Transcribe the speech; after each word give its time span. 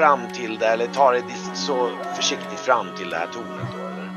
fram 0.00 0.32
till 0.32 0.58
det 0.58 0.66
eller 0.66 0.86
tar 0.86 1.14
er 1.14 1.22
så 1.54 1.90
försiktigt 2.16 2.58
fram 2.58 2.96
till 2.96 3.10
det 3.10 3.16
här 3.16 3.26
tornet 3.26 3.66
då 3.76 3.78
eller? 3.78 4.10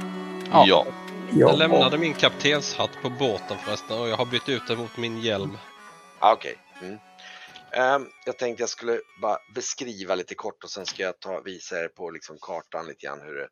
Ja. 0.51 0.65
ja. 0.67 0.85
Jag 1.31 1.57
lämnade 1.57 1.97
min 1.97 2.13
kaptenshatt 2.13 2.89
på 3.01 3.09
båten 3.09 3.57
förresten 3.57 3.99
och 3.99 4.09
jag 4.09 4.17
har 4.17 4.25
bytt 4.25 4.49
ut 4.49 4.67
den 4.67 4.77
mot 4.77 4.97
min 4.97 5.21
hjälm. 5.21 5.57
Okej. 6.19 6.55
Okay. 6.75 6.87
Mm. 6.87 8.01
Um, 8.01 8.09
jag 8.25 8.37
tänkte 8.37 8.63
jag 8.63 8.69
skulle 8.69 8.99
bara 9.21 9.37
beskriva 9.55 10.15
lite 10.15 10.35
kort 10.35 10.63
och 10.63 10.69
sen 10.69 10.85
ska 10.85 11.03
jag 11.03 11.19
ta, 11.19 11.41
visa 11.41 11.83
er 11.83 11.87
på 11.87 12.09
liksom 12.09 12.37
kartan 12.41 12.87
lite 12.87 13.05
grann 13.05 13.21
hur 13.21 13.35
det... 13.35 13.47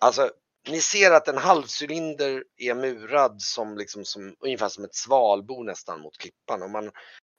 Alltså, 0.00 0.30
ni 0.68 0.80
ser 0.80 1.10
att 1.10 1.28
en 1.28 1.38
halvcylinder 1.38 2.44
är 2.56 2.74
murad 2.74 3.42
som, 3.42 3.78
liksom, 3.78 4.04
som 4.04 4.34
ungefär 4.40 4.68
som 4.68 4.84
ett 4.84 4.94
svalbo 4.94 5.62
nästan 5.62 6.00
mot 6.00 6.18
klippan 6.18 6.62
och 6.62 6.70
man, 6.70 6.90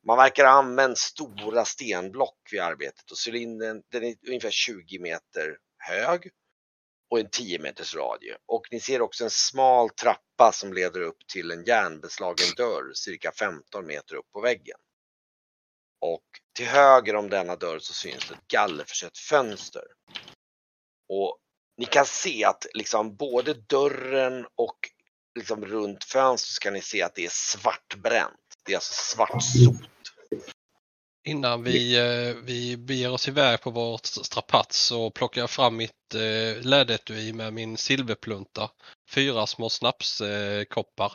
man 0.08 0.18
verkar 0.18 0.46
ha 0.46 0.52
använt 0.52 0.98
stora 0.98 1.66
stenblock 1.66 2.50
vid 2.52 2.62
arbetet 2.62 3.12
och 3.12 3.18
cylindern 3.28 3.82
den 3.92 4.04
är 4.04 4.16
ungefär 4.28 4.52
20 4.52 5.00
meter 5.00 5.58
hög 5.78 6.32
och 7.10 7.20
en 7.20 7.30
10 7.30 7.60
meters 7.60 7.96
radie. 7.96 8.38
Och 8.46 8.68
ni 8.72 8.80
ser 8.80 9.02
också 9.02 9.24
en 9.24 9.30
smal 9.30 9.90
trappa 9.90 10.52
som 10.54 10.74
leder 10.74 11.02
upp 11.02 11.28
till 11.28 11.52
en 11.52 11.64
järnbeslagen 11.64 12.48
dörr 12.58 12.94
cirka 12.94 13.32
15 13.32 13.86
meter 13.86 14.16
upp 14.16 14.32
på 14.32 14.42
väggen. 14.42 14.78
Och 16.02 16.26
till 16.56 16.66
höger 16.66 17.16
om 17.16 17.30
denna 17.30 17.56
dörr 17.56 17.80
så 17.80 17.94
syns 17.94 18.32
ett 18.32 18.48
gallerförsett 18.48 19.18
fönster. 19.18 19.84
Och 21.10 21.38
ni 21.78 21.86
kan 21.86 22.06
se 22.06 22.46
att 22.46 22.66
liksom 22.74 23.16
både 23.16 23.54
dörren 23.54 24.46
och 24.56 24.80
liksom 25.36 25.66
runt 25.66 26.04
fönstret 26.04 26.54
så 26.54 26.60
kan 26.60 26.74
ni 26.74 26.82
se 26.82 27.02
att 27.02 27.16
det 27.16 27.26
är 27.26 27.32
svartbränt. 27.32 28.40
Det 28.66 28.72
är 28.72 28.78
alltså 28.78 29.16
svart 29.16 29.44
sot. 29.44 29.95
Innan 31.28 31.64
vi, 31.64 31.98
eh, 31.98 32.36
vi 32.44 32.78
beger 32.78 33.12
oss 33.12 33.28
iväg 33.28 33.62
på 33.62 33.70
vårt 33.70 34.06
strapats 34.06 34.86
så 34.86 35.10
plockar 35.10 35.42
jag 35.42 35.50
fram 35.50 35.78
mitt 35.78 36.14
eh, 36.16 36.66
lädetui 36.66 37.34
med 37.34 37.54
min 37.54 37.78
silverplunta. 37.78 38.72
Fyra 39.10 39.48
små 39.48 39.70
snapskoppar. 39.70 41.14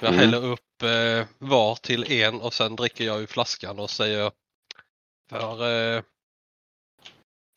Jag 0.00 0.08
mm. 0.08 0.18
häller 0.20 0.44
upp 0.44 0.82
eh, 0.82 1.26
var 1.38 1.74
till 1.74 2.12
en 2.12 2.40
och 2.40 2.54
sen 2.54 2.76
dricker 2.76 3.04
jag 3.04 3.20
ur 3.20 3.26
flaskan 3.26 3.78
och 3.78 3.90
säger 3.90 4.32
för, 5.30 5.72
eh, 5.96 6.02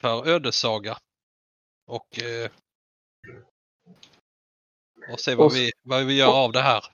för 0.01 0.27
ödessaga. 0.27 0.97
Och, 1.87 2.19
eh, 2.19 2.51
och 5.11 5.19
se 5.19 5.35
vad 5.35 5.53
vi, 5.53 5.71
vad 5.83 6.05
vi 6.05 6.17
gör 6.17 6.33
av 6.43 6.51
det 6.51 6.61
här. 6.61 6.85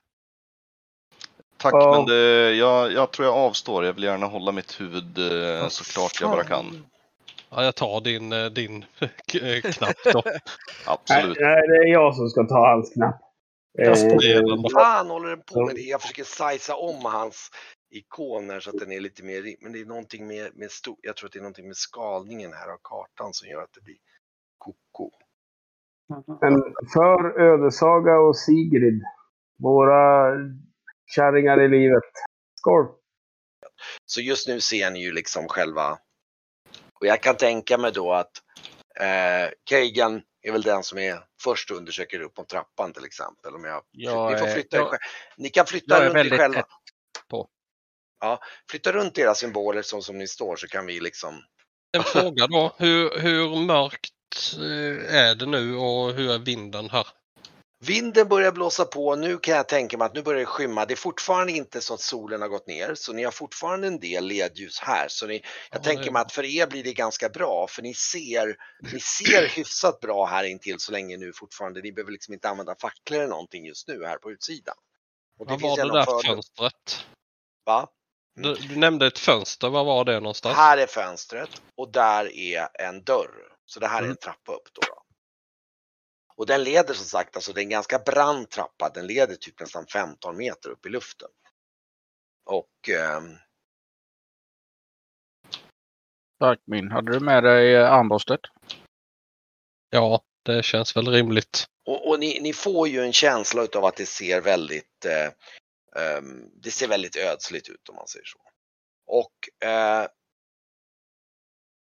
Tack, 1.72 1.84
ja. 1.84 1.92
men 1.98 2.06
det, 2.06 2.56
jag, 2.56 2.92
jag 2.92 3.12
tror 3.12 3.28
jag 3.28 3.36
avstår. 3.36 3.86
Jag 3.86 3.94
vill 3.94 4.04
gärna 4.04 4.26
hålla 4.26 4.52
mitt 4.52 4.82
huvud 4.82 5.18
eh, 5.18 5.68
så 5.68 5.84
klart 5.84 6.22
jag 6.22 6.30
bara 6.30 6.44
kan. 6.44 6.86
Ja, 7.50 7.64
jag 7.64 7.76
tar 7.76 8.02
din, 8.02 8.34
eh, 8.34 8.46
din 8.46 8.86
eh, 9.42 9.72
knapp 9.72 9.98
då. 10.14 10.24
Absolut. 10.86 11.38
Nej, 11.40 11.68
det 11.68 11.76
är 11.76 11.88
jag 11.88 12.16
som 12.16 12.30
ska 12.30 12.44
ta 12.44 12.70
hans 12.70 12.94
knapp. 12.94 13.22
Vad 14.62 14.72
fan 14.72 15.10
håller 15.10 15.30
den 15.30 15.42
på 15.42 15.66
med 15.66 15.76
det? 15.76 15.82
Jag 15.82 16.02
försöker 16.02 16.24
sizea 16.24 16.76
om 16.76 17.06
hans 17.06 17.52
ikoner 17.92 18.60
så 18.60 18.70
att 18.70 18.80
den 18.80 18.92
är 18.92 19.00
lite 19.00 19.24
mer, 19.24 19.56
men 19.62 19.72
det 19.72 19.82
är 19.82 19.86
någonting 19.86 20.28
med, 20.28 20.52
med 20.56 20.72
stor, 20.72 20.96
jag 21.02 21.16
tror 21.16 21.28
att 21.28 21.34
det 21.34 21.40
är 21.40 21.42
någonting 21.42 21.68
med 21.68 21.78
skalningen 21.78 22.54
här 22.54 22.68
av 22.68 22.78
kartan 22.84 23.34
som 23.34 23.50
gör 23.50 23.62
att 23.62 23.74
det 23.74 23.82
blir 23.84 23.98
koko. 24.58 25.12
Men 26.42 26.64
för 26.94 27.42
Ödesaga 27.42 28.20
och 28.20 28.38
Sigrid, 28.38 29.04
våra 29.58 30.32
kärringar 31.06 31.62
i 31.62 31.68
livet. 31.68 32.04
Skål! 32.60 32.88
Så 34.06 34.22
just 34.22 34.48
nu 34.48 34.62
ser 34.62 34.92
ni 34.92 35.04
ju 35.04 35.12
liksom 35.12 35.48
själva, 35.48 36.00
och 37.00 37.06
jag 37.06 37.22
kan 37.22 37.38
tänka 37.38 37.78
mig 37.78 37.92
då 37.92 38.14
att 38.14 38.32
eh, 39.00 39.54
Kagan 39.64 40.22
är 40.42 40.52
väl 40.52 40.62
den 40.62 40.84
som 40.84 40.98
är 40.98 41.20
först 41.44 41.72
och 41.72 41.78
undersöker 41.78 42.20
upp 42.20 42.34
på 42.34 42.44
trappan 42.44 42.94
till 42.94 43.06
exempel. 43.06 43.56
Om 43.56 43.64
jag, 43.64 43.84
jag 43.92 44.32
ni, 44.32 44.38
får 44.38 44.48
flytta 44.48 44.78
jag, 44.78 44.98
ni 45.38 45.50
kan 45.50 45.66
flytta 45.66 46.06
runt 46.06 46.16
er 46.16 46.38
själva. 46.38 46.64
På. 47.30 47.50
Ja, 48.20 48.40
flytta 48.72 48.92
runt 48.92 49.18
era 49.18 49.36
symboler 49.36 49.82
så 49.82 50.02
som 50.02 50.18
ni 50.18 50.28
står 50.28 50.56
så 50.56 50.68
kan 50.68 50.86
vi 50.86 51.00
liksom. 51.00 51.42
En 51.98 52.04
fråga 52.04 52.48
då, 52.48 52.76
hur, 52.78 53.20
hur 53.20 53.66
mörkt 53.66 54.12
eh, 54.56 55.16
är 55.16 55.36
det 55.36 55.46
nu 55.46 55.76
och 55.76 56.14
hur 56.14 56.32
är 56.32 56.40
vinden 56.40 56.90
här? 56.90 57.08
Vinden 57.86 58.28
börjar 58.28 58.52
blåsa 58.52 58.86
på. 58.86 59.16
Nu 59.16 59.38
kan 59.38 59.56
jag 59.56 59.68
tänka 59.68 59.98
mig 59.98 60.06
att 60.06 60.14
nu 60.14 60.22
börjar 60.22 60.40
det 60.40 60.46
skymma. 60.46 60.86
Det 60.86 60.94
är 60.94 60.96
fortfarande 60.96 61.52
inte 61.52 61.82
så 61.82 61.94
att 61.94 62.02
solen 62.02 62.42
har 62.42 62.50
gått 62.50 62.68
ner, 62.68 62.96
så 62.96 63.14
ni 63.14 63.24
har 63.24 63.32
fortfarande 63.32 63.88
en 63.88 64.00
del 64.00 64.28
ledljus 64.28 64.80
här. 64.80 65.08
Så 65.10 65.28
ni, 65.28 65.34
jag 65.34 65.80
ja, 65.80 65.84
tänker 65.84 66.12
mig 66.12 66.22
att 66.22 66.32
för 66.32 66.46
er 66.46 66.68
blir 66.68 66.84
det 66.84 66.94
ganska 66.94 67.30
bra, 67.30 67.68
för 67.70 67.82
ni 67.82 67.94
ser, 67.94 68.56
ni 68.94 69.00
ser 69.00 69.48
hyfsat 69.56 70.00
bra 70.00 70.26
här 70.26 70.44
intill 70.44 70.80
så 70.80 70.92
länge 70.92 71.18
nu 71.18 71.34
fortfarande. 71.34 71.82
Ni 71.82 71.92
behöver 71.92 72.12
liksom 72.12 72.34
inte 72.34 72.50
använda 72.50 72.76
facklor 72.76 73.20
eller 73.20 73.30
någonting 73.30 73.66
just 73.66 73.88
nu 73.88 74.06
här 74.06 74.18
på 74.18 74.32
utsidan. 74.32 74.76
Och 75.40 75.46
det 75.46 75.52
Vad 75.52 75.62
var 75.62 75.78
det 75.78 75.94
där 75.94 76.06
för... 76.06 76.28
fönstret? 76.28 77.06
Va? 77.66 77.90
Mm. 78.38 78.54
Du, 78.54 78.68
du, 78.68 78.76
nämnde 78.76 79.08
ett 79.08 79.20
fönster, 79.20 79.70
var 79.70 79.84
var 79.84 80.06
det 80.06 80.20
någonstans? 80.20 80.56
Här 80.56 80.78
är 80.78 80.88
fönstret 80.88 81.50
och 81.78 81.92
där 81.92 82.38
är 82.38 82.68
en 82.74 83.04
dörr. 83.04 83.56
Så 83.66 83.80
det 83.80 83.88
här 83.88 84.00
mm. 84.00 84.10
är 84.10 84.12
en 84.12 84.18
trappa 84.18 84.54
upp 84.54 84.68
då. 84.74 84.82
då. 84.88 84.95
Och 86.38 86.46
den 86.46 86.64
leder 86.64 86.94
som 86.94 87.06
sagt, 87.06 87.36
alltså 87.36 87.54
det 87.54 87.60
är 87.60 87.64
en 87.64 87.70
ganska 87.70 88.00
brant 88.00 88.52
trappa, 88.52 88.90
den 88.94 89.08
leder 89.08 89.36
typ 89.36 89.60
nästan 89.60 89.88
15 89.88 90.38
meter 90.38 90.70
upp 90.70 90.86
i 90.86 90.90
luften. 90.90 91.30
Och... 92.46 92.90
Eh... 92.90 93.22
Tack 96.40 96.60
min. 96.66 96.92
Hade 96.92 97.12
du 97.12 97.20
med 97.20 97.44
dig 97.44 97.76
eh, 97.76 97.92
armborstet? 97.92 98.42
Ja, 99.90 100.24
det 100.44 100.64
känns 100.64 100.96
väl 100.98 101.08
rimligt. 101.08 101.66
Och, 101.86 102.10
och 102.10 102.20
ni, 102.20 102.40
ni, 102.42 102.54
får 102.54 102.88
ju 102.88 103.02
en 103.02 103.14
känsla 103.14 103.68
av 103.76 103.86
att 103.86 103.96
det 103.96 104.06
ser 104.06 104.42
väldigt 104.42 105.06
eh, 105.06 106.18
um, 106.18 106.52
det 106.54 106.72
ser 106.72 106.88
väldigt 106.88 107.16
ödsligt 107.16 107.70
ut 107.70 107.90
om 107.90 107.96
man 107.96 108.08
säger 108.08 108.26
så. 108.26 108.40
Och 109.08 109.68
eh, 109.68 110.08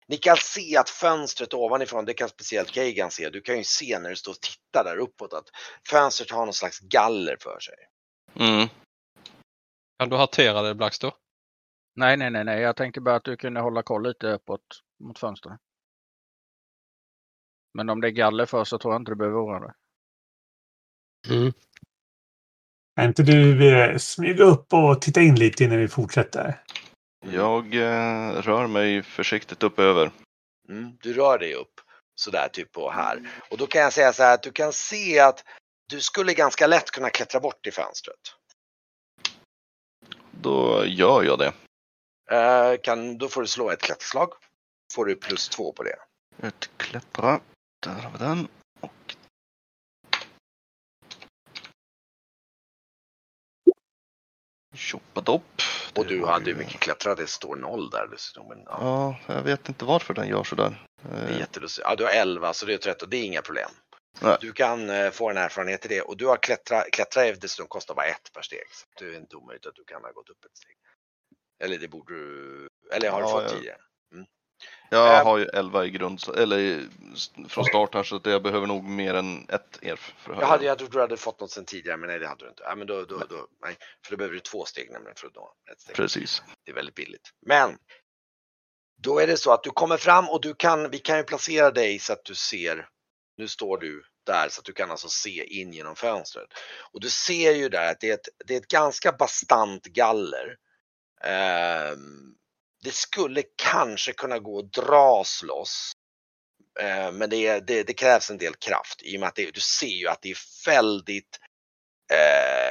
ni 0.07 0.17
kan 0.17 0.37
se 0.37 0.77
att 0.77 0.89
fönstret 0.89 1.53
ovanifrån, 1.53 2.05
det 2.05 2.13
kan 2.13 2.29
speciellt 2.29 2.71
Kagan 2.71 3.11
se, 3.11 3.29
du 3.29 3.41
kan 3.41 3.57
ju 3.57 3.63
se 3.63 3.99
när 3.99 4.09
du 4.09 4.15
står 4.15 4.31
och 4.31 4.41
tittar 4.41 4.83
där 4.83 4.97
uppåt 4.97 5.33
att 5.33 5.49
fönstret 5.89 6.31
har 6.31 6.45
någon 6.45 6.53
slags 6.53 6.79
galler 6.79 7.37
för 7.39 7.59
sig. 7.59 7.75
Mm. 8.39 8.67
Kan 9.99 10.09
du 10.09 10.15
hantera 10.15 10.61
det 10.61 10.75
Blackstone? 10.75 11.13
Nej, 11.95 12.17
nej, 12.17 12.31
nej, 12.31 12.43
nej. 12.43 12.61
Jag 12.61 12.75
tänkte 12.75 13.01
bara 13.01 13.15
att 13.15 13.23
du 13.23 13.37
kunde 13.37 13.59
hålla 13.59 13.83
koll 13.83 14.03
lite 14.03 14.27
uppåt 14.27 14.61
mot 15.03 15.19
fönstret. 15.19 15.59
Men 17.73 17.89
om 17.89 18.01
det 18.01 18.07
är 18.07 18.11
galler 18.11 18.45
för 18.45 18.63
så 18.63 18.77
tror 18.77 18.93
jag 18.93 19.01
inte 19.01 19.11
du 19.11 19.15
behöver 19.15 19.37
oroa 19.37 19.59
dig. 19.59 19.73
Mm. 21.29 21.53
Kan 22.95 23.05
inte 23.05 23.23
du 23.23 23.69
eh, 23.73 23.97
smyga 23.97 24.43
upp 24.43 24.73
och 24.73 25.01
titta 25.01 25.21
in 25.21 25.35
lite 25.35 25.63
innan 25.63 25.77
vi 25.77 25.87
fortsätter? 25.87 26.63
Jag 27.31 27.75
eh, 27.75 28.41
rör 28.41 28.67
mig 28.67 29.03
försiktigt 29.03 29.63
upp 29.63 29.79
över. 29.79 30.11
Mm, 30.69 30.97
du 31.01 31.13
rör 31.13 31.39
dig 31.39 31.53
upp 31.53 31.81
sådär 32.15 32.49
typ 32.53 32.71
på 32.71 32.91
här. 32.91 33.29
Och 33.51 33.57
då 33.57 33.67
kan 33.67 33.81
jag 33.81 33.93
säga 33.93 34.13
så 34.13 34.23
här 34.23 34.33
att 34.33 34.43
du 34.43 34.51
kan 34.51 34.73
se 34.73 35.19
att 35.19 35.43
du 35.89 36.01
skulle 36.01 36.33
ganska 36.33 36.67
lätt 36.67 36.91
kunna 36.91 37.09
klättra 37.09 37.39
bort 37.39 37.67
i 37.67 37.71
fönstret. 37.71 38.19
Då 40.31 40.85
gör 40.85 41.23
jag 41.23 41.39
det. 41.39 41.53
Eh, 42.31 42.77
kan, 42.81 43.17
då 43.17 43.29
får 43.29 43.41
du 43.41 43.47
slå 43.47 43.69
ett 43.69 43.81
klätterslag. 43.81 44.33
Får 44.93 45.05
du 45.05 45.15
plus 45.15 45.49
två 45.49 45.71
på 45.73 45.83
det. 45.83 45.95
Ett 46.47 46.69
klättra. 46.77 47.39
Där 47.79 47.93
har 47.93 48.11
vi 48.11 48.17
den. 48.17 48.47
Tjoppadopp. 54.73 55.61
Och 55.97 56.05
du 56.05 56.25
hade 56.25 56.49
ju 56.49 56.55
mycket 56.55 56.79
klättra, 56.79 57.15
det 57.15 57.27
står 57.27 57.55
noll 57.55 57.89
där 57.89 58.07
dessutom. 58.07 58.47
Men, 58.47 58.63
ja. 58.65 59.17
ja, 59.27 59.33
jag 59.33 59.43
vet 59.43 59.69
inte 59.69 59.85
varför 59.85 60.13
den 60.13 60.27
gör 60.27 60.43
sådär. 60.43 60.87
Det 61.01 61.33
är 61.33 61.39
jättelustigt. 61.39 61.87
Ja, 61.87 61.95
du 61.95 62.03
har 62.03 62.11
11 62.11 62.53
så 62.53 62.65
det 62.65 62.73
är 62.73 62.77
13, 62.77 63.09
det 63.09 63.17
är 63.17 63.23
inga 63.23 63.41
problem. 63.41 63.69
Nej. 64.21 64.37
Du 64.41 64.53
kan 64.53 64.89
uh, 64.89 65.11
få 65.11 65.29
en 65.29 65.37
erfarenhet 65.37 65.85
i 65.85 65.87
det 65.87 66.01
och 66.01 66.17
du 66.17 66.27
har 66.27 66.37
klättra, 66.37 66.81
klättra 66.81 67.31
dessutom 67.31 67.67
kostar 67.67 67.95
bara 67.95 68.05
ett 68.05 68.33
per 68.33 68.41
steg. 68.41 68.67
Så 68.71 69.03
det 69.03 69.15
är 69.15 69.17
inte 69.17 69.35
omöjligt 69.35 69.65
att 69.65 69.75
du 69.75 69.83
kan 69.83 70.01
ha 70.01 70.11
gått 70.11 70.29
upp 70.29 70.45
ett 70.45 70.57
steg. 70.57 70.75
Eller 71.63 71.77
det 71.77 71.87
borde 71.87 72.13
du, 72.13 72.69
eller 72.93 73.09
har 73.09 73.21
du 73.21 73.27
fått 73.27 73.43
ja. 73.43 73.49
tidigare? 73.49 73.77
Jag 74.89 75.23
har 75.23 75.37
ju 75.37 75.45
11 75.45 75.85
i 75.85 75.89
grund, 75.89 76.19
eller 76.37 76.87
från 77.49 77.65
start 77.65 77.93
här 77.93 78.03
så 78.03 78.21
jag 78.23 78.43
behöver 78.43 78.67
nog 78.67 78.83
mer 78.83 79.13
än 79.13 79.49
ett 79.49 79.79
ERF. 79.81 80.13
För 80.17 80.33
att 80.33 80.39
jag, 80.39 80.47
hade, 80.47 80.65
jag 80.65 80.77
trodde 80.77 80.97
du 80.97 81.01
hade 81.01 81.17
fått 81.17 81.39
något 81.39 81.51
sen 81.51 81.65
tidigare 81.65 81.97
men 81.97 82.09
nej 82.09 82.19
det 82.19 82.27
hade 82.27 82.45
du 82.45 82.49
inte. 82.49 82.63
Ja, 82.63 82.75
men 82.75 82.87
då, 82.87 83.05
då, 83.05 83.17
då, 83.29 83.47
nej, 83.61 83.77
för 84.05 84.11
då 84.11 84.17
behöver 84.17 84.33
du 84.33 84.39
två 84.39 84.65
steg 84.65 84.91
nämligen 84.91 85.15
för 85.15 85.27
att 85.27 85.35
nå 85.35 85.53
ett 85.71 85.81
steg. 85.81 85.95
Precis. 85.95 86.43
Det 86.63 86.71
är 86.71 86.75
väldigt 86.75 86.95
billigt. 86.95 87.29
Men 87.45 87.77
då 89.03 89.19
är 89.19 89.27
det 89.27 89.37
så 89.37 89.51
att 89.51 89.63
du 89.63 89.69
kommer 89.69 89.97
fram 89.97 90.29
och 90.29 90.41
du 90.41 90.53
kan, 90.53 90.89
vi 90.89 90.99
kan 90.99 91.17
ju 91.17 91.23
placera 91.23 91.71
dig 91.71 91.99
så 91.99 92.13
att 92.13 92.25
du 92.25 92.35
ser, 92.35 92.87
nu 93.37 93.47
står 93.47 93.77
du 93.77 94.03
där 94.25 94.49
så 94.49 94.59
att 94.59 94.65
du 94.65 94.73
kan 94.73 94.91
alltså 94.91 95.09
se 95.09 95.59
in 95.59 95.73
genom 95.73 95.95
fönstret. 95.95 96.47
Och 96.91 97.01
du 97.01 97.09
ser 97.09 97.51
ju 97.51 97.69
där 97.69 97.91
att 97.91 97.99
det 97.99 98.09
är 98.09 98.13
ett, 98.13 98.29
det 98.45 98.53
är 98.53 98.57
ett 98.57 98.67
ganska 98.67 99.11
bastant 99.11 99.83
galler. 99.85 100.57
Um, 101.91 102.35
det 102.85 102.93
skulle 102.93 103.43
kanske 103.55 104.13
kunna 104.13 104.39
gå 104.39 104.59
att 104.59 104.73
dras 104.73 105.43
loss. 105.43 105.91
Eh, 106.79 107.11
men 107.11 107.29
det, 107.29 107.59
det, 107.59 107.83
det, 107.83 107.93
krävs 107.93 108.29
en 108.29 108.37
del 108.37 108.55
kraft 108.55 109.01
i 109.03 109.17
och 109.17 109.19
med 109.19 109.29
att 109.29 109.35
det, 109.35 109.51
du 109.51 109.59
ser 109.59 109.87
ju 109.87 110.07
att 110.07 110.21
det 110.21 110.31
är 110.31 110.37
väldigt 110.65 111.39
eh, 112.11 112.69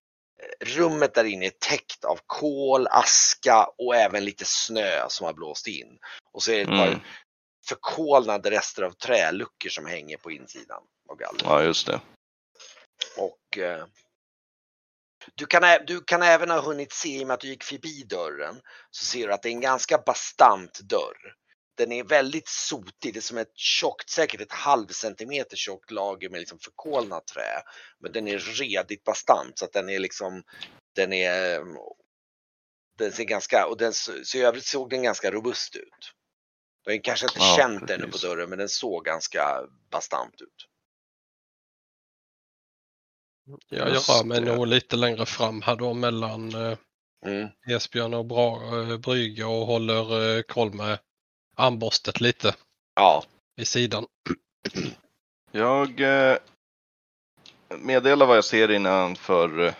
rummet 0.76 1.14
där 1.14 1.25
inne 1.25 1.46
är 1.46 1.52
täckt 1.58 2.05
av 2.05 2.20
kol, 2.26 2.87
aska 2.90 3.64
och 3.78 3.96
även 3.96 4.25
lite 4.25 4.44
snö 4.44 5.08
som 5.08 5.26
har 5.26 5.32
blåst 5.32 5.66
in. 5.66 5.99
Och 6.32 6.43
så 6.43 6.52
är 6.52 6.56
det 6.56 6.62
ett 6.62 6.69
Mm. 6.69 6.78
par 6.78 7.06
förkolnade 7.69 8.50
rester 8.50 8.82
av 8.82 8.90
träluckor 8.90 9.69
som 9.69 9.87
hänger 9.87 10.16
på 10.16 10.31
insidan 10.31 10.82
av 11.08 11.16
gallret. 11.16 11.43
Ja, 11.44 11.62
just 11.62 11.87
det. 11.87 12.00
Och 13.19 13.58
eh, 13.58 13.87
du, 15.35 15.47
kan, 15.47 15.62
du 15.87 16.00
kan 16.00 16.23
även 16.23 16.50
ha 16.50 16.61
hunnit 16.61 16.93
se, 16.93 17.09
i 17.09 17.23
och 17.23 17.26
med 17.26 17.35
att 17.35 17.41
du 17.41 17.49
gick 17.49 17.65
förbi 17.65 18.03
dörren, 18.03 18.61
så 18.91 19.05
ser 19.05 19.26
du 19.26 19.35
att 19.35 19.43
det 19.43 19.49
är 19.49 19.53
en 19.53 19.61
ganska 19.61 19.99
bastant 19.99 20.81
dörr. 20.81 21.35
Den 21.76 21.93
är 21.93 22.05
väldigt 22.05 22.49
sotig, 22.49 23.15
det 23.15 23.17
är 23.17 23.21
som 23.21 23.38
ett 23.38 23.56
tjockt, 23.56 24.11
säkert 24.11 24.41
ett 24.41 24.53
halv 24.53 24.87
centimeter 24.87 25.56
tjockt 25.56 25.91
lager 25.91 26.29
med 26.31 26.41
liksom 26.41 26.59
förkolnat 26.59 27.26
trä. 27.26 27.62
Men 28.00 28.12
den 28.12 28.29
är 28.29 28.38
redigt 28.38 29.05
bastant 29.05 29.59
så 29.59 29.65
att 29.65 29.73
den 29.73 29.88
är 29.88 29.99
liksom, 29.99 30.43
den 30.94 31.12
är, 31.12 31.55
eh, 31.55 31.65
den 32.99 33.12
ser 33.12 33.25
ganska, 33.25 33.67
och 33.67 33.76
den, 33.79 33.93
så 33.93 34.38
i 34.38 34.43
övrigt 34.43 34.67
såg 34.67 34.91
den 34.91 35.03
ganska 35.03 35.31
robust 35.31 35.76
ut. 35.76 36.12
Ju 36.91 37.00
kanske 37.00 37.26
inte 37.26 37.38
Ja, 37.38 37.56
känt 37.56 37.88
den 37.88 38.11
på 38.11 38.19
dörren 38.19 38.49
men 38.49 38.59
den 38.59 38.69
såg 38.69 39.05
ganska 39.05 39.62
bastant 39.91 40.41
ut. 40.41 40.69
Jag 43.69 43.88
Just 43.88 44.08
rör 44.08 44.25
mig 44.25 44.41
nog 44.41 44.67
lite 44.67 44.96
längre 44.96 45.26
fram 45.26 45.62
här 45.62 45.76
då 45.76 45.94
mellan 45.94 46.55
eh, 46.55 46.79
Mm. 47.26 47.49
Esbjörn 47.67 48.14
och 48.14 48.25
Bra, 48.25 48.56
eh, 48.81 48.96
Brygge 48.99 49.44
och 49.44 49.67
håller 49.67 50.37
eh, 50.37 50.43
koll 50.43 50.75
med 50.75 50.99
armborstet 51.56 52.20
lite 52.20 52.55
Ja, 52.94 53.25
vid 53.56 53.69
sidan. 53.69 54.06
Jag 55.52 56.00
meddelar 57.79 58.26
vad 58.26 58.37
jag 58.37 58.44
ser 58.44 58.70
innanför, 58.70 59.75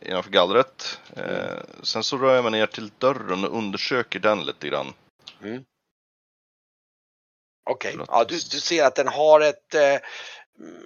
innanför 0.00 0.30
gallret. 0.30 1.00
Eh, 1.16 1.58
sen 1.82 2.02
så 2.04 2.18
rör 2.18 2.34
jag 2.34 2.42
mig 2.44 2.52
ner 2.52 2.66
till 2.66 2.90
dörren 2.98 3.44
och 3.44 3.58
undersöker 3.58 4.18
den 4.20 4.44
lite 4.44 4.68
grann. 4.68 4.92
Okej, 7.70 7.92
För 7.92 8.02
att- 8.02 8.08
ja, 8.08 8.24
du, 8.28 8.34
du 8.34 8.60
ser 8.60 8.84
att 8.84 8.94
den 8.96 9.08
har 9.08 9.40
ett, 9.40 9.74
eh, 9.74 9.96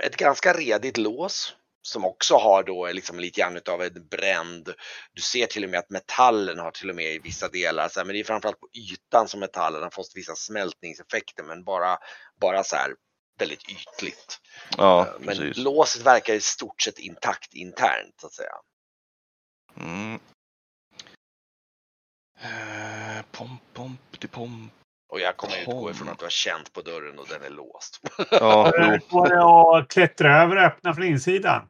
ett 0.01 0.17
ganska 0.17 0.53
redigt 0.53 0.97
lås 0.97 1.57
som 1.83 2.05
också 2.05 2.35
har 2.35 2.63
då 2.63 2.93
liksom 2.93 3.21
lite 3.21 3.41
grann 3.41 3.57
utav 3.57 3.83
en 3.83 4.09
bränd. 4.09 4.75
Du 5.13 5.23
ser 5.23 5.47
till 5.47 5.65
och 5.65 5.71
med 5.71 5.79
att 5.79 5.91
metallen 5.91 6.59
har 6.59 6.71
till 6.71 6.91
och 6.91 6.97
med 6.97 7.15
i 7.15 7.19
vissa 7.19 7.49
delar, 7.49 7.89
så 7.89 8.01
här, 8.01 8.05
men 8.05 8.15
det 8.15 8.21
är 8.21 8.25
framförallt 8.25 8.61
på 8.61 8.69
ytan 8.73 9.29
som 9.29 9.41
metallen 9.41 9.83
har 9.83 9.91
fått 9.91 10.13
vissa 10.15 10.35
smältningseffekter 10.37 11.45
men 11.45 11.65
bara, 11.65 11.99
bara 12.41 12.65
så 12.65 12.77
här 12.77 12.95
väldigt 13.39 13.69
ytligt. 13.69 14.41
Ja, 14.77 15.07
Eh, 15.07 15.13
men 15.19 15.37
precis. 15.37 15.57
låset 15.57 16.03
verkar 16.03 16.35
i 16.35 16.41
stort 16.41 16.83
sett 16.83 16.99
intakt 16.99 17.55
internt 17.55 18.15
så 18.21 18.27
att 18.27 18.33
säga. 18.33 18.55
Mm. 19.77 20.21
Eh, 22.41 23.25
pom, 23.33 23.59
pom, 23.73 23.99
pom, 24.21 24.29
pom. 24.31 24.71
Och 25.15 25.21
jag 25.21 25.37
kommer 25.37 25.61
utgå 25.61 25.91
ifrån 25.91 26.09
att 26.09 26.19
du 26.19 26.25
har 26.25 26.31
känt 26.31 26.73
på 26.73 26.83
dörren 26.83 27.19
och 27.19 27.27
den 27.29 27.43
är 27.43 27.51
låst. 27.51 28.01
Ja, 28.31 28.71
går 29.11 29.29
det 29.29 29.79
att 29.79 29.89
klättra 29.89 30.43
över 30.43 30.57
och 30.57 30.63
öppna 30.63 30.95
från 30.95 31.05
insidan? 31.05 31.69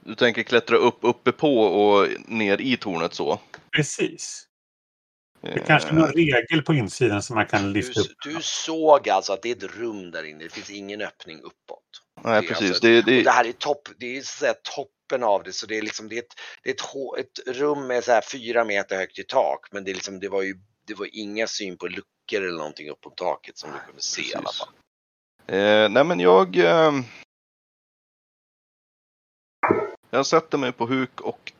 Du 0.00 0.14
tänker 0.14 0.42
klättra 0.42 0.76
upp 0.76 0.98
uppe 1.00 1.32
på 1.32 1.58
och 1.60 2.08
ner 2.26 2.60
i 2.60 2.76
tornet 2.76 3.14
så? 3.14 3.40
Precis. 3.76 4.44
Det 5.40 5.48
Eh, 5.48 5.66
kanske 5.66 5.88
är 5.88 5.92
någon 5.94 6.12
regel 6.12 6.62
på 6.62 6.74
insidan 6.74 7.22
som 7.22 7.36
man 7.36 7.46
kan 7.46 7.62
Du, 7.62 7.72
lyfta 7.72 8.00
upp. 8.00 8.06
du 8.24 8.38
såg 8.42 9.08
alltså 9.08 9.32
att 9.32 9.42
det 9.42 9.50
är 9.50 9.56
ett 9.56 9.76
rum 9.76 10.10
där 10.10 10.24
inne, 10.24 10.44
det 10.44 10.50
finns 10.52 10.70
ingen 10.70 11.00
öppning 11.00 11.40
uppåt. 11.40 11.82
Nej, 12.24 12.40
det 12.40 12.46
är 12.46 12.48
precis. 12.48 12.68
alltså- 12.70 12.82
Det, 12.86 13.02
det, 13.02 13.22
det 13.22 13.30
här 13.30 13.44
är 13.44 13.52
topp, 13.52 13.88
det 13.98 14.16
är 14.16 14.20
så 14.22 14.26
att 14.28 14.38
säga 14.38 14.54
toppen 15.08 15.24
av 15.24 15.42
det 15.42 15.52
så 15.52 15.66
det 15.66 15.78
är 15.78 15.82
liksom 15.82 16.08
det 16.08 16.16
är 16.16 16.22
ett, 16.22 16.34
det 16.62 16.70
är 16.70 16.74
ett, 17.18 17.38
ett 17.38 17.56
rum 17.56 17.86
med 17.86 18.04
så 18.04 18.12
här 18.12 18.22
fyra 18.32 18.64
meter 18.64 18.96
högt 18.96 19.18
i 19.18 19.24
tak 19.24 19.72
men 19.72 19.84
det 19.84 19.90
är 19.90 19.94
liksom 19.94 20.20
det 20.20 20.28
var 20.28 20.42
ju 20.42 20.58
det 20.86 20.94
var 20.94 21.08
inga 21.12 21.46
syn 21.46 21.76
på 21.76 21.86
luckor 21.86 22.42
eller 22.42 22.58
någonting 22.58 22.90
upp 22.90 23.00
på 23.00 23.10
taket 23.10 23.58
som 23.58 23.70
du 23.72 23.78
kunde 23.86 24.02
se 24.02 24.22
i 24.22 24.34
alla 24.34 24.52
fall. 24.52 24.68
Eh, 25.46 25.88
nej 25.88 26.04
men 26.04 26.20
jag... 26.20 26.56
Eh, 26.56 26.92
jag 30.10 30.26
sätter 30.26 30.58
mig 30.58 30.72
på 30.72 30.86
huk 30.86 31.20
och 31.20 31.52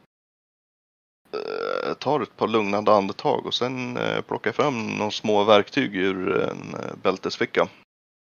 eh, 1.32 1.94
tar 1.94 2.20
ett 2.20 2.36
par 2.36 2.48
lugnande 2.48 2.92
andetag 2.92 3.46
och 3.46 3.54
sen 3.54 3.96
eh, 3.96 4.20
plockar 4.20 4.48
jag 4.48 4.54
fram 4.54 4.86
några 4.86 5.10
små 5.10 5.44
verktyg 5.44 5.96
ur 5.96 6.42
en 6.42 6.74
eh, 6.74 6.96
bältesficka. 7.02 7.68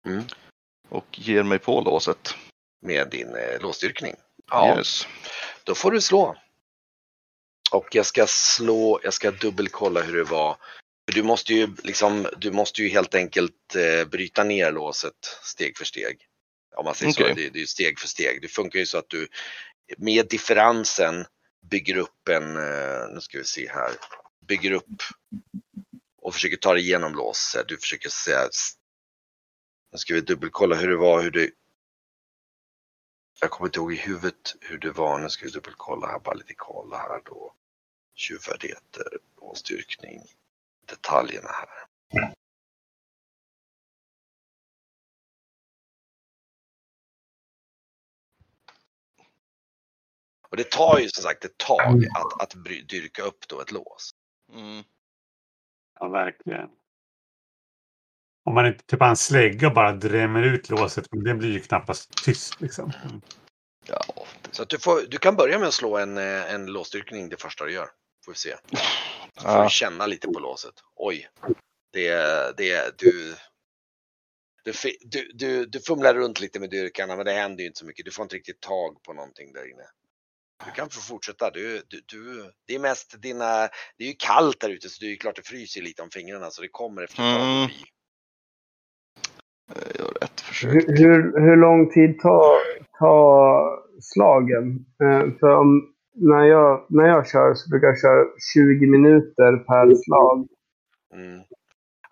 Mm. 0.08 0.24
Och 0.90 1.20
ger 1.20 1.44
mig 1.44 1.60
på 1.60 1.82
låset. 1.82 2.36
Med 2.82 3.10
din 3.10 3.36
eh, 3.36 3.62
låsstyrkning. 3.62 4.16
Yes. 4.78 5.08
Då 5.64 5.76
får 5.76 5.92
du 5.92 6.02
slå. 6.02 6.38
Och 7.72 7.96
jag 7.96 8.06
ska 8.06 8.28
slå, 8.28 9.00
jag 9.04 9.14
ska 9.14 9.32
dubbelkolla 9.32 10.02
hur 10.02 10.18
det 10.18 10.24
var. 10.24 10.58
Du 11.14 11.24
måste 11.24 11.54
ju 11.54 11.68
liksom, 11.84 12.28
du 12.38 12.52
måste 12.52 12.82
ju 12.82 12.90
helt 12.90 13.16
enkelt 13.16 13.76
eh, 13.76 14.08
bryta 14.08 14.44
ner 14.44 14.72
låset 14.72 15.14
steg 15.44 15.78
för 15.78 15.86
steg. 15.86 16.28
Om 16.76 16.86
man 16.86 16.96
säger 16.96 17.12
Okej. 17.12 17.30
så, 17.30 17.36
det, 17.36 17.50
det 17.50 17.62
är 17.62 17.66
steg 17.66 18.00
för 18.00 18.08
steg. 18.08 18.42
Det 18.42 18.48
funkar 18.48 18.80
ju 18.80 18.86
så 18.86 18.98
att 18.98 19.10
du 19.10 19.28
med 19.98 20.28
differensen 20.28 21.26
bygger 21.70 21.98
upp 21.98 22.30
en, 22.30 22.58
eh, 22.58 23.14
nu 23.14 23.22
ska 23.22 23.38
vi 23.38 23.44
se 23.44 23.70
här, 23.70 23.92
bygger 24.48 24.72
upp 24.72 25.04
och 26.22 26.34
försöker 26.34 26.58
ta 26.58 26.74
dig 26.74 26.84
igenom 26.84 27.16
låset. 27.16 27.68
Du 27.68 27.78
försöker 27.78 28.10
säga, 28.10 28.50
nu 29.92 29.98
ska 29.98 30.14
vi 30.14 30.22
dubbelkolla 30.22 30.76
hur 30.76 30.88
det 30.88 30.98
var, 30.98 31.22
hur 31.22 31.32
det 31.32 31.50
jag 33.42 33.52
kommer 33.52 33.68
inte 33.68 33.80
ihåg 33.80 33.94
i 33.94 33.98
huvudet 33.98 34.56
hur 34.62 34.78
det 34.78 34.92
var. 34.92 35.20
Nu 35.20 35.30
ska 35.30 35.46
vi 35.46 35.52
dubbelkolla 35.52 36.08
här, 36.08 36.20
bara 36.20 36.36
lite 36.36 36.54
kolla 36.58 36.98
här 36.98 37.22
då. 37.26 37.54
Tjuvfärdigheter 38.16 39.18
och 39.36 39.58
styrkning. 39.58 40.22
Detaljerna 40.86 41.50
här. 41.50 41.70
Och 50.50 50.58
det 50.58 50.72
tar 50.72 51.00
ju 51.00 51.10
som 51.10 51.24
sagt 51.24 51.46
ett 51.46 51.58
tag 51.58 52.06
att, 52.16 52.42
att 52.42 52.64
dyrka 52.90 53.24
upp 53.24 53.48
då 53.48 53.62
ett 53.62 53.72
lås. 53.72 54.12
Mm. 54.54 54.84
Ja, 56.00 56.08
verkligen. 56.08 56.70
Om 58.44 58.54
man 58.54 58.66
inte 58.66 58.86
typ 58.86 59.00
har 59.00 59.08
en 59.08 59.16
slägga 59.16 59.68
och 59.68 59.74
bara 59.74 59.92
drämmer 59.92 60.44
ut 60.44 60.70
låset, 60.70 61.06
men 61.12 61.24
det 61.24 61.34
blir 61.34 61.52
ju 61.52 61.60
knappast 61.60 62.24
tyst 62.26 62.62
liksom. 62.62 62.92
Mm. 63.04 63.22
Ja, 63.88 64.26
Så 64.52 64.64
att 64.64 64.70
du, 64.70 64.80
får, 64.80 65.02
du 65.02 65.18
kan 65.18 65.36
börja 65.36 65.60
med 65.60 65.68
att 65.68 65.74
slå 65.74 65.98
en, 65.98 66.18
eh, 66.18 66.54
en 66.54 66.66
låsstyrkning 66.66 67.30
det 67.30 67.42
första 67.42 67.66
du 67.66 67.74
gör. 67.74 67.90
Får 68.26 68.32
vi 68.32 68.38
se. 68.38 68.56
Så 69.38 69.48
får 69.48 69.64
du 69.64 69.70
känna 69.70 70.06
lite 70.06 70.28
på 70.28 70.40
låset. 70.40 70.74
Oj. 70.96 71.30
Det, 71.94 72.10
det, 72.58 73.00
du, 73.00 73.36
du, 74.64 74.74
du, 75.02 75.32
du, 75.34 75.66
du 75.66 75.80
fumlar 75.80 76.14
runt 76.14 76.40
lite 76.40 76.60
med 76.60 76.70
dyrkarna 76.70 77.16
men 77.16 77.26
det 77.26 77.32
händer 77.32 77.62
ju 77.62 77.68
inte 77.68 77.80
så 77.80 77.86
mycket. 77.86 78.06
Du 78.06 78.12
får 78.12 78.24
inte 78.24 78.36
riktigt 78.36 78.62
tag 78.62 79.04
på 79.04 79.14
någonting 79.14 79.54
där 79.54 79.72
inne. 79.72 79.84
Du 80.66 80.72
kan 80.72 80.90
få 80.90 81.02
fortsätta. 81.02 81.52
Du, 81.52 81.84
du, 81.88 82.02
du, 82.06 82.52
det 82.68 82.76
är 82.76 82.80
mest 82.80 83.22
dina, 83.22 83.70
det 83.98 84.04
är 84.04 84.08
ju 84.08 84.16
kallt 84.20 84.60
där 84.60 84.70
ute 84.70 84.90
så 84.90 84.98
det 85.00 85.06
är 85.06 85.10
ju 85.10 85.18
klart 85.18 85.36
det 85.36 85.48
fryser 85.48 85.82
lite 85.82 86.02
om 86.02 86.10
fingrarna 86.12 86.52
så 86.52 86.62
det 86.62 86.68
kommer 86.68 87.02
efter 87.02 87.14
ett 87.24 87.38
tag 87.38 87.48
Mm. 87.48 87.70
Jag 89.76 90.06
gör 90.06 90.14
ett 90.22 90.42
försök. 90.42 90.74
Hur, 90.74 90.98
hur, 90.98 91.42
hur 91.42 91.56
lång 91.56 91.90
tid 91.92 92.20
tar, 92.20 92.56
tar 93.00 93.80
slagen? 94.02 94.86
Eh, 95.04 95.40
för 95.40 95.56
om, 95.56 95.94
när, 96.14 96.44
jag, 96.44 96.86
när 96.90 97.08
jag 97.08 97.28
kör 97.28 97.54
så 97.54 97.70
brukar 97.70 97.88
jag 97.88 98.00
köra 98.00 98.26
20 98.54 98.88
minuter 98.88 99.58
per 99.58 99.96
slag. 99.96 100.48
Mm. 101.14 101.42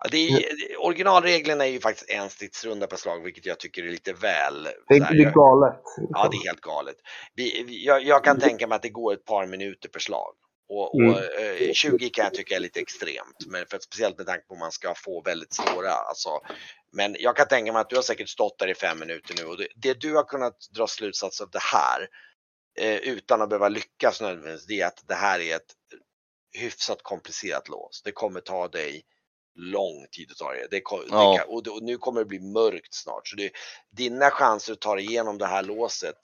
Ja, 0.02 0.08
det 0.10 0.28
är, 0.28 0.42
originalreglerna 0.78 1.66
är 1.66 1.70
ju 1.70 1.80
faktiskt 1.80 2.10
en 2.10 2.30
stridsrunda 2.30 2.86
per 2.86 2.96
slag 2.96 3.24
vilket 3.24 3.46
jag 3.46 3.58
tycker 3.58 3.82
är 3.82 3.88
lite 3.88 4.12
väl. 4.12 4.68
Det, 4.88 5.02
här, 5.02 5.14
det 5.14 5.22
är 5.22 5.32
galet. 5.32 5.82
Ja, 6.10 6.28
det 6.30 6.36
är 6.36 6.46
helt 6.48 6.60
galet. 6.60 6.96
Vi, 7.34 7.64
vi, 7.68 7.86
jag, 7.86 8.02
jag 8.02 8.24
kan 8.24 8.38
tänka 8.38 8.66
mig 8.66 8.76
att 8.76 8.82
det 8.82 8.88
går 8.88 9.12
ett 9.12 9.24
par 9.24 9.46
minuter 9.46 9.88
per 9.88 10.00
slag. 10.00 10.34
Och, 10.72 10.94
och 10.94 11.00
Mm. 11.02 11.68
eh, 11.68 11.72
20 11.72 12.10
kan 12.10 12.24
jag 12.24 12.34
tycka 12.34 12.56
är 12.56 12.60
lite 12.60 12.80
extremt, 12.80 13.46
men 13.46 13.66
för, 13.66 13.78
speciellt 13.78 14.18
med 14.18 14.26
tanke 14.26 14.46
på 14.46 14.54
att 14.54 14.60
man 14.60 14.72
ska 14.72 14.94
få 14.94 15.22
väldigt 15.22 15.52
svåra. 15.54 15.92
Alltså, 15.92 16.40
men 16.92 17.16
jag 17.18 17.36
kan 17.36 17.48
tänka 17.48 17.72
mig 17.72 17.80
att 17.80 17.90
du 17.90 17.96
har 17.96 18.02
säkert 18.02 18.28
stått 18.28 18.58
där 18.58 18.68
i 18.68 18.74
fem 18.74 18.98
minuter 18.98 19.34
nu 19.38 19.44
och 19.44 19.56
det, 19.58 19.68
det 19.76 20.00
du 20.00 20.14
har 20.14 20.24
kunnat 20.24 20.56
dra 20.70 20.86
slutsats 20.86 21.40
av 21.40 21.50
det 21.50 21.62
här 21.62 22.08
eh, 22.78 22.96
utan 22.96 23.42
att 23.42 23.48
behöva 23.48 23.68
lyckas 23.68 24.20
nödvändigtvis, 24.20 24.66
det 24.66 24.80
är 24.80 24.86
att 24.86 25.02
det 25.08 25.14
här 25.14 25.40
är 25.40 25.56
ett 25.56 25.74
hyfsat 26.58 27.02
komplicerat 27.02 27.68
lås. 27.68 28.02
Det 28.04 28.12
kommer 28.12 28.40
ta 28.40 28.68
dig 28.68 29.02
lång 29.54 30.06
tid 30.12 30.30
att 30.30 30.36
ta 30.36 30.52
det. 30.52 30.66
det, 30.70 30.80
ko- 30.80 31.04
Ja. 31.10 31.30
det 31.32 31.38
kan, 31.38 31.48
och, 31.48 31.66
och 31.68 31.82
nu 31.82 31.96
kommer 31.98 32.20
det 32.20 32.26
bli 32.26 32.40
mörkt 32.40 32.94
snart. 32.94 33.28
Så 33.28 33.36
det, 33.36 33.50
dina 33.96 34.30
chanser 34.30 34.72
att 34.72 34.80
ta 34.80 34.94
dig 34.94 35.04
igenom 35.04 35.38
det 35.38 35.46
här 35.46 35.62
låset 35.62 36.16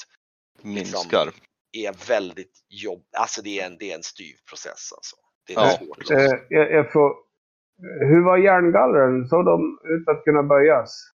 Minskar. 0.62 1.32
Är 1.76 2.08
väldigt 2.08 2.64
jobb, 2.84 3.02
alltså 3.16 3.42
det 3.42 3.60
är 3.60 3.66
en, 3.66 3.76
det 3.78 3.90
är 3.90 3.94
en 3.96 4.02
styv 4.02 4.34
process 4.48 4.92
alltså. 4.96 5.16
Det 5.46 5.54
är 5.54 5.60
Ja, 5.60 5.70
svårt. 5.70 6.10
Eh, 6.10 6.38
jag, 6.48 6.72
jag 6.72 6.92
får, 6.92 7.14
hur 8.00 8.24
var 8.24 8.36
järngallren? 8.36 9.28
Såg 9.28 9.44
de 9.44 9.78
ut 9.84 10.08
att 10.08 10.24
kunna 10.24 10.42
böjas? 10.42 11.12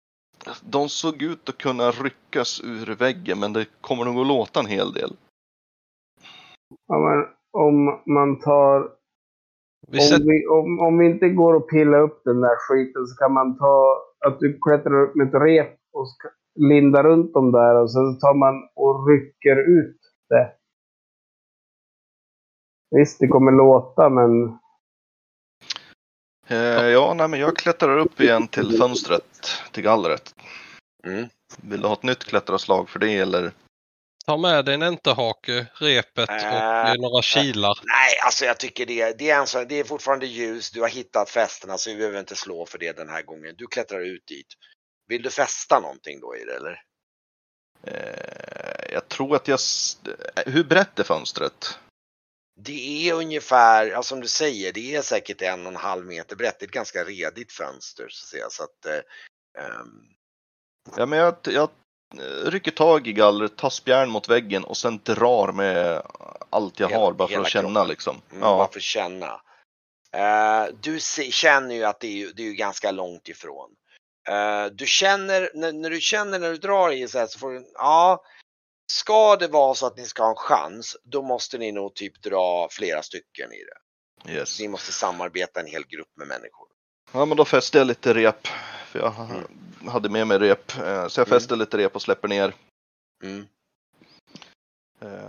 De 0.63 0.89
såg 0.89 1.23
ut 1.23 1.49
att 1.49 1.59
kunna 1.59 1.91
ryckas 1.91 2.61
ur 2.65 2.95
väggen 2.95 3.41
men 3.41 3.53
det 3.53 3.67
kommer 3.81 4.05
nog 4.05 4.19
att 4.19 4.27
låta 4.27 4.61
en 4.61 4.67
hel 4.67 4.93
del. 4.93 5.17
Ja, 6.87 6.99
men 6.99 7.27
om 7.53 8.03
man 8.07 8.41
tar... 8.41 8.91
Vi 9.89 9.99
Om 9.99 10.03
sätter, 10.05 10.25
vi, 10.25 10.47
om, 10.47 10.81
om 10.81 10.99
vi 10.99 11.07
inte 11.07 11.29
går 11.29 11.55
och 11.55 11.71
pilla 11.71 11.99
upp 11.99 12.23
den 12.25 12.41
där 12.41 12.57
skiten 12.57 13.07
så 13.07 13.17
kan 13.17 13.33
man 13.33 13.59
ta 13.59 13.97
att 14.27 14.41
du 14.41 14.59
klättrar 14.63 15.03
upp 15.03 15.15
med 15.15 15.29
ett 15.29 15.43
rep 15.43 15.79
och 15.93 16.09
ska 16.11 16.29
linda 16.55 17.03
runt 17.03 17.35
dem 17.35 17.53
där 17.53 17.75
och 17.75 17.93
sen 17.93 18.19
tar 18.19 18.35
man 18.35 18.55
och 18.75 19.09
rycker 19.09 19.57
ut 19.57 20.00
det. 20.31 20.53
Visst, 22.91 23.21
det 23.21 23.29
kommer 23.29 23.53
låta 23.53 24.09
men 24.09 24.59
Eh, 26.47 26.87
ja, 26.87 27.15
nej, 27.15 27.29
men 27.29 27.41
jag 27.41 27.57
klättrar 27.57 27.99
upp 27.99 28.21
igen 28.21 28.49
till 28.49 28.79
fönstret, 28.79 29.63
till 29.73 29.83
gallret. 29.83 30.35
Mm. 31.07 31.29
Vill 31.63 31.81
du 31.81 31.87
ha 31.87 31.95
ett 31.95 32.03
nytt 32.03 32.25
klättraslag 32.25 32.89
för 32.89 32.99
det 32.99 33.17
eller? 33.17 33.53
ta 34.31 34.37
med 34.37 34.65
dig 34.65 34.75
en 34.75 34.83
enterhake, 34.83 35.67
repet 35.75 36.29
och 36.29 36.35
Äh, 36.35 36.91
eh, 36.91 36.95
några 37.01 37.23
kilar. 37.23 37.79
Nej, 37.85 38.19
alltså 38.25 38.45
jag 38.45 38.59
tycker 38.59 38.87
det, 38.87 39.19
det, 39.19 39.31
är 39.31 39.41
en 39.41 39.47
sån, 39.47 39.69
det 39.69 39.75
är 39.75 39.85
fortfarande 39.85 40.27
ljus, 40.27 40.71
du 40.71 40.81
har 40.81 40.89
hittat 40.89 41.31
fästena 41.31 41.79
så 41.79 41.91
vi 41.91 41.97
behöver 41.97 42.21
inte 42.21 42.37
slå 42.37 42.67
för 42.67 42.79
det 42.79 42.97
den 42.97 43.09
här 43.09 43.23
gången. 43.23 43.55
Du 43.59 43.67
klättrar 43.67 44.01
ut 44.01 44.27
dit. 44.27 44.47
Vill 45.09 45.23
du 45.23 45.31
fästa 45.31 45.81
någonting 45.81 46.21
då 46.21 46.37
i 46.37 46.45
det 46.45 46.55
eller? 46.55 46.83
Jag 48.93 49.09
tror 49.09 49.37
att 49.37 49.49
jag... 49.49 49.59
Hur 50.47 50.65
brett 50.65 50.99
är 50.99 51.05
fönstret? 51.05 51.79
Det 52.61 53.09
är 53.09 53.15
ungefär, 53.15 53.87
ja, 53.87 54.03
som 54.03 54.21
du 54.21 54.29
säger, 54.29 54.73
det 54.73 54.95
är 54.97 55.03
säkert 55.03 55.43
en 55.43 55.67
och 55.67 55.73
en 55.73 55.77
halv 55.77 56.07
meter 56.07 56.37
brett. 56.37 56.59
Det 56.59 56.65
är 56.65 56.67
ett 56.69 56.73
ganska 56.75 57.05
redigt 57.05 57.53
fönster 57.53 58.09
så 58.09 58.25
att 58.25 58.29
säga. 58.29 58.47
Så 58.51 58.63
att, 58.63 58.87
ehm, 59.59 60.03
Ja, 60.97 61.07
men 61.07 61.19
jag, 61.19 61.37
jag 61.45 61.69
rycker 62.45 62.71
tag 62.71 63.07
i 63.07 63.13
gallret, 63.13 63.57
tar 63.57 63.71
spjärn 63.71 64.11
mot 64.11 64.29
väggen 64.29 64.65
och 64.65 64.77
sen 64.77 65.01
drar 65.05 65.53
med 65.53 66.03
allt 66.51 66.81
jag 66.81 66.89
Hela- 66.89 67.01
har 67.01 67.13
bara 67.13 67.29
för 67.29 67.41
att 67.41 67.49
känna 67.49 67.69
kroppen. 67.75 67.89
liksom. 67.89 68.23
mm, 68.31 68.43
Ja, 68.43 68.57
Varför 68.57 68.81
känna? 68.81 69.41
Eh, 70.13 70.67
du 70.83 71.01
se, 71.01 71.31
känner 71.33 71.75
ju 71.75 71.85
att 71.85 72.01
det 72.01 72.23
är, 72.23 72.33
det 72.35 72.43
är 72.49 72.53
ganska 72.53 72.91
långt 72.91 73.29
ifrån. 73.29 73.71
Eh, 74.29 74.67
du 74.67 74.87
känner, 74.87 75.51
när, 75.55 75.73
när 75.73 75.91
du 75.91 76.01
känner 76.01 76.39
när 76.39 76.51
du 76.51 76.57
drar 76.57 76.93
i 76.93 77.09
så 77.09 77.19
här 77.19 77.27
så 77.27 77.39
får 77.39 77.51
du, 77.51 77.71
ja, 77.75 78.25
ska 78.91 79.37
det 79.37 79.49
vara 79.49 79.75
så 79.75 79.87
att 79.87 79.97
ni 79.97 80.05
ska 80.07 80.23
ha 80.23 80.31
en 80.31 80.37
chans, 80.37 80.97
då 81.05 81.23
måste 81.23 81.59
ni 81.59 81.73
nog 81.73 81.95
typ 81.95 82.23
dra 82.23 82.69
flera 82.71 83.03
stycken 83.03 83.53
i 83.53 83.65
det. 83.65 84.33
yes. 84.33 84.61
Ni 84.61 84.69
måste 84.69 84.93
samarbeta 84.93 85.61
en 85.61 85.67
hel 85.67 85.87
grupp 85.87 86.09
med 86.17 86.29
människor. 86.29 86.69
Ja, 87.13 87.25
men 87.25 87.37
då 87.37 87.45
fäste 87.45 87.79
jag 87.79 87.87
lite 87.87 88.15
rep. 88.15 88.47
För 88.87 88.99
jag 88.99 89.15
Mm. 89.31 89.45
hade 89.89 90.09
med 90.09 90.27
mig 90.27 90.39
rep. 90.39 90.79
Eh, 90.79 91.09
Så 91.09 91.21
jag 91.21 91.29
Mm. 91.29 91.41
fäste 91.41 91.57
lite 91.57 91.79
rep 91.79 91.95
och 91.97 92.03
släpper 92.03 92.29
ner. 92.29 92.55
Mm. 93.25 93.47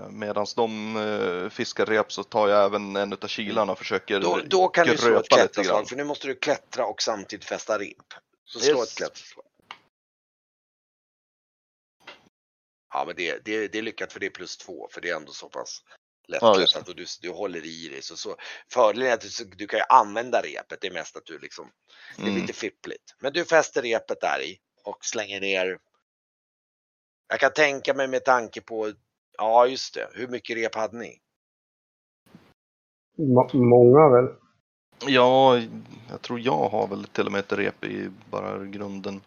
Medan 0.10 0.46
de 0.56 0.96
eh, 0.98 1.50
fiskar 1.50 1.86
rep 1.86 2.12
så 2.12 2.24
tar 2.24 2.48
jag 2.48 2.66
även 2.66 2.96
en 2.96 3.14
utav 3.14 3.28
kilarna 3.28 3.72
och 3.72 3.78
försöker 3.78 4.20
Då, 4.20 4.40
då 4.48 4.68
kan 4.68 4.88
du 4.88 4.98
slå 4.98 5.20
ett 5.20 5.30
klätterslag 5.30 5.90
för 5.90 5.96
nu 5.96 6.04
måste 6.04 6.28
du 6.28 6.36
klättra 6.36 6.86
och 6.86 7.02
samtidigt 7.02 7.46
fästa 7.46 7.80
rep. 7.80 7.98
Så 8.46 8.60
slå 8.60 8.80
Yes. 8.80 8.90
ett 8.92 8.98
klätterslag. 8.98 9.46
Ja 12.94 13.04
men 13.08 13.16
det, 13.16 13.46
det, 13.46 13.68
det 13.68 13.78
är 13.78 13.82
lyckat 13.82 14.14
för 14.14 14.20
det 14.20 14.26
är 14.26 14.30
plus 14.30 14.58
två 14.58 14.88
för 14.92 15.02
det 15.02 15.10
är 15.10 15.16
ändå 15.16 15.32
så 15.32 15.50
pass 15.50 15.84
Ja, 16.28 16.54
lättklättrat 16.54 16.90
och 16.90 16.96
du, 16.96 17.06
du 17.22 17.30
håller 17.30 17.66
i 17.66 17.90
dig. 17.90 18.02
Så, 18.02 18.18
så, 18.18 18.36
fördelen 18.72 19.08
är 19.08 19.14
att 19.14 19.22
du, 19.22 19.46
du 19.46 19.68
kan 19.68 19.80
ju 19.80 19.86
använda 19.90 20.42
repet, 20.42 20.82
det 20.82 20.88
är 20.88 20.94
mest 20.94 21.18
att 21.18 21.26
du 21.26 21.40
liksom, 21.40 21.72
det 22.18 22.24
är 22.24 22.28
Mm. 22.28 22.42
lite 22.42 22.54
fippligt. 22.54 23.16
Men 23.20 23.34
du 23.34 23.46
fäster 23.46 23.82
repet 23.82 24.22
där 24.22 24.42
i 24.42 24.60
och 24.84 25.06
slänger 25.06 25.42
ner. 25.42 25.80
Jag 27.28 27.40
kan 27.40 27.54
tänka 27.54 27.94
mig 27.94 28.08
med 28.08 28.26
tanke 28.26 28.62
på, 28.62 28.92
ja 29.38 29.68
just 29.68 29.94
det, 29.94 30.10
hur 30.14 30.28
mycket 30.28 30.58
rep 30.58 30.76
hade 30.76 30.98
ni? 30.98 31.20
må- 33.18 33.50
många 33.54 34.10
väl. 34.10 34.36
Ja, 35.08 35.62
jag 36.10 36.22
tror 36.22 36.40
jag 36.40 36.70
har 36.70 36.88
väl 36.88 37.06
till 37.06 37.26
och 37.26 37.32
med 37.32 37.40
ett 37.40 37.54
rep 37.54 37.84
i 37.84 38.10
bara 38.30 38.66
grunden. 38.66 39.22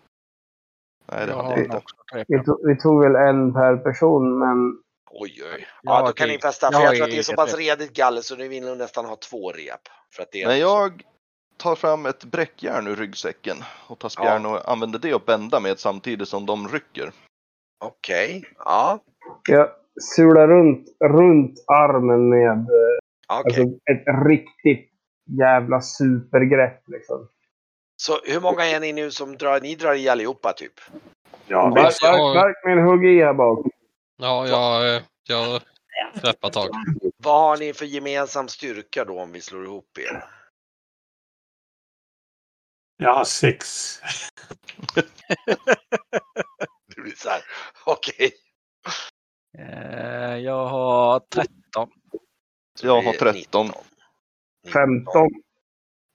Nej, 1.13 1.27
det 1.27 1.33
Jag 1.33 1.37
hade 1.37 1.49
har 1.49 1.57
jag 1.57 1.65
inte. 1.65 1.83
Vi 2.29 2.45
tog, 2.45 2.69
vi 2.69 2.77
tog 2.77 3.03
väl 3.03 3.15
en 3.15 3.53
per 3.53 3.77
person 3.77 4.39
men 4.39 4.85
Oj, 5.17 5.43
oj. 5.55 5.67
Ja, 5.83 6.07
då 6.07 6.13
kan 6.13 6.29
ni 6.29 6.39
fästa, 6.39 6.67
jag 6.67 6.75
för 6.75 6.83
jag 6.83 6.97
tror 6.97 7.05
att 7.05 7.11
det 7.11 7.19
är 7.19 7.23
så 7.23 7.37
pass 7.37 7.57
redigt 7.57 7.97
galler 7.97 8.21
så 8.21 8.37
ni 8.37 8.49
vill 8.49 8.65
nog 8.65 8.79
nästan 8.79 9.05
ha 9.05 9.17
två 9.17 9.53
rep. 9.53 9.81
För 10.17 10.23
att 10.23 10.33
det 10.33 10.43
är 10.43 10.47
Men 10.47 10.59
jag 10.59 11.03
tar 11.57 11.75
fram 11.75 12.07
ett 12.07 12.25
bräckjärn 12.25 12.87
ur 12.87 12.97
ryggsäcken 12.97 13.57
och 13.87 13.99
tar 13.99 14.09
spjärn 14.09 14.47
och 14.47 14.69
använder 14.73 14.99
det 14.99 15.13
att 15.13 15.27
bända 15.27 15.61
med 15.61 15.79
samtidigt 15.79 16.29
som 16.29 16.47
de 16.47 16.69
rycker. 16.69 17.13
Okej, 17.85 18.45
ja. 18.59 18.99
jag 19.49 19.69
sular 20.17 20.49
runt, 20.49 20.87
runt 21.05 21.65
armen 21.67 22.29
med 22.29 22.59
eh, 22.59 23.39
Okej. 23.41 23.45
alltså, 23.45 23.63
ett 23.63 24.27
riktigt 24.27 24.91
jävla 25.39 25.81
supergrepp. 25.81 26.89
Liksom. 26.89 27.29
Så 28.05 28.21
hur 28.25 28.41
många 28.41 28.65
är 28.65 28.81
ni 28.81 28.93
nu 28.93 29.11
som 29.11 29.37
drar, 29.37 29.61
ni 29.61 29.75
drar 29.75 29.95
i 29.95 30.09
allihopa 30.09 30.53
typ? 30.53 30.81
Ja, 31.47 31.71
Bark, 31.75 32.01
bark, 32.03 32.35
bark 32.35 32.65
med 32.65 32.79
en 32.79 32.85
hugg 32.85 33.05
i 33.07 33.23
här 33.23 33.35
bak. 33.35 33.67
Ja, 34.17 34.49
jag, 34.49 35.03
jag 35.29 35.63
greppar 36.23 36.51
tag. 36.51 36.69
Vad 37.17 37.41
har 37.41 37.57
ni 37.57 37.73
för 37.73 37.85
gemensam 37.85 38.49
styrka 38.49 39.05
då 39.05 39.21
om 39.21 39.33
vi 39.33 39.41
slår 39.41 39.65
ihop 39.65 39.99
er? 39.99 40.25
Jag 42.97 43.15
har 43.15 43.25
sex. 43.25 43.99
Det 46.95 47.01
blir 47.03 47.15
så 47.17 47.29
här, 47.29 47.43
okej. 47.85 48.33
Eh, 49.59 50.37
Jag 50.37 50.67
har 50.67 51.21
13. 51.21 51.91
Så 52.81 52.87
Jag 52.87 53.03
har 53.03 53.15
är 53.15 53.19
13. 53.19 53.67
19. 53.67 53.71
15. 54.73 55.29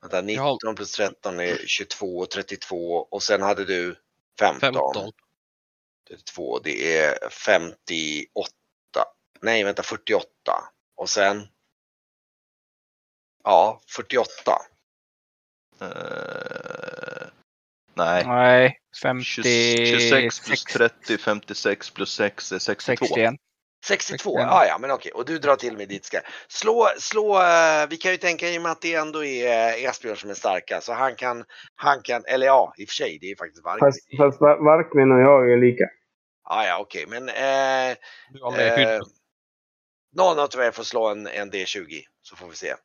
Vänta, 0.01 0.22
19 0.22 0.75
plus 0.75 0.91
13 0.91 1.39
är 1.39 1.58
22 1.65 2.18
och 2.18 2.29
32 2.29 3.08
och 3.12 3.24
sen 3.24 3.41
hade 3.41 3.65
du 3.65 3.96
15. 4.39 4.60
15. 4.60 5.12
32, 6.08 6.60
det 6.60 6.98
är 6.98 7.29
58. 7.29 8.51
Nej, 9.41 9.63
vänta, 9.63 9.84
48. 9.84 10.27
Och 10.96 11.10
sen? 11.10 11.48
Ja, 13.44 13.82
48. 13.88 14.51
Eh, 15.82 17.27
nej. 17.94 18.25
Nej, 18.25 18.79
26 19.24 19.41
plus 19.91 20.10
56. 20.10 20.74
30, 20.74 21.18
56 21.18 21.89
plus 21.89 22.13
6 22.13 22.51
är 22.51 22.60
62. 22.60 23.06
61. 23.06 23.36
62, 23.86 24.30
65. 24.30 24.42
ja 24.42 24.66
ja 24.66 24.78
men 24.78 24.92
okej. 24.92 25.12
Och 25.12 25.26
du 25.26 25.40
drar 25.40 25.56
till 25.56 25.78
med 25.78 25.90
ditt 25.90 26.06
ska. 26.06 26.20
Slå, 26.48 26.88
slå, 27.00 27.42
eh, 27.42 27.90
vi 27.90 27.98
kan 27.98 28.12
ju 28.12 28.18
tänka 28.18 28.50
i 28.50 28.58
och 28.58 28.62
med 28.62 28.72
att 28.72 28.82
det 28.82 28.94
ändå 28.94 29.24
är 29.24 29.90
Esbjörn 29.90 30.18
som 30.18 30.30
är 30.30 30.34
starka 30.34 30.82
så 30.82 30.94
han 30.94 31.16
kan, 31.16 31.46
han 31.76 32.02
kan, 32.02 32.24
eller 32.26 32.46
ja 32.46 32.74
i 32.78 32.86
och 32.86 32.90
för 32.90 32.94
sig 32.96 33.18
det 33.22 33.32
är 33.32 33.36
faktiskt 33.36 33.64
Varg. 33.64 33.80
Fast, 33.80 34.00
fast 34.18 34.42
Va- 34.42 34.60
Varkmin 34.62 35.12
och 35.12 35.20
jag 35.22 35.52
är 35.54 35.58
lika. 35.58 35.84
Ja 36.44 36.66
ja 36.66 36.80
okej 36.80 37.06
men 37.08 37.30
eh, 37.30 37.98
Du 38.34 38.42
har 38.44 38.52
med 38.52 38.96
eh, 38.96 39.02
någon 40.16 40.40
av 40.40 40.50
er 40.58 40.72
får 40.72 40.84
slå 40.84 41.08
en, 41.08 41.28
en 41.28 41.52
D20 41.52 42.02
så 42.22 42.36
får 42.36 42.48
vi 42.48 42.56
se. 42.56 42.76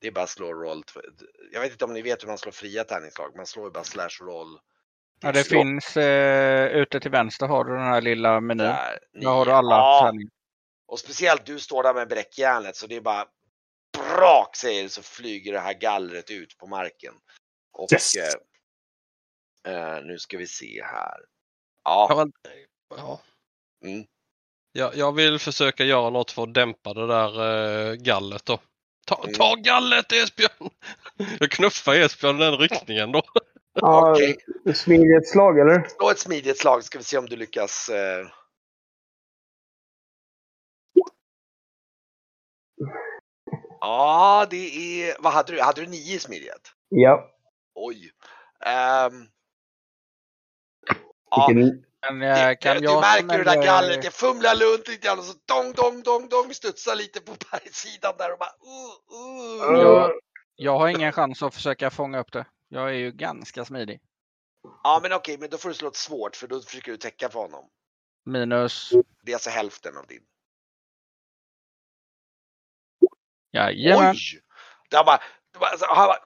Det 0.00 0.06
är 0.06 0.12
bara 0.12 0.26
slå 0.26 0.54
roll. 0.54 0.84
Jag 1.52 1.60
vet 1.60 1.72
inte 1.72 1.84
om 1.84 1.92
ni 1.92 2.02
vet 2.02 2.22
hur 2.22 2.28
man 2.28 2.38
slår 2.38 2.52
fria 2.52 2.84
tärningslag. 2.84 3.36
Man 3.36 3.46
slår 3.46 3.64
ju 3.64 3.70
bara 3.70 3.84
slash 3.84 4.18
roll. 4.20 4.58
Ja, 5.22 5.32
det 5.32 5.44
Slå 5.44 5.58
finns 5.62 5.96
eh, 5.96 6.66
ute 6.66 7.00
till 7.00 7.10
vänster 7.10 7.46
har 7.46 7.64
du 7.64 7.72
den 7.76 7.84
här 7.86 8.00
lilla 8.00 8.40
menyn. 8.40 8.58
där, 8.66 8.98
Där 9.12 9.28
har 9.28 9.44
du 9.46 9.52
alla 9.52 9.76
Ja, 9.76 10.00
tärningar. 10.04 10.30
Och 10.86 10.98
speciellt 10.98 11.46
du 11.46 11.58
står 11.60 11.82
där 11.82 11.94
med 11.94 12.08
bräckjärnet 12.08 12.76
så 12.76 12.86
det 12.86 12.96
är 12.96 13.00
bara 13.00 13.26
brak 13.98 14.56
säger 14.56 14.82
det 14.82 14.88
så 14.88 15.02
flyger 15.02 15.52
det 15.52 15.60
här 15.60 15.74
gallret 15.74 16.30
ut 16.30 16.58
på 16.58 16.66
marken. 16.66 17.14
Och 17.72 17.92
Yes. 17.92 18.12
eh, 19.66 19.74
eh, 19.74 20.04
nu 20.04 20.18
ska 20.18 20.38
vi 20.38 20.46
se 20.46 20.82
här. 20.84 21.18
Ja, 21.84 22.06
Ja, 22.10 22.16
men- 22.16 22.32
ja. 22.96 23.20
Mm. 23.84 24.04
Jag, 24.72 24.96
jag 24.96 25.12
vill 25.14 25.38
försöka 25.38 25.84
göra 25.84 26.10
något 26.10 26.30
för 26.30 26.42
att 26.42 26.54
dämpa 26.54 26.94
det 26.94 27.06
där 27.06 27.40
eh, 27.90 27.94
gallet 27.94 28.44
då. 28.44 28.60
Ta, 29.06 29.20
Mm. 29.24 29.34
ta 29.34 29.54
gallet 29.54 30.12
Esbjörn! 30.12 30.70
Jag 31.40 31.50
knuffar 31.50 31.94
Esbjörn 31.94 32.36
i 32.36 32.44
den 32.44 32.56
riktningen 32.58 33.12
då. 33.12 33.22
Ja, 33.74 34.16
Okej. 34.62 34.74
Smidighetsslag 34.74 35.58
eller? 35.58 35.88
slå 35.88 36.10
ett 36.10 36.18
smidigt 36.18 36.58
slag 36.58 36.84
ska 36.84 36.98
vi 36.98 37.04
se 37.04 37.18
om 37.18 37.26
du 37.26 37.36
lyckas. 37.36 37.88
Eh... 37.88 38.26
Ja, 43.80 44.46
det 44.50 44.56
är, 44.56 45.16
vad 45.18 45.32
hade 45.32 45.52
du? 45.52 45.60
Hade 45.60 45.80
du 45.80 45.86
nio 45.86 46.14
i 46.14 46.18
smidighet? 46.18 46.72
Ja. 46.88 47.30
Oj. 47.74 48.10
Ehm. 48.66 49.26
Ja, 51.30 51.50
eh, 51.50 51.56
Det, 52.18 52.56
kan 52.60 52.76
du 52.76 52.84
jag 52.84 53.00
märker 53.00 53.20
som 53.20 53.30
hur 53.30 53.44
det 53.44 53.50
där 53.50 53.62
gallret, 53.62 54.02
det 54.02 54.10
fumlar 54.10 54.54
runt 54.54 54.88
lite 54.88 55.06
grann 55.06 55.18
och 55.18 55.24
så 55.24 55.34
dong, 55.46 55.72
dong, 55.72 56.02
dong, 56.02 56.28
dong 56.28 56.54
studsar 56.54 56.96
lite 56.96 57.20
på 57.20 57.32
bergssidan 57.50 58.14
där 58.18 58.32
och 58.32 58.38
bara 58.38 58.50
uh, 58.50 59.74
uh. 59.74 59.82
Ja. 59.82 60.12
Jag 60.56 60.78
har 60.78 60.88
ingen 60.88 61.12
chans 61.12 61.42
att 61.42 61.54
försöka 61.54 61.90
fånga 61.90 62.20
upp 62.20 62.32
det. 62.32 62.46
Jag 62.68 62.88
är 62.88 62.94
ju 62.94 63.12
ganska 63.12 63.64
smidig. 63.64 64.00
Ja 64.84 64.98
men 65.02 65.12
okej, 65.12 65.38
men 65.38 65.50
då 65.50 65.58
får 65.58 65.68
du 65.68 65.74
slå 65.74 65.88
ett 65.88 65.96
svårt 65.96 66.36
för 66.36 66.46
då 66.46 66.60
försöker 66.60 66.92
du 66.92 66.98
täcka 66.98 67.28
för 67.28 67.38
honom. 67.38 67.68
Minus, 68.24 68.92
Det 69.22 69.32
är 69.32 69.36
alltså 69.36 69.50
hälften 69.50 69.96
av 69.96 70.06
din. 70.06 70.22
jajamän. 73.52 74.10
Oj! 74.10 74.40
Det 74.90 75.02
bara, 75.06 75.20
det 75.52 75.58
bara, 75.58 75.70
alltså, 75.70 75.86
han 75.88 76.06
bara 76.06 76.18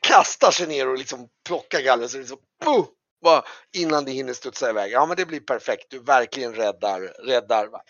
kastar 0.00 0.50
sig 0.50 0.66
ner 0.66 0.88
och 0.88 0.98
liksom 0.98 1.28
plockar 1.46 1.80
gallret 1.80 2.10
så 2.10 2.16
det 2.16 2.20
liksom, 2.20 2.38
"Puh!" 2.64 2.84
bara, 3.24 3.42
innan 3.76 4.04
det 4.04 4.10
hinner 4.10 4.32
studsa 4.32 4.70
iväg. 4.70 4.92
Ja 4.92 5.06
men 5.06 5.16
det 5.16 5.26
blir 5.26 5.40
perfekt. 5.40 5.86
Du 5.90 5.98
verkligen 5.98 6.54
räddar, 6.54 7.00
räddar. 7.00 7.66
va? 7.66 7.82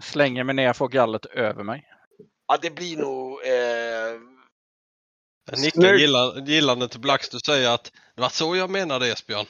Slänger 0.00 0.44
mig 0.44 0.54
ner, 0.54 0.72
får 0.72 0.88
gallret 0.88 1.26
över 1.26 1.64
mig. 1.64 1.88
Ja 2.46 2.58
det 2.62 2.70
blir 2.70 2.96
nog 2.96 3.46
eh, 3.46 4.20
Snyggt. 5.58 5.76
gillar, 6.00 6.46
gillande 6.48 6.88
till 6.88 7.00
Blacks. 7.00 7.28
Du 7.30 7.38
säger 7.46 7.70
att 7.74 7.92
det 8.14 8.22
var 8.22 8.28
så 8.28 8.56
jag 8.56 8.70
menade 8.70 9.12
Esbjörn. 9.12 9.46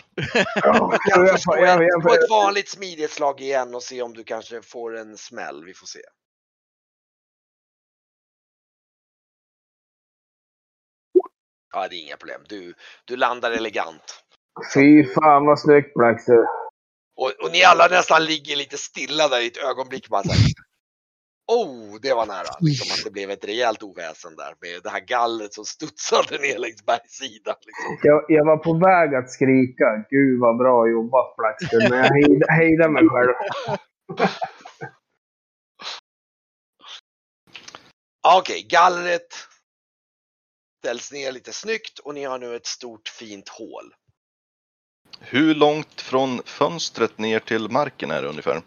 Ja, 0.55 0.99
slå, 1.39 1.57
jag, 1.57 1.85
ett, 1.85 2.03
slå 2.03 2.15
ett 2.15 2.31
vanligt 2.31 2.69
smidighetsslag 2.69 3.41
igen 3.41 3.75
och 3.75 3.83
se 3.83 4.03
om 4.03 4.15
du 4.15 4.25
kanske 4.25 4.63
får 4.63 4.97
en 4.97 5.17
smäll. 5.17 5.65
Vi 5.65 5.75
får 5.75 5.87
se. 5.87 6.01
Ja, 11.73 11.89
det 11.89 11.97
är 11.97 12.07
inga 12.07 12.17
problem. 12.17 12.41
Du, 12.49 12.75
du 13.05 13.17
landar 13.17 13.51
elegant. 13.51 14.25
Fy 14.75 15.05
fan 15.15 15.47
vad 15.47 15.61
snyggt 15.61 15.95
Blackster. 15.95 16.39
Och, 17.17 17.33
och 17.45 17.53
ni 17.53 17.65
alla 17.65 17.89
nästan 17.89 18.25
ligger 18.25 18.57
lite 18.57 18.79
stilla 18.79 19.29
där 19.29 19.41
i 19.41 19.47
ett 19.47 19.57
ögonblick. 19.57 20.09
Bara 20.09 20.23
så 20.23 20.33
här. 20.33 20.41
Oh, 21.53 21.99
det 22.03 22.15
var 22.15 22.27
nära. 22.27 22.57
Liksom 22.61 22.87
att 22.93 23.05
det 23.05 23.11
blev 23.11 23.31
ett 23.31 23.45
rejält 23.45 23.83
oväsen 23.83 24.37
där 24.37 24.55
med 24.61 24.83
det 24.83 24.91
här 24.91 25.01
gallret 25.01 25.55
som 25.55 25.65
studsade 25.65 26.39
ner 26.39 26.59
längs 26.59 26.85
bergssidan. 26.87 27.55
Liksom. 27.67 27.99
Jag, 28.03 28.25
jag 28.29 28.45
var 28.45 28.57
på 28.57 28.73
väg 28.73 29.15
att 29.15 29.31
skrika 29.31 30.05
Gud 30.11 30.41
vad 30.41 30.57
bra 30.57 30.89
jobbat 30.89 31.37
Blackster. 31.37 31.91
Men 31.91 31.99
jag 31.99 32.15
hejdade, 32.15 32.53
hejdade 32.53 32.91
mig 32.91 33.09
själv. 33.09 33.33
Ja, 38.23 38.39
Okej, 38.39 38.67
gallret 38.69 39.35
ställs 40.79 41.13
ner 41.13 41.33
lite 41.33 41.53
snyggt 41.53 41.99
och 41.99 42.15
ni 42.15 42.25
har 42.25 42.39
nu 42.39 42.57
ett 42.57 42.67
stort 42.67 43.09
fint 43.09 43.49
hål. 43.49 43.95
Hur 45.21 45.55
långt 45.55 46.01
från 46.01 46.43
fönstret 46.45 47.19
ner 47.19 47.39
till 47.39 47.71
marken 47.71 48.11
är 48.11 48.23
det 48.23 48.29
ungefär? 48.29 48.63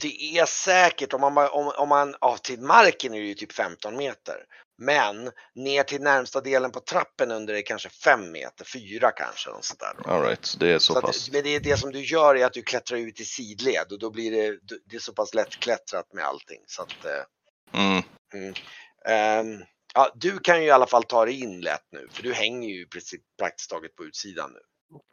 Det 0.00 0.38
är 0.38 0.46
säkert, 0.46 1.12
om 1.12 1.20
man, 1.20 1.36
om, 1.50 1.72
om 1.76 1.88
man, 1.88 2.14
ja, 2.20 2.36
till 2.36 2.60
marken 2.60 3.14
är 3.14 3.20
det 3.20 3.26
ju 3.26 3.34
typ 3.34 3.52
15 3.52 3.96
meter. 3.96 4.36
Men 4.78 5.30
ner 5.54 5.82
till 5.82 6.00
närmsta 6.02 6.40
delen 6.40 6.70
på 6.72 6.80
trappen 6.80 7.30
under 7.30 7.54
är 7.54 7.62
kanske 7.62 7.88
5 7.88 8.32
meter, 8.32 8.64
4 8.64 9.10
kanske. 9.10 9.50
Och 9.50 9.64
sånt 9.64 9.80
där. 9.80 9.92
då. 10.04 10.10
All 10.10 10.22
right, 10.22 10.44
så 10.46 10.58
det 10.58 10.68
är 10.68 10.78
så, 10.78 10.92
Så 10.92 10.98
att, 10.98 11.04
pass. 11.04 11.30
men 11.32 11.42
det, 11.42 11.54
är 11.56 11.60
det 11.60 11.76
som 11.76 11.92
du 11.92 12.00
gör 12.04 12.34
är 12.36 12.46
att 12.46 12.52
du 12.52 12.62
klättrar 12.62 12.98
ut 12.98 13.20
i 13.20 13.24
sidled 13.24 13.92
och 13.92 13.98
då 13.98 14.10
blir 14.10 14.30
det, 14.30 14.58
det 14.90 14.96
är 14.96 15.00
så 15.00 15.12
pass 15.12 15.34
lättklättrat 15.34 16.12
med 16.12 16.24
allting. 16.24 16.60
Så 16.66 16.82
att, 16.82 17.04
eh, 17.04 17.22
Mm. 17.74 18.54
ehm, 19.06 19.64
ja, 19.94 20.12
du 20.14 20.38
kan 20.38 20.60
ju 20.60 20.66
i 20.66 20.70
alla 20.70 20.86
fall 20.86 21.04
ta 21.04 21.24
dig 21.24 21.40
in 21.42 21.60
lätt 21.60 21.86
nu, 21.92 22.08
för 22.10 22.22
du 22.22 22.32
hänger 22.34 22.68
ju 22.68 22.82
i 22.82 22.86
princip 22.86 23.20
praktiskt 23.38 23.70
taget 23.70 23.96
på 23.96 24.04
utsidan 24.04 24.50
nu. 24.52 24.58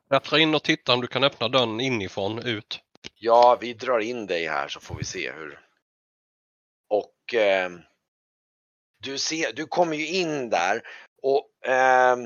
Klättra 0.10 0.40
in 0.40 0.56
och 0.56 0.64
titta 0.64 0.94
om 0.94 1.02
du 1.02 1.08
kan 1.08 1.24
öppna 1.24 1.48
dörren 1.48 1.80
inifrån 1.80 2.40
ut. 2.40 2.80
Ja, 3.16 3.58
vi 3.62 3.74
drar 3.74 4.00
in 4.00 4.28
dig 4.28 4.48
här 4.48 4.68
så 4.68 4.80
får 4.80 4.96
vi 4.96 5.04
se 5.04 5.32
hur. 5.32 5.60
Och 6.90 7.34
eh, 7.34 7.70
du, 9.00 9.18
ser, 9.18 9.54
du 9.54 9.66
kommer 9.66 9.98
ju 9.98 10.08
in 10.08 10.50
där 10.50 10.82
och 11.22 11.68
eh, 11.68 12.18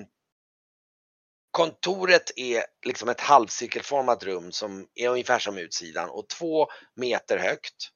kontoret 1.51 2.31
är 2.35 2.63
liksom 2.85 3.09
ett 3.09 3.21
halvcirkelformat 3.21 4.23
rum 4.23 4.51
som 4.51 4.87
är 4.95 5.09
ungefär 5.09 5.39
som 5.39 5.57
utsidan 5.57 6.09
och 6.09 6.29
två 6.29 6.67
meter 6.95 7.37
högt. 7.37 7.89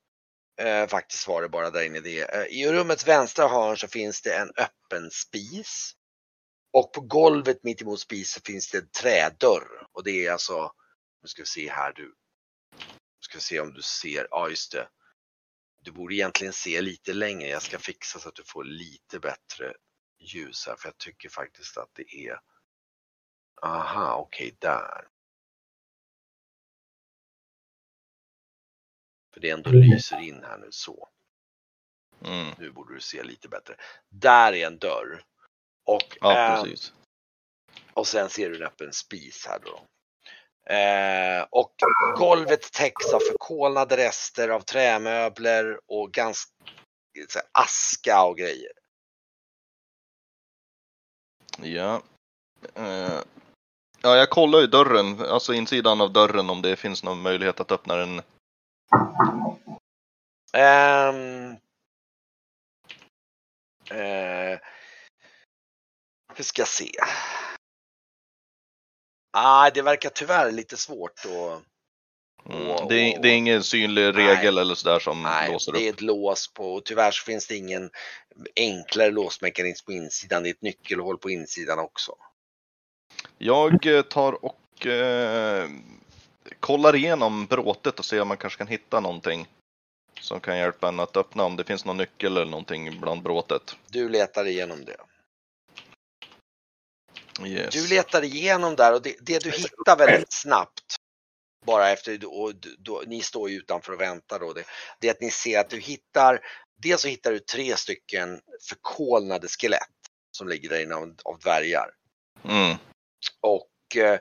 Eh, 0.62 0.88
faktiskt 0.88 1.28
var 1.28 1.42
det 1.42 1.50
bara 1.50 1.70
där 1.70 1.86
inne 1.86 2.00
det. 2.00 2.22
Eh, 2.22 2.46
I 2.46 2.72
rummets 2.72 3.08
vänstra 3.08 3.48
hörn 3.48 3.78
så 3.78 3.88
finns 3.88 4.22
det 4.22 4.36
en 4.36 4.50
öppen 4.58 5.12
spis. 5.12 5.94
Och 6.74 6.94
på 6.94 7.02
golvet 7.02 7.64
mitt 7.64 7.82
emot 7.82 8.00
spisen 8.00 8.44
finns 8.46 8.72
det 8.72 8.78
en 8.78 8.90
trädörr. 9.02 9.88
Och 9.92 10.04
det 10.04 10.26
är 10.26 10.32
alltså, 10.32 10.72
nu 11.22 11.28
ska 11.28 11.42
vi 11.42 11.46
se 11.46 11.70
här 11.70 11.94
du, 11.94 12.14
ska 13.26 13.40
se 13.40 13.60
om 13.60 13.74
du 13.74 13.82
ser, 13.82 14.28
ja 14.32 14.50
just 14.50 14.72
det. 14.72 14.90
Du 15.82 15.92
borde 15.92 16.16
egentligen 16.16 16.54
se 16.54 16.82
lite 16.82 17.14
längre. 17.14 17.50
Jag 17.50 17.62
ska 17.62 17.80
fixa 17.80 18.20
så 18.20 18.30
att 18.30 18.36
du 18.36 18.44
får 18.44 18.64
lite 18.64 19.20
bättre 19.20 19.74
ljus 20.20 20.68
här 20.68 20.76
för 20.76 20.88
jag 20.88 20.98
tycker 20.98 21.30
faktiskt 21.30 21.78
att 21.78 21.90
det 21.94 22.16
är 22.16 22.40
Aha, 23.62 24.16
okej 24.16 24.58
där. 24.60 25.08
För 29.34 29.40
det 29.40 29.50
ändå 29.50 29.70
lyser 29.70 30.20
in 30.20 30.44
här 30.44 30.58
nu 30.58 30.68
så. 30.72 31.10
Mm. 32.26 32.54
Nu 32.60 32.72
borde 32.72 32.94
du 32.94 33.00
se 33.00 33.24
lite 33.24 33.50
bättre. 33.50 33.76
Där 34.10 34.54
är 34.54 34.68
en 34.68 34.80
dörr. 34.80 35.24
Och, 35.84 36.18
Ja, 36.22 36.58
eh, 36.58 36.64
precis. 36.64 36.94
och 37.94 38.08
sen 38.08 38.30
ser 38.30 38.50
du 38.50 38.56
en 38.56 38.64
öppen 38.68 38.94
spis 38.94 39.46
här 39.46 39.60
då. 39.60 39.88
Eh, 40.70 41.46
och 41.50 41.72
golvet 42.18 42.72
täcks 42.72 43.14
av 43.14 43.20
förkolnade 43.20 43.98
rester 43.98 44.50
av 44.50 44.62
trämöbler 44.62 45.80
och 45.88 46.12
ganska 46.12 46.52
här, 47.36 47.44
aska 47.52 48.24
och 48.24 48.38
grejer. 48.38 48.72
Ja. 51.62 52.02
Eh, 52.76 53.20
ja, 54.02 54.16
jag 54.16 54.30
kollar 54.30 54.60
ju 54.60 54.68
dörren, 54.68 55.22
alltså 55.22 55.54
insidan 55.54 56.02
av 56.02 56.14
dörren 56.14 56.50
om 56.50 56.62
det 56.62 56.76
finns 56.76 57.04
någon 57.04 57.22
möjlighet 57.22 57.60
att 57.60 57.72
öppna 57.72 57.96
den. 57.96 58.22
Ehm, 60.54 61.52
eh, 63.90 64.60
hur 66.36 66.44
ska 66.44 66.62
jag 66.62 66.68
se? 66.68 66.92
Ah, 69.38 69.70
det 69.70 69.82
verkar 69.82 70.10
tyvärr 70.10 70.52
lite 70.52 70.78
svårt 70.78 71.26
att 71.26 71.64
Mm. 72.50 72.88
Det, 72.90 72.96
är, 72.96 73.22
det 73.22 73.30
är 73.30 73.36
ingen 73.36 73.64
synlig 73.64 74.02
Nej. 74.02 74.12
regel 74.12 74.58
eller 74.58 74.76
sådär 74.76 75.00
som 75.00 75.24
Nej, 75.24 75.52
låser 75.52 75.72
det 75.72 75.80
är 75.88 75.90
upp. 75.90 75.96
ett 75.96 76.02
lås 76.02 76.54
på 76.54 76.74
och 76.74 76.86
tyvärr 76.86 77.12
så 77.12 77.24
finns 77.24 77.48
det 77.48 77.56
ingen 77.56 77.90
enklare 78.56 79.12
låsmekanism 79.12 79.86
på 79.86 79.92
insidan. 79.92 80.44
Det 80.44 80.50
är 80.50 80.52
ett 80.54 80.62
nyckelhål 80.62 81.18
på 81.18 81.30
insidan 81.30 81.80
också. 81.80 82.16
Jag 83.38 83.86
eh, 83.86 84.02
tar 84.02 84.46
och 84.46 84.86
eh, 84.86 85.70
kollar 86.60 86.96
igenom 86.96 87.46
bråtet 87.46 88.00
och 88.00 88.06
ser 88.06 88.22
om 88.22 88.28
man 88.28 88.38
kanske 88.38 88.58
kan 88.58 88.68
hitta 88.68 89.00
någonting 89.00 89.48
som 90.20 90.40
kan 90.40 90.58
hjälpa 90.58 90.88
en 90.88 91.00
att 91.00 91.18
öppna 91.18 91.44
om 91.44 91.56
det 91.56 91.64
finns 91.64 91.86
någon 91.86 91.98
nyckel 91.98 92.38
eller 92.38 92.52
någonting 92.52 93.00
bland 93.02 93.22
bråtet. 93.24 93.76
Du 93.90 94.10
letar 94.10 94.48
igenom 94.48 94.86
det. 94.86 94.98
Yes. 97.44 97.74
Du 97.74 97.88
letar 97.88 98.24
igenom 98.24 98.76
där 98.76 98.94
och 98.94 99.02
det, 99.02 99.16
det 99.22 99.44
du 99.44 99.52
hittar 99.52 99.98
väldigt 99.98 100.34
snabbt 100.34 100.96
bara 101.66 101.90
efter 101.90 102.26
och 102.26 102.54
då, 102.80 103.04
ni 103.08 103.22
står 103.22 103.50
ju 103.50 103.58
utanför 103.58 103.94
och 103.94 104.02
väntar 104.02 104.40
då. 104.40 104.54
Det, 104.54 104.66
det 105.00 105.08
är 105.08 105.12
att 105.12 105.22
ni 105.22 105.32
ser 105.32 105.60
att 105.60 105.70
du 105.70 105.80
hittar, 105.80 106.40
dels 106.78 107.02
så 107.02 107.08
hittar 107.08 107.32
du 107.32 107.40
tre 107.40 107.76
stycken 107.76 108.42
förkolnade 108.70 109.48
skelett 109.48 109.90
som 110.32 110.48
ligger 110.48 110.70
där 110.70 110.84
inne 110.84 110.96
av, 110.96 111.16
av 111.24 111.40
dvärgar. 111.40 111.90
Mm. 112.44 112.78
Och 113.42 113.96
eh, 113.96 114.20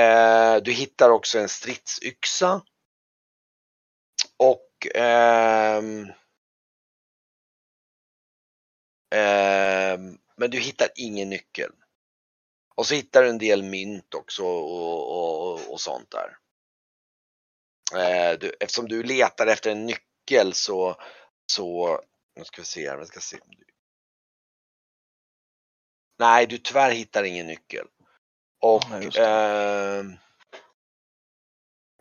eh, 0.00 0.62
du 0.62 0.72
hittar 0.72 1.10
också 1.10 1.38
en 1.38 1.48
stridsyxa. 1.48 2.62
Och 4.36 4.86
ehm, 4.94 6.06
men 10.36 10.50
du 10.50 10.58
hittar 10.58 10.88
ingen 10.96 11.28
nyckel. 11.28 11.70
Och 12.74 12.86
så 12.86 12.94
hittar 12.94 13.22
du 13.22 13.28
en 13.28 13.38
del 13.38 13.62
mynt 13.62 14.14
också 14.14 14.44
och, 14.44 15.52
och, 15.52 15.72
och 15.72 15.80
sånt 15.80 16.10
där. 16.10 16.36
Eh, 17.94 18.38
du, 18.38 18.52
eftersom 18.60 18.88
du 18.88 19.02
letar 19.02 19.46
efter 19.46 19.70
en 19.70 19.86
nyckel 19.86 20.52
så, 20.52 20.96
så 21.52 22.00
nu 22.36 22.44
ska 22.44 22.60
vi 22.60 22.66
se 22.66 22.90
här, 22.90 22.98
vi 22.98 23.06
ska 23.06 23.20
se. 23.20 23.38
Nej, 26.18 26.46
du 26.46 26.58
tyvärr 26.58 26.90
hittar 26.90 27.24
ingen 27.24 27.46
nyckel. 27.46 27.86
Och 28.60 28.82
Nej, 28.90 29.04
just 29.04 29.18
ehm, 29.18 30.16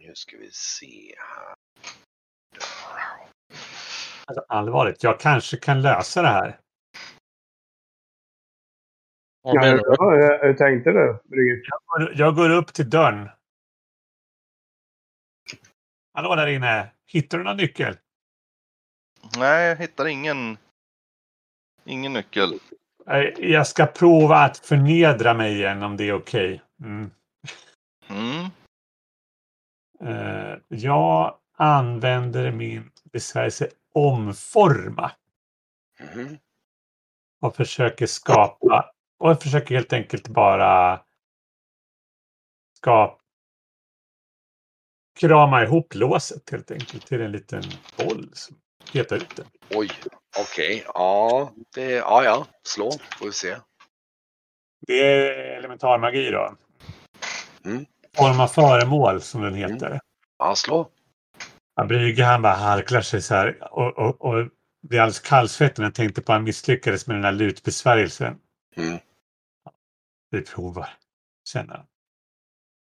nu 0.02 0.16
ska 0.16 0.38
vi 0.38 0.52
se 0.52 1.16
här. 1.18 1.56
Alltså, 4.26 4.46
allvarligt, 4.48 5.04
jag 5.04 5.20
kanske 5.20 5.58
kan 5.58 5.82
lösa 5.82 6.22
det 6.22 6.28
här. 6.28 6.60
Ja, 9.44 9.62
hur 10.42 10.54
tänkte 10.54 10.92
du? 10.92 11.20
Brygge? 11.24 11.62
Jag 12.16 12.36
går- 12.36 12.50
upp 12.50 12.74
till 12.74 12.90
dörren 12.90 13.30
Hallå 16.14 16.36
där 16.36 16.48
inne! 16.48 16.92
Hittar 17.08 17.38
du 17.38 17.44
någon 17.44 17.58
nyckel? 17.58 17.98
Nej, 19.38 19.68
jag 19.70 19.76
hittar 19.76 20.06
ingen, 20.08 20.58
ingen 21.86 22.14
nyckel. 22.14 22.60
Jag 23.38 23.68
ska 23.68 23.86
prova 23.86 24.38
att 24.38 24.58
förnedra 24.58 25.34
mig 25.34 25.54
igen 25.56 25.84
om 25.84 25.98
det 25.98 26.04
är 26.04 26.14
okej. 26.14 26.62
Mm. 26.84 27.12
Mm. 28.10 28.46
Eh, 30.02 30.58
jag 30.68 31.38
använder 31.58 32.52
min 32.52 32.92
besvärjelse 33.12 33.70
omforma 33.94 35.12
Mhm. 36.16 36.38
och 37.42 37.56
försöker 37.56 38.06
skapa 38.06 38.91
och 39.22 39.30
jag 39.30 39.42
försöker 39.42 39.76
helt 39.76 39.94
enkelt 39.94 40.28
bara 40.28 41.02
skapa 42.78 43.18
krama 45.20 45.64
ihop 45.64 45.96
låset 45.96 46.50
helt 46.52 46.72
enkelt 46.72 47.08
till 47.08 47.22
en 47.22 47.32
liten 47.32 47.64
boll 47.98 48.30
som 48.34 48.56
petar 48.94 49.16
ut 49.16 49.36
den. 49.36 49.46
Oj, 49.70 49.90
okej. 50.40 50.84
Ja, 50.88 51.52
det, 51.76 51.92
ja, 51.92 52.24
ja. 52.24 52.46
Slå, 52.64 52.92
får 53.20 53.26
vi 53.26 53.32
se. 53.32 53.58
Det 54.88 55.00
är 55.00 55.58
elementarmagi 55.58 56.32
då. 56.32 56.56
Mm. 57.66 57.86
Forma 58.18 58.48
föremål 58.48 59.22
som 59.22 59.42
den 59.42 59.56
heter. 59.56 60.00
Ja, 60.40 60.56
slå. 60.56 60.90
Ja, 61.76 61.86
Brygge 61.86 62.24
han 62.24 62.42
bara 62.42 62.54
harklar 62.54 63.02
sig 63.02 63.22
så 63.22 63.36
här 63.36 63.74
och, 63.74 63.98
och, 63.98 64.26
och 64.26 64.48
det 64.82 64.98
är 64.98 65.02
alldeles 65.02 65.20
kallsvettigt 65.20 65.78
när 65.78 65.86
jag 65.86 65.96
tänkte 65.96 66.22
på 66.22 66.32
att 66.32 66.36
han 66.36 66.44
misslyckades 66.44 67.08
med 67.08 67.16
den 67.16 67.24
här 67.24 67.32
lutbesvärjelsen. 67.32 68.40
Mm. 68.76 69.00
Vi 70.32 70.42
provar, 70.42 70.98
senare. 71.44 71.86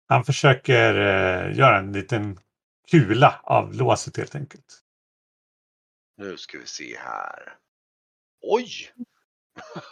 han. 0.07 0.23
Försöker 0.23 0.95
eh, 0.95 1.57
göra 1.57 1.79
en 1.79 1.93
liten 1.93 2.39
kula 2.91 3.41
av 3.43 3.73
låset 3.73 4.17
helt 4.17 4.35
enkelt. 4.35 4.81
Nu 6.17 6.37
ska 6.37 6.57
vi 6.59 6.65
se 6.65 6.97
här. 6.97 7.57
Oj! 8.41 8.93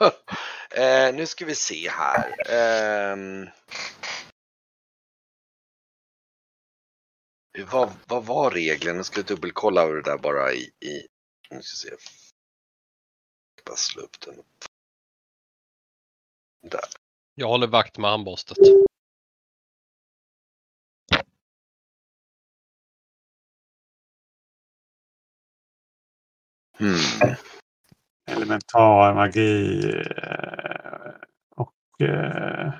eh, 0.72 1.16
nu 1.16 1.26
ska 1.26 1.46
vi 1.46 1.56
se 1.56 1.90
här. 1.90 2.52
Eh, 2.52 3.18
vad, 7.72 7.94
vad 8.08 8.26
var 8.26 8.52
regeln? 8.52 8.96
Jag 8.98 9.06
ska 9.06 9.22
dubbelkolla 9.22 9.86
det 9.86 10.02
där 10.02 10.18
bara 10.18 10.54
i... 10.54 10.72
i 10.80 11.08
nu 11.50 11.62
ska 11.62 11.88
vi 11.88 11.98
se. 11.98 12.10
Bara 13.66 13.76
slå 13.76 14.02
upp 14.02 14.20
den. 14.20 14.44
Där. 16.62 16.99
Jag 17.40 17.48
håller 17.48 17.68
vakt 17.68 17.98
med 17.98 18.10
handborstet. 18.10 18.58
Hmm. 26.78 27.36
Elementarmagi 28.32 29.80
eh, 29.90 31.12
och 31.56 32.02
eh, 32.02 32.74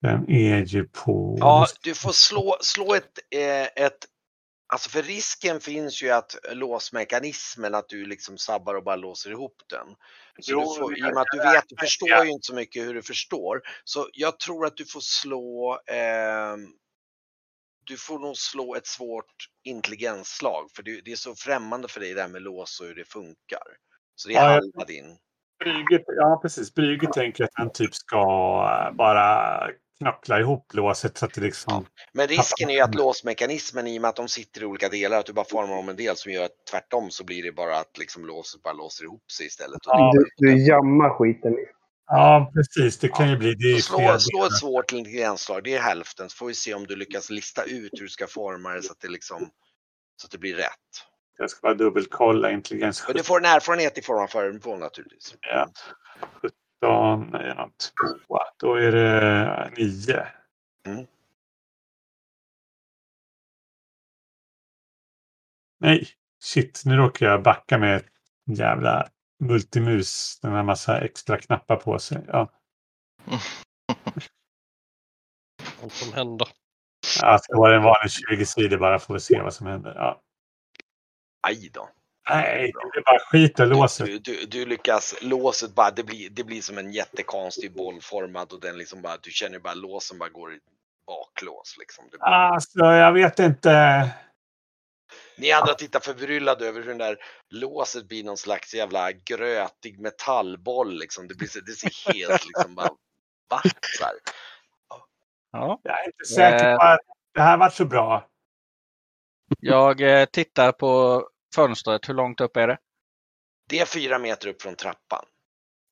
den 0.00 0.30
är 0.30 0.64
ju 0.64 0.88
på... 0.88 1.36
Ja, 1.40 1.66
du 1.82 1.94
får 1.94 2.12
slå, 2.12 2.56
slå 2.60 2.94
ett, 2.94 3.18
eh, 3.34 3.84
ett 3.84 4.06
Alltså 4.72 4.90
för 4.90 5.02
risken 5.02 5.60
finns 5.60 6.02
ju 6.02 6.10
att 6.10 6.36
låsmekanismen, 6.52 7.74
att 7.74 7.88
du 7.88 8.06
liksom 8.06 8.38
sabbar 8.38 8.74
och 8.74 8.84
bara 8.84 8.96
låser 8.96 9.30
ihop 9.30 9.62
den. 9.66 9.86
Så 10.40 10.52
Jo, 10.52 10.60
du 10.60 10.78
får, 10.78 10.98
I 10.98 11.02
och 11.02 11.14
med 11.14 11.18
att 11.18 11.26
du 11.32 11.38
vet, 11.38 11.64
du 11.68 11.76
förstår 11.76 12.08
ja. 12.08 12.24
ju 12.24 12.30
inte 12.30 12.46
så 12.46 12.54
mycket 12.54 12.82
hur 12.82 12.94
du 12.94 13.02
förstår. 13.02 13.60
Så 13.84 14.08
jag 14.12 14.38
tror 14.38 14.66
att 14.66 14.76
du 14.76 14.86
får 14.86 15.00
slå, 15.00 15.80
ehm, 15.86 16.68
du 17.84 17.96
får 17.96 18.18
nog 18.18 18.36
slå 18.36 18.74
ett 18.74 18.86
svårt 18.86 19.34
intelligensslag. 19.64 20.70
För 20.74 20.82
det, 20.82 21.00
det 21.00 21.12
är 21.12 21.16
så 21.16 21.34
främmande 21.34 21.88
för 21.88 22.00
dig 22.00 22.14
det 22.14 22.20
här 22.22 22.28
med 22.28 22.42
lås 22.42 22.80
och 22.80 22.86
hur 22.86 22.94
det 22.94 23.04
funkar. 23.04 23.62
Så 24.14 24.28
det 24.28 24.34
är 24.34 24.42
Ja, 24.42 24.48
halva 24.48 24.84
din. 24.84 25.18
Brygge, 25.64 26.04
ja, 26.06 26.38
precis. 26.42 26.74
Brygge 26.74 27.06
tänker 27.12 27.44
att 27.44 27.50
han 27.52 27.72
typ 27.72 27.94
ska 27.94 28.18
eh, 28.86 28.96
bara 28.96 29.50
knackla 29.98 30.40
ihop 30.40 30.74
låset 30.74 31.18
så 31.18 31.24
att 31.24 31.34
det 31.34 31.40
liksom... 31.40 31.86
Men 32.12 32.26
risken 32.26 32.70
är 32.70 32.74
ju 32.74 32.80
att 32.80 32.94
låsmekanismen 32.94 33.86
i 33.86 33.98
och 33.98 34.02
med 34.02 34.08
att 34.08 34.16
de 34.16 34.28
sitter 34.28 34.62
i 34.62 34.64
olika 34.64 34.88
delar, 34.88 35.18
att 35.18 35.26
du 35.26 35.32
bara 35.32 35.44
formar 35.44 35.76
om 35.76 35.88
en 35.88 35.96
del 35.96 36.16
som 36.16 36.32
gör 36.32 36.44
att 36.44 36.66
tvärtom 36.70 37.10
så 37.10 37.24
blir 37.24 37.42
det 37.42 37.52
bara 37.52 37.76
att 37.76 37.98
liksom 37.98 38.26
låset 38.26 38.62
bara 38.62 38.74
låser 38.74 39.04
ihop 39.04 39.30
sig 39.30 39.46
istället. 39.46 39.86
Och 39.86 39.92
Ja, 39.92 40.12
Du, 40.14 40.46
du 40.46 40.66
jammar 40.66 41.18
skiten. 41.18 41.56
Ja, 42.06 42.52
precis. 42.54 42.98
Det 42.98 43.08
kan 43.08 43.30
ju 43.30 43.36
bli... 43.36 43.54
Det 43.54 43.82
slå, 43.82 44.18
slå 44.18 44.44
ett 44.46 44.58
svårt 44.58 44.92
intelligensslag, 44.92 45.64
det 45.64 45.74
är 45.74 45.80
hälften, 45.80 46.30
så 46.30 46.36
får 46.36 46.46
vi 46.46 46.54
se 46.54 46.74
om 46.74 46.86
du 46.86 46.96
lyckas 46.96 47.30
lista 47.30 47.62
ut 47.64 47.90
hur 47.92 48.02
du 48.02 48.08
ska 48.08 48.26
forma 48.26 48.70
det 48.70 48.82
så 48.82 48.92
att 48.92 49.00
det 49.00 49.08
liksom 49.08 49.50
så 50.16 50.26
att 50.26 50.30
det 50.30 50.38
blir 50.38 50.54
rätt. 50.54 51.09
Jag 51.40 51.50
ska 51.50 51.60
bara 51.62 51.74
dubbelkolla 51.74 52.50
intelligens. 52.50 53.04
Men 53.06 53.16
du 53.16 53.22
får 53.22 53.38
en 53.38 53.44
erfarenhet 53.44 53.98
i 53.98 54.02
form 54.02 54.22
av 54.22 54.26
föremål 54.26 54.78
naturligtvis. 54.78 55.34
Ja. 55.40 55.68
17 56.32 57.34
är 57.34 57.54
någon 57.54 57.70
tvåa. 57.70 58.40
Då 58.56 58.74
är 58.74 58.92
det 58.92 59.72
9. 59.76 60.26
Mm. 60.86 61.06
Nej, 65.78 66.08
shit. 66.42 66.82
Nu 66.84 66.96
råkar 66.96 67.26
jag 67.26 67.42
backa 67.42 67.78
med 67.78 67.96
ett 67.96 68.06
jävla 68.44 69.08
multimus. 69.38 70.40
Den 70.40 70.52
har 70.52 70.62
massa 70.62 71.00
extra 71.00 71.38
knappar 71.38 71.76
på 71.76 71.98
sig. 71.98 72.24
Ja. 72.26 72.50
Vad 75.82 75.92
som 75.92 76.12
händer. 76.12 76.48
Ja, 77.20 77.40
det 77.48 77.56
var 77.56 77.72
en 77.72 77.82
vanlig 77.82 78.10
20 78.10 78.46
sidor 78.46 78.78
bara 78.78 78.98
för 78.98 79.16
att 79.16 79.22
se 79.22 79.42
vad 79.42 79.54
som 79.54 79.66
händer. 79.66 79.94
Ja. 79.94 80.22
Aj 81.40 81.70
då. 81.74 81.88
Nej, 82.30 82.72
det 82.92 82.98
är 82.98 83.02
bara 83.04 83.18
skit 83.18 83.60
och 83.60 83.66
låset. 83.66 84.06
Du, 84.06 84.18
du, 84.18 84.46
du 84.46 84.66
lyckas, 84.66 85.14
låset 85.22 85.74
bara, 85.74 85.90
det 85.90 86.02
blir, 86.04 86.30
det 86.30 86.44
blir 86.44 86.62
som 86.62 86.78
en 86.78 86.92
jättekonstig 86.92 87.72
bollformad 87.72 88.52
och 88.52 88.60
den 88.60 88.78
liksom 88.78 89.02
bara, 89.02 89.16
du 89.22 89.30
känner 89.30 89.58
bara 89.58 89.74
låsen 89.74 90.18
bara 90.18 90.28
går 90.28 90.54
i 90.54 90.58
baklås 91.06 91.76
liksom. 91.78 92.04
Det 92.04 92.18
blir, 92.18 92.26
Alltså, 92.28 92.78
jag 92.84 93.12
vet 93.12 93.38
inte. 93.38 94.08
Ni 95.38 95.52
andra 95.52 95.74
tittar 95.74 96.00
förbryllade 96.00 96.66
över 96.68 96.80
hur 96.80 96.88
den 96.88 96.98
där 96.98 97.16
låset 97.50 98.08
blir 98.08 98.24
någon 98.24 98.36
slags 98.36 98.74
jävla 98.74 99.12
grötig 99.12 100.00
metallboll 100.00 100.98
liksom. 100.98 101.28
Det, 101.28 101.34
blir, 101.34 101.48
så- 101.48 101.60
det 101.60 101.72
ser 101.72 102.12
helt 102.14 102.46
liksom 102.46 102.74
bara, 102.74 102.90
va? 103.50 103.60
Så 103.98 104.04
här. 104.04 104.14
Ja. 105.52 105.80
Jag 105.82 106.00
är 106.00 106.06
inte 106.06 106.24
säker 106.24 106.70
Eh. 106.70 106.76
på 106.76 106.82
att 106.82 107.00
det 107.34 107.40
här 107.42 107.56
var 107.56 107.70
så 107.70 107.84
bra. 107.84 108.26
Jag 109.58 110.00
eh, 110.00 110.24
tittar 110.24 110.72
på 110.72 111.24
fönstret. 111.54 112.08
Hur 112.08 112.14
långt 112.14 112.40
upp 112.40 112.56
är 112.56 112.68
det? 112.68 112.78
Det 113.68 113.78
är 113.78 113.86
fyra 113.86 114.18
meter 114.18 114.48
upp 114.48 114.62
från 114.62 114.74
trappan. 114.74 115.24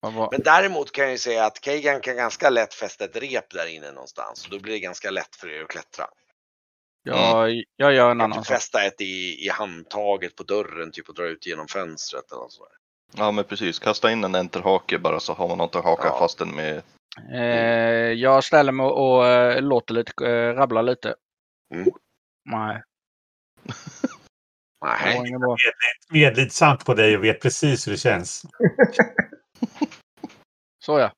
Var- 0.01 0.29
Men 0.33 0.43
däremot 0.43 0.93
kan 0.93 1.05
jag 1.05 1.13
ju 1.13 1.19
säga 1.19 1.45
att 1.47 1.61
Kagan 1.61 2.01
kan 2.01 2.17
ganska 2.17 2.51
lätt 2.51 2.75
fästa 2.75 3.05
ett 3.05 3.17
rep 3.17 3.51
där 3.51 3.67
inne 3.67 3.93
någonstans. 3.93 4.45
Och 4.45 4.51
då 4.51 4.59
blir 4.61 4.73
det 4.73 4.79
ganska 4.81 5.11
lätt 5.11 5.37
för 5.37 5.49
er 5.51 5.63
att 5.63 5.69
klättra. 5.69 6.05
Jag, 7.03 7.63
jag 7.77 7.93
gör 7.95 8.11
en 8.11 8.21
annan 8.21 8.45
sak. 8.45 8.47
fästa 8.57 8.85
ett 8.85 9.01
i, 9.01 9.45
i 9.47 9.49
handtaget 9.49 10.37
på 10.37 10.43
dörren 10.43 10.91
typ 10.93 11.09
och 11.09 11.15
dra 11.15 11.25
ut 11.27 11.47
genom 11.47 11.69
fönstret 11.69 12.33
eller 12.33 12.41
något 12.43 12.53
sådär. 12.53 12.73
Ja 13.17 13.31
men 13.31 13.45
precis, 13.45 13.79
kasta 13.79 14.11
in 14.13 14.25
en 14.25 14.35
enterhake 14.35 14.99
bara 14.99 15.21
så 15.21 15.33
har 15.33 15.49
man 15.49 15.59
något 15.59 15.77
att 15.77 15.85
haka 15.85 16.07
Ja. 16.09 16.19
fast 16.19 16.39
den 16.39 16.51
med. 16.57 16.83
Eh, 17.33 18.13
jag 18.13 18.45
ställer 18.45 18.73
mig 18.73 18.87
och 18.87 19.27
eh, 19.27 19.63
låter 19.63 19.95
lite, 19.95 20.27
eh, 20.27 20.55
rabbla 20.55 20.83
lite. 20.83 21.15
Mm. 21.75 21.89
Nej, 22.45 22.83
Nej. 24.85 25.17
inget 25.17 25.41
bra. 25.41 25.57
Medlidsamt 26.11 26.85
på 26.85 26.95
dig 26.95 27.17
och 27.17 27.25
vet 27.25 27.41
precis 27.41 27.87
hur 27.87 27.93
det 27.93 27.99
känns. 27.99 28.43
Så 30.85 30.99
ja. 30.99 31.13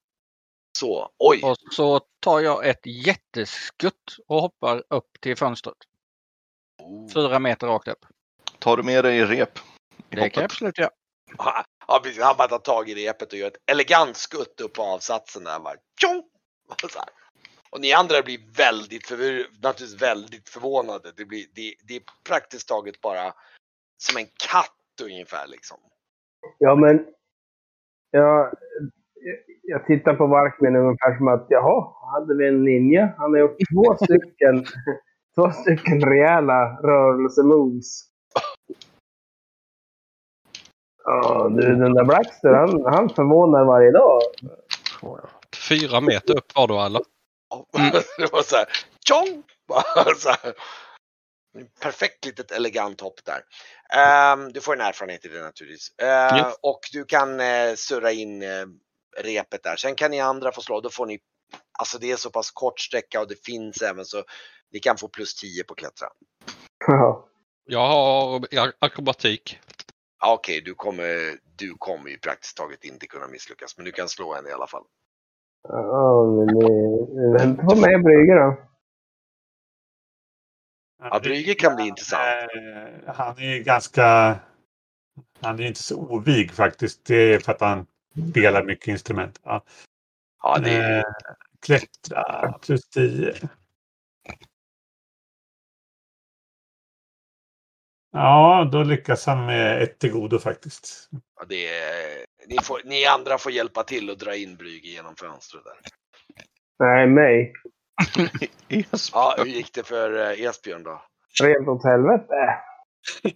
Så, 0.79 1.11
oj! 1.19 1.41
Och 1.43 1.57
så 1.71 2.01
tar 2.21 2.41
jag 2.41 2.67
ett 2.67 2.87
jätteskutt 2.87 4.17
och 4.27 4.41
hoppar 4.41 4.83
upp 4.89 5.21
till 5.21 5.37
fönstret. 5.37 5.77
Fyra 7.15 7.39
meter 7.39 7.67
rakt 7.67 7.89
upp. 7.89 8.07
Tar 8.59 8.77
du 8.77 8.83
med 8.83 9.05
dig 9.05 9.25
rep? 9.25 9.59
i 9.59 10.17
Det 10.17 10.31
kan 10.31 10.43
jag 10.43 10.51
absolut 10.51 10.79
göra. 10.79 10.91
Ja, 11.87 12.01
precis. 12.03 12.23
Han 12.23 12.37
bara 12.37 12.49
tar 12.49 12.59
tag 12.59 12.91
i 12.91 12.95
repet 12.95 13.33
och 13.33 13.39
gör 13.39 13.47
ett 13.47 13.71
elegant 13.71 14.17
skutt 14.17 14.61
upp 14.61 14.73
på 14.73 14.83
avsatsen 14.83 15.45
där. 15.45 15.59
Bara, 15.59 15.77
tjong! 16.01 16.23
Och, 17.71 17.81
ni 17.81 17.93
andra 17.93 18.23
blir 18.23 18.39
väldigt, 18.57 19.07
förvir- 19.07 19.47
naturligtvis 19.63 20.03
väldigt 20.03 20.49
förvånade. 20.49 21.13
Det, 21.17 21.25
blir, 21.25 21.47
det, 21.55 21.75
det 21.89 21.97
är 21.97 22.03
praktiskt 22.29 22.69
taget 22.69 23.01
bara 23.01 23.33
som 23.99 24.17
en 24.17 24.27
katt 24.51 25.01
ungefär 25.03 25.47
liksom. 25.47 25.77
Ja, 26.59 26.75
men 26.75 27.07
jag, 28.11 28.55
jag 29.63 29.87
tittar 29.87 30.15
på 30.15 30.27
Varkmin 30.27 30.77
ungefär 30.77 31.17
som 31.17 31.29
att 31.29 31.47
jaha, 31.49 31.93
hade 32.13 32.37
vi 32.37 32.49
en 32.49 32.65
ninja? 32.65 33.15
Han 33.19 33.33
har 33.33 33.41
gjort 33.41 33.57
två 33.73 33.97
stycken, 34.05 34.65
två 35.35 35.51
stycken 35.51 36.01
rejäla 36.01 36.79
rörelsemoves. 36.83 38.11
Ja, 41.05 41.49
du, 41.49 41.77
den 41.77 41.95
där 41.95 42.05
Blackster, 42.05 42.53
han, 42.53 42.85
han 42.95 43.09
förvånar 43.09 43.65
varje 43.65 43.91
dag. 43.91 44.21
Fyra 45.69 46.01
meter 46.01 46.37
upp 46.37 46.57
var 46.57 46.69
du 46.69 46.75
eller? 47.79 48.05
det 48.19 48.33
var 48.33 48.43
så 48.43 48.57
här, 48.57 48.67
tjong! 49.09 49.43
Bara 49.69 50.15
så 50.15 50.31
här. 50.31 50.55
Perfekt 51.81 52.25
litet 52.25 52.51
elegant 52.51 53.01
hopp 53.01 53.21
där. 53.25 53.43
Ehm, 53.93 54.53
du 54.53 54.61
får 54.61 54.75
en 54.75 54.81
erfarenhet 54.81 55.25
i 55.25 55.29
det 55.29 55.43
naturligtvis. 55.43 55.89
Uh, 56.03 56.09
Ja. 56.09 56.55
Och 56.63 56.81
du 56.93 57.05
kan 57.05 57.41
uh, 57.41 57.75
surra 57.75 58.13
in 58.13 58.43
uh, 58.43 58.67
repet 59.17 59.63
där. 59.63 59.77
Sen 59.77 59.95
kan 59.95 60.11
ni 60.11 60.21
andra 60.21 60.53
få 60.53 60.61
slå. 60.63 60.81
Då 60.81 60.91
får 60.91 61.07
ni, 61.07 61.19
alltså 61.79 61.99
det 61.99 62.11
är 62.11 62.17
så 62.17 62.31
pass 62.31 62.51
kort 62.51 62.81
sträcka 62.81 63.21
och 63.21 63.29
det 63.29 63.45
finns 63.45 63.83
även 63.83 64.05
så 64.05 64.25
ni 64.73 64.79
kan 64.81 64.97
få 64.99 65.09
plus 65.09 65.35
10 65.35 65.65
på 65.65 65.75
klättra. 65.75 66.09
Ja. 66.87 67.27
Jag 67.65 67.87
har 67.87 68.39
ak- 68.41 68.77
akrobatik. 68.79 69.59
Ja, 70.21 70.33
Okej, 70.33 70.61
du, 70.61 70.75
kommer, 70.75 71.39
du 71.57 71.75
kommer 71.79 72.11
ju 72.11 72.19
praktiskt 72.19 72.57
taget 72.57 72.85
inte 72.85 73.07
kunna 73.07 73.27
misslyckas, 73.29 73.77
men 73.77 73.85
du 73.85 73.93
kan 73.93 74.09
slå 74.09 74.35
en 74.35 74.47
i 74.47 74.53
alla 74.53 74.67
fall. 74.67 74.85
Ja, 75.69 76.25
men 76.27 76.47
ni 76.47 77.33
väntar 77.39 77.65
på 77.65 77.77
mig 77.77 77.99
Brygge 77.99 78.35
då. 78.35 78.57
Ja, 81.03 81.21
Brygge 81.23 81.55
kan 81.55 81.77
bli 81.77 81.89
intressant. 81.89 82.23
Eh, 83.07 83.15
Han 83.15 83.39
är 83.39 83.59
ganska... 83.65 84.39
Han 85.41 85.59
är 85.61 85.67
inte 85.67 85.83
så 85.83 85.97
ovig 86.01 86.53
faktiskt. 86.53 87.05
Det 87.07 87.15
är 87.35 87.39
för 87.39 87.53
att 87.53 87.61
han 87.61 87.87
spelar 88.31 88.65
mycket 88.65 88.89
instrument. 88.89 89.41
Ja. 89.45 89.65
Ja, 90.43 90.59
det 90.59 90.71
är, 90.71 90.99
Eh, 90.99 91.05
klättra 91.67 92.53
plus 92.53 92.89
10. 92.89 93.35
Ja, 98.13 98.69
då 98.73 98.83
lyckas 98.83 99.27
han 99.27 99.47
med 99.47 99.83
ett 99.83 99.99
till 99.99 100.13
godo 100.13 100.39
faktiskt. 100.39 101.09
ja, 101.41 101.45
det 101.49 101.69
är 101.69 102.25
ni, 102.47 102.57
får, 102.63 102.81
ni 102.85 103.07
andra 103.07 103.39
får 103.39 103.53
hjälpa 103.53 103.83
till 103.83 104.11
och 104.11 104.19
dra 104.19 104.37
in 104.37 104.57
Brygge 104.57 104.89
genom 104.89 105.15
fönstret 105.17 105.63
där. 105.65 105.75
Nej, 106.79 107.07
mig. 107.07 107.53
Ja, 109.13 109.35
hur 109.39 109.45
gick 109.45 109.75
det 109.75 109.83
för 109.87 110.31
eh, 110.31 110.47
Esbjörn 110.47 110.83
då? 110.83 111.03
Rent 111.43 111.69
åt 111.69 111.85
helvete. 111.85 112.35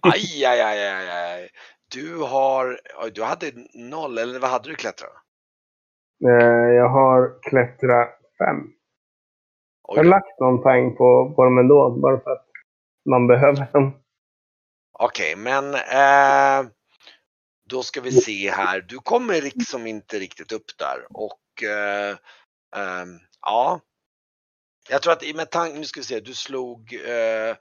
Aj, 0.01 0.45
aj, 0.45 0.61
aj, 0.61 0.89
aj, 0.89 1.09
aj. 1.09 1.49
Du 1.93 2.17
har, 2.17 2.79
du 3.13 3.23
hade 3.23 3.51
noll, 3.73 4.17
eller 4.17 4.39
vad 4.39 4.49
hade 4.49 4.69
du 4.69 4.75
klättrat? 4.75 5.11
Eh, 6.27 6.69
Jag 6.75 6.89
har 6.89 7.39
klättra 7.41 8.05
fem. 8.37 8.57
Oj 9.87 9.95
Jag 9.97 10.03
har 10.03 10.09
lagt 10.09 10.39
någon 10.39 10.61
poäng 10.61 10.95
på, 10.95 11.33
på 11.35 11.43
dem 11.43 11.57
ändå, 11.57 11.89
bara 11.89 12.19
för 12.19 12.31
att 12.31 12.45
man 13.09 13.27
behöver 13.27 13.67
dem. 13.73 14.01
Okej, 14.99 15.35
men 15.35 15.73
eh, 15.75 16.71
då 17.69 17.83
ska 17.83 18.01
vi 18.01 18.11
se 18.11 18.51
här. 18.51 18.81
Du 18.81 18.97
kommer 18.97 19.41
liksom 19.41 19.87
inte 19.87 20.19
riktigt 20.19 20.51
upp 20.51 20.77
där 20.77 21.07
och 21.09 21.63
eh, 21.63 22.17
ehm, 22.75 23.19
ja. 23.41 23.81
Jag 24.89 25.01
tror 25.01 25.13
att 25.13 25.23
i 25.23 25.33
med 25.33 25.51
tanke, 25.51 25.79
nu 25.79 25.85
ska 25.85 25.99
vi 25.99 26.03
se, 26.03 26.19
du 26.19 26.33
slog 26.33 26.93
eh, 26.93 27.55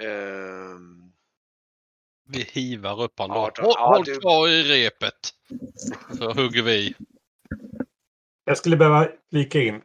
ehm, 0.00 1.12
Vi 2.28 2.42
hivar 2.42 3.02
upp 3.02 3.18
honom. 3.18 3.36
Ja, 3.36 3.50
tror- 3.56 3.64
Håll, 3.64 3.74
ja, 3.76 3.86
håll 3.94 4.04
du- 4.04 4.20
kvar 4.20 4.48
i 4.48 4.62
repet. 4.62 5.34
Så 6.18 6.32
hugger 6.32 6.62
vi. 6.62 6.94
Jag 8.44 8.58
skulle 8.58 8.76
behöva 8.76 9.08
flika 9.30 9.60
in. 9.60 9.82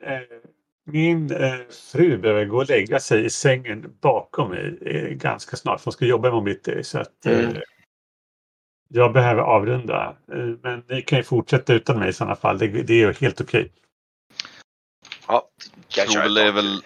Min 0.87 1.31
eh, 1.31 1.59
fru 1.91 2.17
behöver 2.17 2.45
gå 2.45 2.57
och 2.57 2.69
lägga 2.69 2.99
sig 2.99 3.25
i 3.25 3.29
sängen 3.29 3.97
bakom 4.01 4.49
mig 4.49 4.77
eh, 4.81 5.09
ganska 5.09 5.57
snart. 5.57 5.83
Hon 5.83 5.93
ska 5.93 6.05
jobba 6.05 6.27
imorgon 6.27 6.45
bitti. 6.45 6.83
Så 6.83 6.99
att, 6.99 7.25
eh, 7.25 7.39
Mm. 7.39 7.61
Jag 8.87 9.13
behöver 9.13 9.41
avrunda. 9.41 10.17
Eh, 10.31 10.37
Men 10.37 10.83
ni 10.89 11.01
kan 11.01 11.17
ju 11.17 11.23
fortsätta 11.23 11.73
utan 11.73 11.99
mig 11.99 12.09
i 12.09 12.13
sådana 12.13 12.35
fall. 12.35 12.57
Det, 12.57 12.67
det 12.67 12.93
är 12.93 12.97
ju 12.97 13.13
helt 13.13 13.41
okej. 13.41 13.71
ja, 15.27 15.49
kan 15.87 16.05
Tror 16.05 16.13
köra 16.13 16.23
väl 16.23 16.37
ett 16.37 16.45
det 16.45 16.51
väl... 16.51 16.81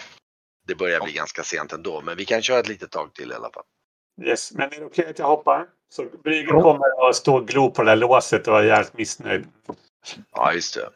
Det 0.67 0.75
börjar 0.75 1.01
bli 1.01 1.13
ganska 1.13 1.43
sent 1.43 1.73
ändå, 1.73 2.01
men 2.01 2.17
vi 2.17 2.25
kan 2.25 2.41
köra 2.41 2.59
ett 2.59 2.67
litet 2.67 2.91
tag 2.91 3.13
till 3.13 3.31
i 3.31 3.35
alla 3.35 3.49
fall. 3.53 3.63
Yes. 4.23 4.51
Men 4.53 4.73
är 4.73 4.79
det 4.79 4.85
okej 4.85 5.09
att 5.09 5.19
jag 5.19 5.27
hoppar? 5.27 5.65
Så 5.89 6.05
Bryggen 6.23 6.61
kommer 6.61 7.09
att 7.09 7.15
stå 7.15 7.35
och 7.35 7.47
glo 7.47 7.71
på 7.71 7.83
det 7.83 7.91
där 7.91 7.95
låset 7.95 8.47
och 8.47 8.53
vara 8.53 8.65
jävligt 8.65 8.97
missnöjd. 8.97 9.47
Ja, 10.31 10.53
just 10.53 10.75
det. 10.75 10.89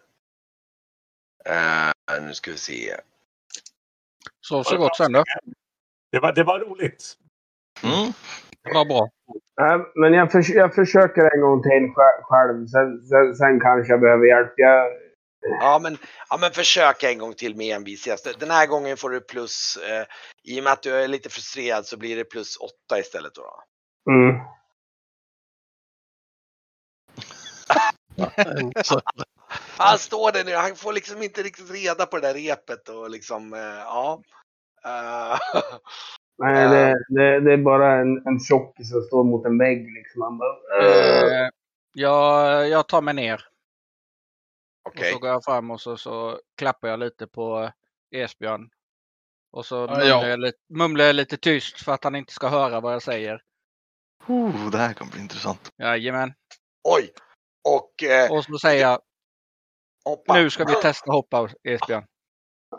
Eh, 1.45 2.21
nu 2.21 2.33
ska 2.33 2.51
vi 2.51 2.57
se. 2.57 2.95
Så 4.41 4.63
så 4.63 4.77
gott 4.77 4.97
sen 4.97 5.11
då. 5.11 5.23
Det 6.11 6.19
var, 6.19 6.33
det 6.33 6.43
var 6.43 6.59
roligt. 6.59 7.13
Mm. 7.83 8.13
Det 8.63 8.73
var 8.73 8.85
bra. 8.85 9.09
Nej, 9.61 9.79
men 9.95 10.13
jag, 10.13 10.31
förs- 10.31 10.49
jag 10.55 10.75
försöker 10.75 11.35
en 11.35 11.41
gång 11.41 11.63
till 11.63 11.71
sj- 11.71 12.21
själv. 12.23 12.67
Sen, 12.67 13.05
sen, 13.05 13.35
sen 13.35 13.59
kanske 13.59 13.93
jag 13.93 14.01
behöver 14.01 14.25
hjälp. 14.25 14.53
Jag, 14.57 14.91
Ja 15.59 15.79
men, 15.83 15.97
ja, 16.29 16.37
men 16.37 16.51
försök 16.51 17.03
en 17.03 17.17
gång 17.17 17.33
till 17.33 17.55
med 17.55 17.75
envishet. 17.75 18.39
Den 18.39 18.51
här 18.51 18.67
gången 18.67 18.97
får 18.97 19.09
du 19.09 19.21
plus, 19.21 19.77
eh, 19.77 20.05
i 20.43 20.59
och 20.59 20.63
med 20.63 20.73
att 20.73 20.83
du 20.83 20.95
är 20.95 21.07
lite 21.07 21.29
frustrerad 21.29 21.85
så 21.85 21.97
blir 21.97 22.15
det 22.15 22.23
plus 22.23 22.57
åtta 22.57 22.99
istället 22.99 23.35
då. 23.35 23.41
då. 23.41 24.11
mm. 24.11 24.35
Han 29.77 29.97
står 29.97 30.31
där 30.31 30.43
nu, 30.43 30.55
han 30.55 30.75
får 30.75 30.93
liksom 30.93 31.23
inte 31.23 31.43
riktigt 31.43 31.71
reda 31.71 32.05
på 32.05 32.19
det 32.19 32.27
där 32.27 32.33
repet 32.33 32.89
och 32.89 33.09
liksom, 33.09 33.53
eh, 33.53 33.59
ja. 33.59 34.21
Eh, 34.85 35.39
Nej, 36.37 36.69
det, 36.69 36.95
det, 37.07 37.39
det 37.39 37.53
är 37.53 37.57
bara 37.57 38.01
en, 38.01 38.27
en 38.27 38.39
tjockis 38.39 38.89
som 38.89 39.01
står 39.01 39.23
mot 39.23 39.45
en 39.45 39.57
vägg. 39.57 39.93
Liksom. 39.93 40.19
Man 40.19 40.37
bara, 40.37 40.55
Eh, 40.81 41.49
jag, 41.93 42.69
jag 42.69 42.87
tar 42.87 43.01
mig 43.01 43.13
ner. 43.13 43.47
Okej, 44.89 45.09
Och 45.09 45.13
så 45.13 45.19
går 45.19 45.29
jag 45.29 45.43
fram 45.43 45.71
och 45.71 45.81
så, 45.81 45.97
så 45.97 46.39
klappar 46.57 46.87
jag 46.87 46.99
lite 46.99 47.27
på 47.27 47.71
Esbjörn. 48.11 48.69
Och 49.51 49.65
så 49.65 49.79
mumlar, 49.79 50.03
ja. 50.03 50.27
jag 50.27 50.39
lite, 50.39 50.57
mumlar 50.69 51.05
jag 51.05 51.15
lite 51.15 51.37
tyst 51.37 51.81
för 51.81 51.91
att 51.91 52.03
han 52.03 52.15
inte 52.15 52.33
ska 52.33 52.47
höra 52.47 52.79
vad 52.79 52.93
jag 52.93 53.01
säger. 53.01 53.41
Oh, 54.27 54.69
det 54.71 54.77
här 54.77 54.93
kommer 54.93 55.11
bli 55.11 55.21
intressant. 55.21 55.71
Jajamän. 55.77 56.33
oj. 56.83 57.13
Och 57.63 58.03
eh, 58.03 58.31
Och 58.31 58.43
så 58.43 58.57
säger 58.59 58.81
jag 58.81 58.99
hoppa. 60.05 60.33
nu 60.33 60.49
ska 60.49 60.65
vi 60.65 60.75
testa 60.75 61.11
hoppa 61.11 61.49
Esbjörn. 61.63 62.03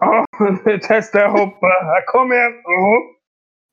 Ja, 0.00 0.24
nu 0.64 0.78
testar 0.82 1.20
jag 1.20 1.30
hoppa. 1.30 1.68
Kom 2.06 2.32
igen! 2.32 2.52
Jaha. 2.64 3.14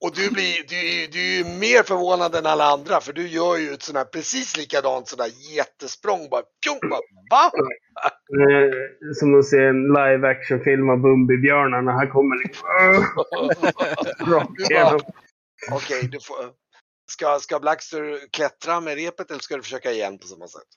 Och 0.05 0.11
du 0.15 0.31
blir, 0.31 0.57
du, 0.67 1.07
du 1.11 1.19
är 1.19 1.37
ju 1.37 1.59
mer 1.59 1.83
förvånad 1.83 2.35
än 2.35 2.45
alla 2.45 2.65
andra 2.65 3.01
för 3.01 3.13
du 3.13 3.27
gör 3.27 3.57
ju 3.57 3.73
ett 3.73 3.83
sånt 3.83 3.97
här 3.97 4.05
precis 4.05 4.57
likadant 4.57 5.07
sån 5.07 5.17
där 5.17 5.55
jättesprång 5.57 6.29
bara. 6.31 6.41
Pjong, 6.63 6.89
bara 6.89 7.01
va? 7.31 7.51
Eh, 8.41 8.71
Som 9.13 9.39
att 9.39 9.45
se 9.45 9.63
en 9.63 9.87
live 9.87 10.29
action 10.29 10.59
film 10.63 10.89
av 10.89 10.97
Bumbibjörnarna. 10.97 11.91
Här 11.91 12.07
kommer 12.07 12.35
liksom... 12.43 12.67
Okej, 15.71 16.07
du 16.11 16.19
får. 16.19 16.35
Ska, 17.11 17.39
ska 17.39 17.59
Blackster 17.59 18.19
klättra 18.31 18.79
med 18.81 18.95
repet 18.95 19.31
eller 19.31 19.39
ska 19.39 19.55
du 19.55 19.61
försöka 19.63 19.91
igen 19.91 20.17
på 20.17 20.27
samma 20.27 20.47
sätt? 20.47 20.67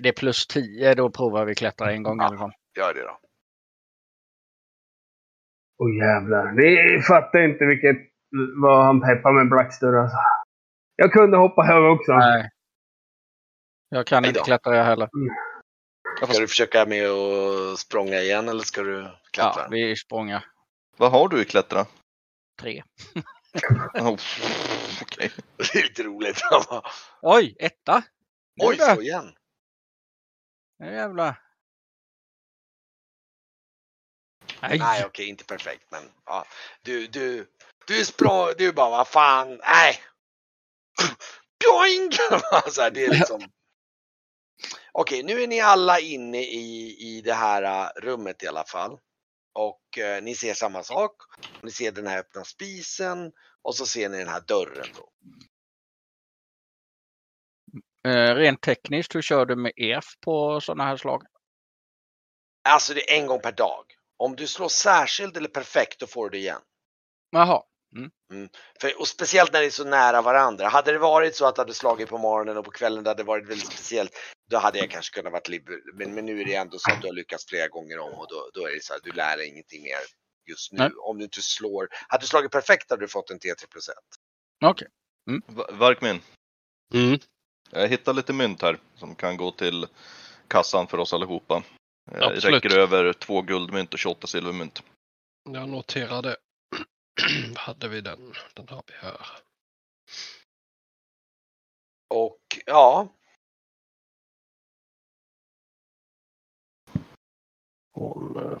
Det 0.00 0.08
är 0.08 0.12
plus 0.12 0.46
10, 0.46 0.94
då 0.94 1.10
provar 1.10 1.44
vi 1.44 1.54
klättra 1.54 1.92
en 1.92 2.02
gång 2.02 2.20
alla 2.20 2.38
fall. 2.38 2.52
Gör 2.78 2.94
det 2.94 3.02
då. 3.02 3.18
Åh 5.78 5.96
jävlar. 5.96 6.52
Vi 6.56 7.02
fattar 7.02 7.38
inte 7.38 7.64
vilket... 7.64 7.96
Vad 8.62 8.84
han 8.84 9.00
peppar 9.00 9.32
med 9.32 9.48
Blackster 9.48 9.92
alltså. 9.92 10.16
Jag 10.96 11.12
kunde 11.12 11.36
hoppa 11.36 11.62
hög 11.62 11.92
också. 11.92 12.12
Nej. 12.12 12.50
Jag 13.88 14.06
kan 14.06 14.24
inte 14.24 14.40
klättra 14.40 14.76
jag 14.76 14.84
heller. 14.84 15.08
Ska 16.16 16.40
du 16.40 16.48
försöka 16.48 16.86
med 16.86 17.06
att 17.06 17.78
språnga 17.78 18.16
igen 18.16 18.48
eller 18.48 18.60
ska 18.60 18.82
du 18.82 19.02
klättra? 19.32 19.62
Ja, 19.62 19.68
vi 19.70 19.96
språngar. 19.96 20.44
Vad 20.96 21.10
har 21.10 21.28
du 21.28 21.42
i 21.42 21.44
klättra? 21.44 21.86
Tre. 22.60 22.82
Oh, 23.94 24.16
Okej. 25.02 25.30
Det 25.56 25.78
är 25.78 25.82
lite 25.82 26.02
roligt. 26.02 26.40
Oj, 27.22 27.56
etta! 27.58 28.02
Oj, 28.60 28.76
slå 28.76 29.02
igen. 29.02 29.32
Nu 30.82 30.94
jävlar. 30.94 31.42
Nej. 34.62 34.78
Nej, 34.78 35.04
okej, 35.04 35.28
inte 35.28 35.44
perfekt, 35.44 35.86
men 35.90 36.02
ja. 36.24 36.46
Du, 36.82 37.06
du, 37.06 37.50
du 37.86 38.04
språng, 38.04 38.48
du 38.58 38.72
bara, 38.72 38.90
vad 38.90 39.08
fan, 39.08 39.56
nej. 39.56 40.00
Pjoing! 41.60 42.12
Så 42.72 42.82
här, 42.82 42.90
det 42.90 43.04
är 43.04 43.10
liksom. 43.10 43.42
Okej, 44.92 45.22
nu 45.22 45.42
är 45.42 45.46
ni 45.46 45.60
alla 45.60 46.00
inne 46.00 46.42
i, 46.42 46.96
i 46.98 47.20
det 47.20 47.34
här 47.34 47.62
äh, 47.62 48.00
rummet 48.00 48.42
i 48.42 48.46
alla 48.46 48.64
fall. 48.64 48.98
Och 49.52 49.98
eh, 49.98 50.22
ni 50.22 50.34
ser 50.34 50.54
samma 50.54 50.82
sak. 50.82 51.16
Ni 51.62 51.70
ser 51.70 51.92
den 51.92 52.06
här 52.06 52.18
öppna 52.18 52.44
spisen 52.44 53.32
och 53.62 53.74
så 53.74 53.86
ser 53.86 54.08
ni 54.08 54.18
den 54.18 54.28
här 54.28 54.40
dörren 54.40 54.88
då. 54.96 55.08
Eh, 58.08 58.34
rent 58.34 58.60
tekniskt, 58.60 59.14
hur 59.14 59.22
kör 59.22 59.46
du 59.46 59.56
med 59.56 59.72
EF 59.76 60.04
på 60.20 60.60
sådana 60.60 60.84
här 60.84 60.96
slag? 60.96 61.22
Alltså 62.68 62.94
det 62.94 63.10
är 63.12 63.20
en 63.20 63.26
gång 63.26 63.40
per 63.40 63.52
dag. 63.52 63.84
Om 64.16 64.36
du 64.36 64.46
slår 64.46 64.68
särskild 64.68 65.36
eller 65.36 65.48
perfekt 65.48 66.00
då 66.00 66.06
får 66.06 66.24
du 66.30 66.38
det 66.38 66.42
igen. 66.42 66.60
Jaha. 67.30 67.62
För, 68.80 69.00
och 69.00 69.08
speciellt 69.08 69.52
när 69.52 69.60
det 69.60 69.66
är 69.66 69.70
så 69.70 69.84
nära 69.84 70.22
varandra. 70.22 70.68
Hade 70.68 70.92
det 70.92 70.98
varit 70.98 71.36
så 71.36 71.46
att 71.46 71.54
du 71.54 71.60
hade 71.60 71.74
slagit 71.74 72.08
på 72.08 72.18
morgonen 72.18 72.56
och 72.56 72.64
på 72.64 72.70
kvällen 72.70 73.04
det 73.04 73.10
hade 73.10 73.22
varit 73.22 73.48
väldigt 73.48 73.66
speciellt. 73.72 74.12
Då 74.50 74.58
hade 74.58 74.78
jag 74.78 74.90
kanske 74.90 75.14
kunnat 75.14 75.32
varit 75.32 75.48
liber. 75.48 75.80
Men, 75.94 76.14
men 76.14 76.26
nu 76.26 76.40
är 76.40 76.44
det 76.44 76.54
ändå 76.54 76.78
så 76.78 76.90
att 76.92 77.00
du 77.00 77.06
har 77.06 77.14
lyckats 77.14 77.46
flera 77.46 77.68
gånger 77.68 77.98
om 77.98 78.12
och 78.18 78.26
då, 78.28 78.50
då 78.54 78.66
är 78.68 78.74
det 78.74 78.82
så 78.84 78.94
att 78.94 79.02
du 79.02 79.12
lär 79.12 79.36
dig 79.36 79.48
ingenting 79.48 79.82
mer 79.82 79.98
just 80.50 80.72
nu. 80.72 80.78
Nej. 80.78 80.90
Om 81.02 81.18
du 81.18 81.24
inte 81.24 81.42
slår. 81.42 81.88
Hade 82.08 82.22
du 82.22 82.26
slagit 82.26 82.50
perfekt 82.50 82.90
hade 82.90 83.02
du 83.02 83.08
fått 83.08 83.30
en 83.30 83.38
T3 83.38 83.66
plus 83.70 83.88
1. 83.88 83.94
Okej. 84.64 84.88
Va- 85.46 85.68
Varkmin, 85.72 86.20
Mm. 86.94 87.18
Jag 87.72 87.88
hittar 87.88 88.12
lite 88.12 88.32
mynt 88.32 88.62
här 88.62 88.78
som 88.94 89.14
kan 89.14 89.36
gå 89.36 89.50
till 89.50 89.86
kassan 90.48 90.86
för 90.86 90.98
oss 90.98 91.12
allihopa. 91.14 91.62
Eh, 92.12 92.22
Absolut. 92.26 92.64
Räcker 92.64 92.78
över 92.78 93.12
två 93.12 93.42
guldmynt 93.42 93.92
och 93.92 93.98
28 93.98 94.26
silvermynt. 94.26 94.82
Jag 95.50 95.68
noterar 95.68 96.22
det. 96.22 96.36
Hade 97.56 97.88
vi 97.88 98.00
den? 98.00 98.32
Den 98.54 98.68
har 98.68 98.82
vi 98.86 98.92
här. 99.06 99.26
Och 102.14 102.38
ja, 102.66 103.08
Hon, 107.94 108.36
eh, 108.36 108.58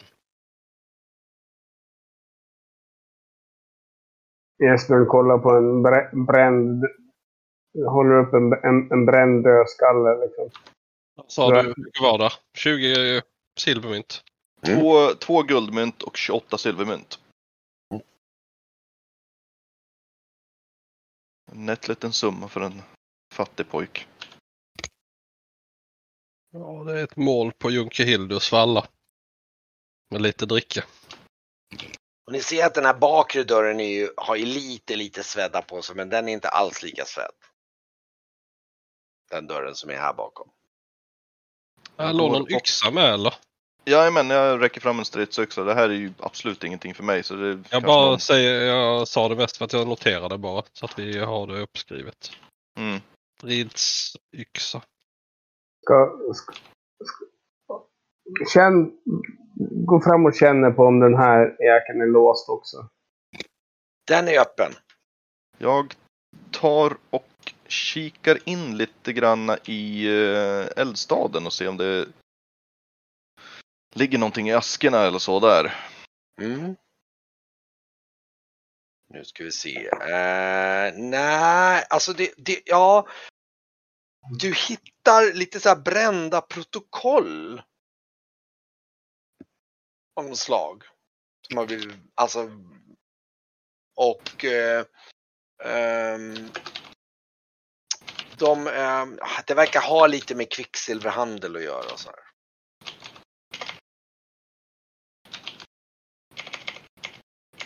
Esbjörn 4.74 5.06
kollar 5.06 5.38
på 5.38 5.50
en 5.50 5.86
brä- 5.86 6.26
bränd... 6.26 6.84
Håller 7.74 8.18
upp 8.18 8.34
en, 8.34 8.52
en, 8.52 8.92
en 8.92 9.06
bränd 9.06 9.44
dödskalle 9.44 10.18
liksom. 10.20 10.50
vad 11.14 11.30
sa 11.30 11.50
du? 11.50 11.60
Hur 11.60 11.74
mycket 11.76 12.02
var 12.02 12.18
det? 12.18 12.30
20 12.54 13.22
silvermynt. 13.58 14.24
Mm. 14.66 14.80
Två, 14.80 15.14
två 15.14 15.42
guldmynt 15.42 16.02
och 16.02 16.16
28 16.16 16.58
silvermynt. 16.58 17.18
En 21.52 21.66
nätt 21.66 21.88
liten 21.88 22.12
summa 22.12 22.48
för 22.48 22.60
en 22.60 22.82
fattig 23.34 23.70
pojk. 23.70 24.08
Ja, 26.50 26.84
det 26.86 27.00
är 27.00 27.04
ett 27.04 27.16
mål 27.16 27.52
på 27.52 27.70
Junker 27.70 28.04
Hildus 28.04 28.48
för 28.48 28.56
alla. 28.56 28.86
Med 30.10 30.22
lite 30.22 30.46
dricka. 30.46 30.84
och 32.26 32.32
ni 32.32 32.40
ser 32.40 32.66
att 32.66 32.74
den 32.74 32.84
här 32.84 32.98
bakre 32.98 33.44
dörren 33.44 33.80
är 33.80 33.88
ju, 33.88 34.08
har 34.16 34.36
ju 34.36 34.44
lite, 34.44 34.96
lite 34.96 35.22
svedda 35.22 35.62
på 35.62 35.82
sig, 35.82 35.96
men 35.96 36.08
den 36.08 36.28
är 36.28 36.32
inte 36.32 36.48
alls 36.48 36.82
lika 36.82 37.04
svedd. 37.04 37.32
Den 39.32 39.46
dörren 39.46 39.74
som 39.74 39.90
är 39.90 39.94
här 39.96 40.12
bakom. 40.14 40.48
Här 41.98 42.12
låg 42.12 42.32
någon 42.32 42.52
yxa 42.52 42.90
med 42.90 43.14
eller? 43.14 43.34
Jajamän, 43.84 44.30
jag 44.30 44.62
räcker 44.62 44.80
fram 44.80 44.98
en 44.98 45.04
stridsyxa. 45.04 45.64
Det 45.64 45.74
här 45.74 45.88
är 45.88 45.94
ju 45.94 46.12
absolut 46.18 46.64
ingenting 46.64 46.94
för 46.94 47.02
mig. 47.02 47.22
Så 47.22 47.34
det 47.34 47.58
Jag 47.70 47.82
bara 47.82 48.06
någon- 48.10 48.20
säger, 48.20 48.60
jag 48.66 49.08
sa 49.08 49.28
det 49.28 49.36
mest 49.36 49.56
för 49.56 49.64
att 49.64 49.72
jag 49.72 49.88
noterade 49.88 50.38
bara. 50.38 50.62
Så 50.72 50.84
att 50.84 50.98
vi 50.98 51.18
har 51.18 51.46
det 51.46 51.60
uppskrivet. 51.60 52.30
Mm. 52.78 53.00
Stridsyxa. 53.38 54.82
Ska, 55.84 56.18
ska, 56.34 56.52
ska, 57.04 57.86
känn, 58.52 58.98
gå 59.86 60.00
fram 60.00 60.26
och 60.26 60.34
känna 60.34 60.70
på 60.70 60.82
om 60.82 61.00
den 61.00 61.14
här 61.14 61.40
jäkeln 61.64 62.00
är 62.00 62.06
låst 62.12 62.48
också. 62.48 62.88
Den 64.06 64.28
är 64.28 64.40
öppen. 64.40 64.72
Jag 65.58 65.94
tar 66.50 66.96
och 67.10 67.24
kikar 67.72 68.38
in 68.48 68.76
lite 68.76 69.12
grann 69.12 69.56
i 69.64 70.06
eh, 70.06 70.66
eldstaden 70.76 71.46
och 71.46 71.52
ser 71.52 71.68
om 71.68 71.76
det 71.76 72.08
ligger 73.94 74.18
någonting 74.18 74.48
i 74.48 74.52
askerna 74.52 74.98
eller 74.98 75.18
så 75.18 75.40
där. 75.40 75.74
Mm. 76.40 76.76
Nu 79.08 79.24
ska 79.24 79.44
vi 79.44 79.52
se. 79.52 79.90
Uh, 79.90 80.98
nej, 81.10 81.84
alltså 81.90 82.12
det, 82.12 82.34
det, 82.36 82.62
ja. 82.64 83.08
Du 84.38 84.54
hittar 84.54 85.34
lite 85.34 85.60
så 85.60 85.68
här 85.68 85.76
brända 85.76 86.40
protokoll. 86.40 87.62
Av 90.14 90.24
något 90.24 90.38
slag. 90.38 90.82
Som 91.48 91.56
har 91.56 91.66
blivit, 91.66 91.96
alltså. 92.14 92.50
Och. 93.96 94.44
Uh, 94.44 94.84
um, 95.64 96.50
de, 98.42 98.66
ehm, 98.66 99.18
det 99.46 99.54
verkar 99.54 99.80
ha 99.80 100.06
lite 100.06 100.34
med 100.34 100.50
kvicksilverhandel 100.50 101.56
att 101.56 101.62
göra 101.62 101.92
och 101.92 102.00
så 102.00 102.10
här. 102.10 102.18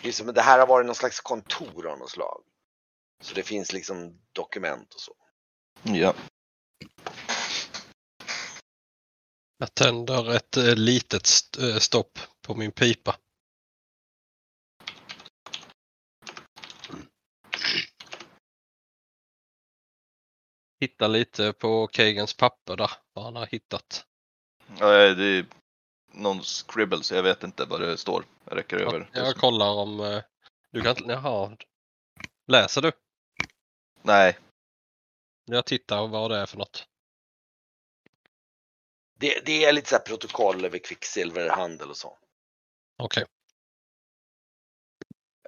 Det, 0.01 0.07
är 0.07 0.11
som, 0.11 0.33
det 0.33 0.41
här 0.41 0.59
har 0.59 0.67
varit 0.67 0.85
någon 0.85 0.95
slags 0.95 1.19
kontor 1.19 1.87
av 1.87 1.99
något 1.99 2.09
slag. 2.09 2.43
Så 3.21 3.33
det 3.35 3.43
finns 3.43 3.73
liksom 3.73 4.21
dokument 4.33 4.93
och 4.93 5.01
så. 5.01 5.15
Ja. 5.83 6.13
Jag 9.57 9.73
tänder 9.73 10.35
ett 10.35 10.57
eh, 10.57 10.75
litet 10.75 11.29
eh, 11.59 11.77
stopp 11.77 12.19
på 12.41 12.55
min 12.55 12.71
pipa. 12.71 13.15
Hitta 20.79 21.07
lite 21.07 21.53
på 21.53 21.89
Kegans 21.91 22.33
papper 22.33 22.75
där, 22.75 22.91
vad 23.13 23.25
han 23.25 23.35
har 23.35 23.45
hittat. 23.45 24.05
Nej, 24.67 25.15
det 25.15 25.25
är 25.25 25.45
någon 26.11 26.43
scribble 26.43 27.03
så 27.03 27.15
jag 27.15 27.23
vet 27.23 27.43
inte 27.43 27.65
vad 27.65 27.81
det 27.81 27.97
står. 27.97 28.25
Jag 28.45 28.57
räcker 28.57 28.77
över. 28.77 29.09
Jag, 29.13 29.27
jag 29.27 29.35
kollar 29.35 29.69
om 29.69 29.99
eh, 29.99 30.23
du 30.71 30.81
kan, 30.81 30.95
jaha. 31.07 31.57
Läser 32.47 32.81
du? 32.81 32.91
Nej, 34.01 34.37
Jag 35.45 35.65
tittar 35.65 36.07
vad 36.07 36.31
det 36.31 36.37
är 36.37 36.45
för 36.45 36.57
något. 36.57 36.87
Det, 39.19 39.45
det 39.45 39.65
är 39.65 39.73
lite 39.73 39.89
så 39.89 39.95
här 39.95 40.03
protokoll 40.03 40.65
över 40.65 40.77
kvicksilverhandel 40.77 41.89
och 41.89 41.97
så. 41.97 42.17
Okej. 42.97 43.25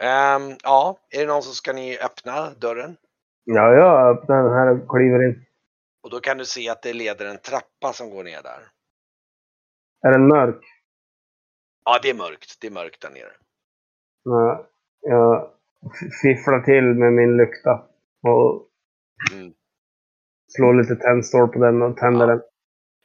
Ehm, 0.02 0.58
ja, 0.64 1.00
är 1.10 1.20
det 1.20 1.26
någon 1.26 1.44
som 1.44 1.54
ska 1.54 1.74
ni 1.74 1.98
öppna 2.00 2.50
dörren? 2.54 2.98
Ja, 3.44 3.74
jag 3.74 4.18
öppnar 4.18 4.44
den 4.44 4.54
här 4.54 4.68
och 4.72 4.90
kliver 4.90 5.24
in. 5.30 5.46
Och 6.04 6.10
då 6.10 6.20
kan 6.20 6.38
du 6.38 6.46
se 6.46 6.70
att 6.70 6.82
det 6.82 6.94
leder 6.94 7.26
en 7.26 7.38
trappa 7.42 7.94
som 7.94 8.10
går 8.10 8.24
ner 8.24 8.42
där. 8.44 8.72
Är 10.08 10.12
den 10.12 10.28
mörk? 10.28 10.64
Ja, 11.86 12.00
det 12.04 12.10
är 12.10 12.14
mörkt. 12.14 12.58
Det 12.62 12.68
är 12.68 12.72
mörkt 12.72 13.02
där 13.02 13.10
nere. 13.10 13.32
Ja, 14.24 14.70
jag 15.02 15.52
fifflar 16.22 16.62
till 16.62 16.84
med 16.84 17.14
min 17.14 17.38
lykta. 17.38 17.72
Och 18.28 18.66
Mm. 19.34 19.54
slår 20.48 20.74
lite 20.74 20.96
tändstål 20.96 21.48
på 21.48 21.60
den 21.60 21.82
och 21.82 21.98
tänder 21.98 22.28
Ja. 22.28 22.34
den. 22.36 22.42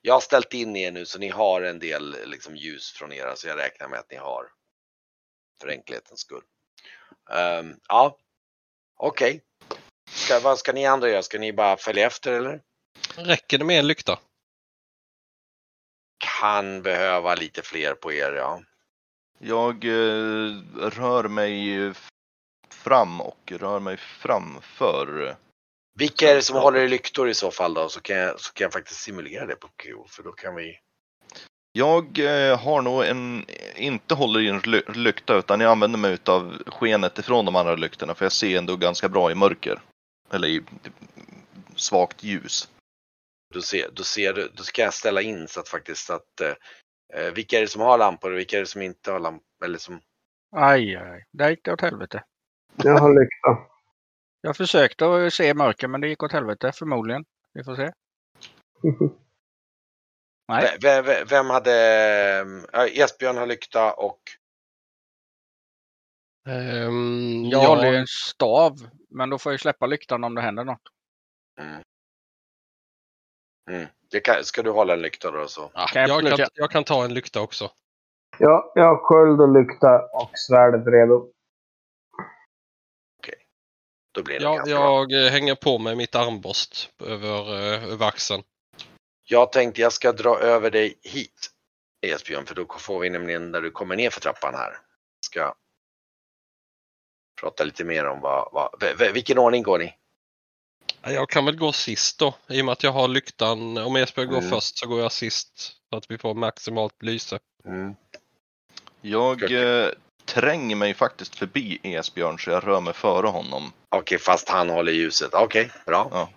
Jag 0.00 0.14
har 0.14 0.20
ställt 0.20 0.54
in 0.54 0.76
er 0.76 0.92
nu 0.92 1.04
så 1.04 1.18
ni 1.18 1.28
har 1.28 1.62
en 1.62 1.78
del 1.78 2.16
liksom, 2.26 2.56
ljus 2.56 2.92
från 2.92 3.12
era 3.12 3.36
så 3.36 3.48
jag 3.48 3.59
räknar 3.59 3.88
med 3.88 3.98
att 3.98 4.11
ni 4.11 4.16
har. 4.16 4.44
För 5.61 5.68
enkelhetens 5.68 6.20
skull. 6.20 6.42
Ehm, 7.30 7.74
ja, 7.88 8.18
okej. 8.96 9.42
Ska, 10.24 10.40
vad 10.40 10.58
ska 10.58 10.72
ni 10.72 10.86
andra 10.86 11.08
göra? 11.08 11.22
Ska 11.22 11.38
ni 11.38 11.52
bara 11.52 11.76
följa 11.76 12.06
efter 12.06 12.32
eller? 12.32 12.60
Räcker 13.16 13.58
det 13.58 13.64
med 13.64 13.78
en 13.78 13.86
lykta? 13.86 14.18
Kan 16.40 16.82
behöva 16.82 17.34
lite 17.34 17.62
fler 17.62 17.94
på 17.94 18.12
er 18.12 18.32
ja. 18.32 18.62
jag 19.38 19.84
eh, 19.84 20.50
rör 20.76 21.28
mig 21.28 21.92
fram 22.70 23.20
och 23.20 23.52
rör 23.52 23.80
mig 23.80 23.96
framför. 23.96 25.36
Vilka 25.98 26.30
är 26.30 26.34
det 26.34 26.42
som 26.42 26.56
håller 26.56 26.80
i 26.80 26.88
lyktor 26.88 27.28
i 27.28 27.34
så 27.34 27.50
fall 27.50 27.74
då? 27.74 27.88
Så 27.88 28.00
kan 28.00 28.16
jag, 28.16 28.40
så 28.40 28.52
kan 28.52 28.64
jag 28.64 28.72
faktiskt 28.72 29.00
simulera 29.00 29.46
det 29.46 29.56
på 29.56 29.68
Q. 29.68 29.94
För 30.08 30.22
då 30.22 30.32
kan 30.32 30.54
vi... 30.54 30.78
Jag 31.72 32.18
eh, 32.18 32.58
har 32.58 32.82
nog 32.82 33.04
en, 33.04 33.46
inte 33.76 34.14
håller 34.14 34.40
i 34.40 34.48
en 34.48 34.60
ly- 34.60 34.92
lykta 34.94 35.34
utan 35.34 35.60
jag 35.60 35.70
använder 35.70 35.98
mig 35.98 36.18
av 36.24 36.62
skenet 36.66 37.18
ifrån 37.18 37.44
de 37.44 37.56
andra 37.56 37.74
lyktorna 37.74 38.14
för 38.14 38.24
jag 38.24 38.32
ser 38.32 38.58
ändå 38.58 38.76
ganska 38.76 39.08
bra 39.08 39.30
i 39.30 39.34
mörker. 39.34 39.80
Eller 40.30 40.48
i 40.48 40.62
svagt 41.76 42.22
ljus. 42.22 42.70
Då, 43.54 43.62
ser, 43.62 43.90
då, 43.92 44.04
ser 44.04 44.32
du, 44.32 44.48
då 44.48 44.62
ska 44.62 44.82
jag 44.82 44.94
ställa 44.94 45.22
in 45.22 45.48
så 45.48 45.60
att 45.60 45.68
faktiskt 45.68 46.10
att 46.10 46.40
eh, 46.40 46.54
eh, 47.14 47.32
vilka 47.32 47.56
är 47.56 47.60
det 47.60 47.68
som 47.68 47.80
har 47.80 47.98
lampor 47.98 48.32
och 48.32 48.38
vilka 48.38 48.56
är 48.56 48.60
det 48.60 48.66
som 48.66 48.82
inte 48.82 49.12
har 49.12 49.20
lampor? 49.20 49.64
Eller 49.64 49.78
som... 49.78 50.00
Aj, 50.56 50.96
aj. 50.96 51.24
Där 51.32 51.50
gick 51.50 51.64
det 51.64 51.72
åt 51.72 51.80
helvete. 51.80 52.24
Jag 52.76 52.98
har 52.98 53.20
lykta. 53.20 53.74
Jag 54.40 54.56
försökte 54.56 55.26
att 55.26 55.34
se 55.34 55.54
mörker 55.54 55.88
men 55.88 56.00
det 56.00 56.08
gick 56.08 56.22
åt 56.22 56.32
helvete 56.32 56.72
förmodligen. 56.72 57.24
Vi 57.52 57.64
får 57.64 57.76
se. 57.76 57.92
Nej. 60.48 60.76
Ve- 60.80 61.24
Vem 61.24 61.50
hade... 61.50 61.70
Ja, 62.72 62.86
Esbjörn 62.86 63.36
har 63.36 63.46
lykta 63.46 63.92
och... 63.94 64.20
Ehm, 66.49 67.45
Jag 67.45 67.62
ja, 67.62 67.68
håller 67.68 67.92
ju 67.92 67.97
en 67.97 68.07
stav. 68.07 68.72
Men 69.11 69.30
då 69.30 69.38
får 69.38 69.53
jag 69.53 69.61
släppa 69.61 69.86
lyktan 69.86 70.24
om 70.24 70.34
det 70.34 70.40
händer 70.42 70.64
något. 70.64 70.82
Mm. 71.61 71.82
Mm. 73.70 73.86
Det 74.11 74.20
kan, 74.20 74.45
ska 74.45 74.62
du 74.62 74.70
hålla 74.70 74.92
en 74.92 75.03
lykta 75.03 75.30
då 75.30 75.47
så? 75.49 75.70
ja, 75.74 75.86
Kan 75.86 76.03
jag 76.03 76.22
jag, 76.22 76.38
kan, 76.38 76.49
jag 76.55 76.70
kan 76.70 76.84
ta 76.84 77.05
en 77.05 77.14
lykta 77.14 77.40
också. 77.40 77.70
Ja, 78.38 78.72
jag 78.74 78.84
har 78.84 78.97
sköld 78.97 79.40
och 79.40 79.53
lykta 79.53 80.03
och 80.12 80.30
svärdet 80.34 80.86
redo. 80.86 81.30
Då 84.14 84.22
blir 84.22 84.38
det 84.38 84.45
Ja, 84.45 84.55
ganska 84.57 84.74
bra. 84.74 84.82
jag 84.84 85.26
eh, 85.26 85.30
hänger 85.30 85.55
på 85.55 85.78
med 85.78 85.97
mitt 85.97 86.14
armborst 86.14 86.90
över, 87.05 87.55
eh, 87.74 87.92
över 87.92 88.07
axeln. 88.07 88.42
Jag 89.24 89.53
tänkte 89.53 89.80
jag 89.80 89.92
ska 89.92 90.12
dra 90.12 90.38
över 90.38 90.70
dig 90.70 90.99
hit 91.03 91.51
Esbjörn 92.07 92.47
för 92.47 92.55
då 92.55 92.66
får 92.78 93.01
vi 93.01 93.11
nämligen 93.11 93.51
när 93.51 93.61
du 93.61 93.70
kommer 93.70 93.97
ner 93.97 94.11
för 94.11 94.20
trappan 94.20 94.55
här. 94.55 94.78
ska 95.26 95.55
prata 97.41 97.64
lite 97.64 97.85
mer 97.85 98.07
om 98.07 98.20
vad, 98.20 98.49
vad 98.53 99.12
vilken 99.12 99.39
ordning 99.39 99.62
går 99.62 99.78
ni? 99.78 99.95
Ja, 101.03 101.11
Jag 101.11 101.28
kan 101.28 101.45
väl 101.45 101.57
gå 101.57 101.72
sist 101.72 102.18
då. 102.18 102.35
I 102.49 102.61
och 102.61 102.64
med 102.64 102.72
att 102.72 102.82
jag 102.82 102.93
har 102.93 103.09
lyktan. 103.09 103.78
Om 103.78 103.97
Esbjörn 103.97 104.28
går 104.28 104.39
Mm. 104.39 104.51
först 104.51 104.78
så 104.78 104.87
går 104.89 105.01
jag 105.01 105.12
sist. 105.12 105.59
Så 105.91 105.97
att 105.97 106.11
vi 106.11 106.18
får 106.18 106.35
maximalt 106.35 107.03
lyse. 107.03 107.39
Mm. 107.64 107.95
Jag 109.01 109.53
eh, 109.53 109.91
tränger 110.24 110.76
mig 110.76 110.95
faktiskt 110.95 111.35
förbi 111.37 111.80
Esbjörn 111.82 112.39
så 112.39 112.51
jag 112.51 112.66
rör 112.66 112.80
mig 112.80 112.95
före 112.95 113.26
honom. 113.26 113.72
Okej, 113.89 114.18
fast 114.18 114.49
han 114.49 114.70
håller 114.70 114.93
ljuset. 114.93 115.35
Okej, 115.35 115.70
bra. 115.87 116.28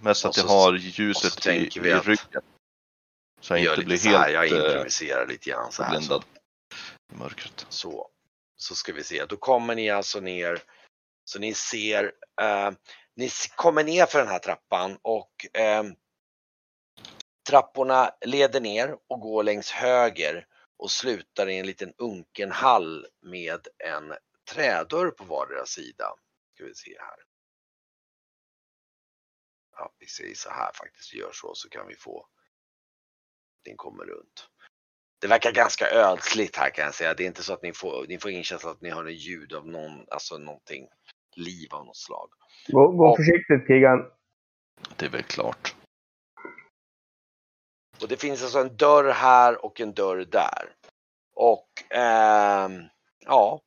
Mest 0.00 0.24
Och 0.24 0.30
att 0.30 0.36
jag 0.36 0.44
har 0.44 0.72
ljuset 0.74 1.46
i, 1.46 1.50
i 1.50 1.80
ryggen. 1.80 2.42
Så 3.40 3.56
jag 3.56 3.74
inte 3.74 3.84
blir 3.86 3.96
så 3.96 4.08
här, 4.08 4.28
jag 4.28 4.40
helt 4.40 4.52
eh, 4.52 4.70
improviserar 4.70 5.26
lite 5.26 5.50
grann 5.50 5.72
så 5.72 5.82
här. 5.82 6.00
Så. 6.00 6.22
i 7.12 7.16
mörkret. 7.16 7.66
så. 7.68 8.08
Så 8.62 8.74
ska 8.74 8.92
vi 8.92 9.04
se, 9.04 9.24
då 9.24 9.36
kommer 9.36 9.74
ni 9.74 9.90
alltså 9.90 10.20
ner. 10.20 10.62
Så 11.24 11.38
ni 11.38 11.54
ser, 11.54 12.12
eh, 12.40 12.70
ni 13.16 13.28
kommer 13.56 13.84
ner 13.84 14.06
för 14.06 14.18
den 14.18 14.28
här 14.28 14.38
trappan 14.38 14.98
och 15.02 15.56
eh, 15.56 15.84
trapporna 17.48 18.10
leder 18.26 18.60
ner 18.60 18.96
och 19.06 19.20
går 19.20 19.42
längs 19.42 19.70
höger 19.70 20.46
och 20.76 20.90
slutar 20.90 21.48
i 21.48 21.58
en 21.58 21.66
liten 21.66 21.92
unken 21.98 22.50
hall 22.50 23.06
med 23.22 23.68
en 23.78 24.14
trädörr 24.50 25.10
på 25.10 25.24
vardera 25.24 25.66
sida. 25.66 26.14
Ska 26.54 26.64
vi 26.64 26.74
se 26.74 26.96
här. 26.98 27.18
Ja, 29.76 29.94
vi 29.98 30.06
säger 30.06 30.34
så 30.34 30.50
här 30.50 30.72
faktiskt, 30.72 31.14
vi 31.14 31.18
gör 31.18 31.32
så 31.32 31.54
så 31.54 31.68
kan 31.68 31.86
vi 31.86 31.96
få 31.96 32.28
den 33.64 33.76
kommer 33.76 34.04
runt. 34.04 34.51
Det 35.22 35.28
verkar 35.28 35.52
ganska 35.52 35.90
ödsligt 35.90 36.56
här 36.56 36.70
kan 36.70 36.84
jag 36.84 36.94
säga. 36.94 37.14
Det 37.14 37.22
är 37.22 37.26
inte 37.26 37.42
så 37.42 37.52
att 37.52 37.62
ni 37.62 37.72
får, 37.72 38.06
ni 38.08 38.18
får 38.18 38.30
ingen 38.30 38.44
känsla 38.44 38.70
att 38.70 38.80
ni 38.80 38.90
hör 38.90 39.04
en 39.04 39.14
ljud 39.14 39.52
av 39.52 39.66
någon, 39.68 40.06
alltså 40.10 40.38
någonting, 40.38 40.88
liv 41.36 41.68
av 41.74 41.86
något 41.86 41.96
slag. 41.96 42.30
Gå, 42.68 42.92
gå 42.92 43.04
Ja. 43.06 43.16
försiktigt 43.16 43.66
Kigan. 43.66 44.10
Det 44.96 45.06
är 45.06 45.10
väl 45.10 45.22
klart. 45.22 45.74
Och 48.02 48.08
det 48.08 48.16
finns 48.16 48.42
alltså 48.42 48.58
en 48.58 48.76
dörr 48.76 49.12
här 49.12 49.64
och 49.64 49.80
en 49.80 49.94
dörr 49.94 50.24
där. 50.24 50.74
Och 51.34 51.68
ehm, 51.90 52.82
ja, 53.26 53.60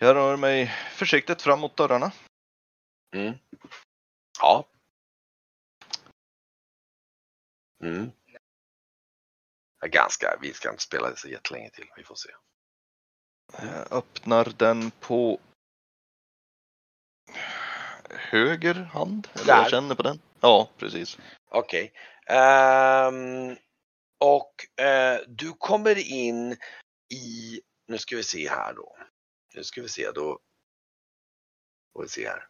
Jag 0.00 0.16
rör 0.16 0.36
mig 0.36 0.66
försiktigt 0.92 1.42
fram 1.42 1.60
mot 1.60 1.76
dörrarna. 1.76 2.12
mm. 3.16 3.34
ja. 4.40 4.64
Mm. 7.82 8.10
Ja, 9.80 9.88
Ganska, 9.88 10.38
vi 10.42 10.52
ska 10.52 10.70
inte 10.70 10.82
spela 10.82 11.10
det 11.10 11.16
så 11.16 11.28
jättelänge 11.28 11.70
till, 11.70 11.90
vi 11.96 12.04
får 12.04 12.14
se. 12.14 12.30
Jag 13.52 13.92
öppnar 13.92 14.52
den 14.56 14.90
på 14.90 15.40
höger 18.10 18.74
hand. 18.74 19.28
Eller 19.34 19.54
jag 19.54 19.70
känner 19.70 19.94
på 19.94 20.02
den. 20.02 20.20
Ja, 20.40 20.70
precis. 20.76 21.18
Okej. 21.48 21.92
Ehm, 22.26 23.56
och 24.18 24.80
eh, 24.84 25.20
du 25.28 25.52
kommer 25.52 25.98
in 25.98 26.56
i, 27.14 27.60
nu 27.86 27.98
ska 27.98 28.16
vi 28.16 28.22
se 28.22 28.48
här 28.48 28.74
då. 28.74 28.96
Nu 29.54 29.64
ska 29.64 29.82
vi 29.82 29.88
se 29.88 30.10
då. 30.10 30.38
Får 31.92 32.02
vi 32.02 32.08
se 32.08 32.28
här. 32.28 32.48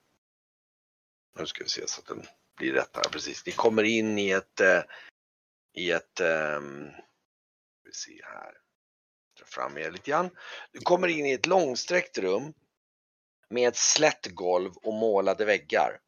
Nu 1.38 1.46
ska 1.46 1.64
vi 1.64 1.70
se 1.70 1.88
så 1.88 2.00
att 2.00 2.06
den 2.06 2.26
blir 2.56 2.72
rätt 2.72 2.96
här 2.96 3.10
precis. 3.12 3.46
Ni 3.46 3.52
kommer 3.52 3.82
in 3.82 4.18
i 4.18 4.30
ett, 4.30 4.60
eh, 4.60 4.82
i 5.74 5.90
ett, 5.90 6.20
um, 6.20 6.90
vi 7.84 7.92
se 7.92 8.20
här. 8.24 8.52
Dra 9.38 9.46
fram 9.46 9.78
er 9.78 9.90
lite 9.90 10.10
grann. 10.10 10.30
Du 10.72 10.80
kommer 10.80 11.08
in 11.08 11.26
i 11.26 11.32
ett 11.32 11.46
långsträckt 11.46 12.18
rum 12.18 12.52
med 13.50 13.68
ett 13.68 13.76
slätt 13.76 14.26
golv 14.26 14.72
och 14.76 14.94
målade 14.94 15.44
väggar. 15.44 16.00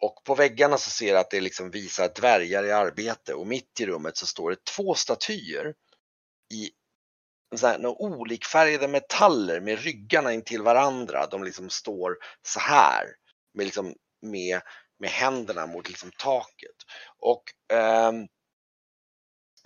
Och 0.00 0.24
på 0.24 0.34
väggarna 0.34 0.78
så 0.78 0.90
ser 0.90 1.12
du 1.12 1.18
att 1.18 1.30
det 1.30 1.40
liksom 1.40 1.70
visar 1.70 2.12
dvärgar 2.14 2.64
i 2.64 2.72
arbete 2.72 3.34
och 3.34 3.46
mitt 3.46 3.80
i 3.80 3.86
rummet 3.86 4.16
så 4.16 4.26
står 4.26 4.50
det 4.50 4.64
två 4.64 4.94
statyer 4.94 5.74
i 6.54 6.70
så 7.56 7.66
här, 7.66 7.78
några 7.78 7.96
olikfärgade 7.96 8.88
metaller 8.88 9.60
med 9.60 9.82
ryggarna 9.82 10.32
intill 10.32 10.62
varandra. 10.62 11.26
De 11.26 11.44
liksom 11.44 11.70
står 11.70 12.16
så 12.42 12.60
här 12.60 13.06
med, 13.54 13.64
liksom, 13.64 13.94
med, 14.22 14.60
med 14.98 15.10
händerna 15.10 15.66
mot 15.66 15.88
liksom 15.88 16.10
taket. 16.18 16.76
Och 17.18 17.42
eh, 17.76 18.12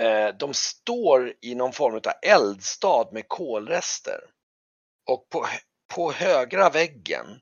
Eh, 0.02 0.28
de 0.38 0.54
står 0.54 1.34
i 1.40 1.54
någon 1.54 1.72
form 1.72 1.94
av 1.94 2.12
eldstad 2.22 3.08
med 3.12 3.28
kolrester. 3.28 4.20
Och 5.06 5.28
på, 5.28 5.46
på 5.94 6.12
högra 6.12 6.70
väggen 6.70 7.40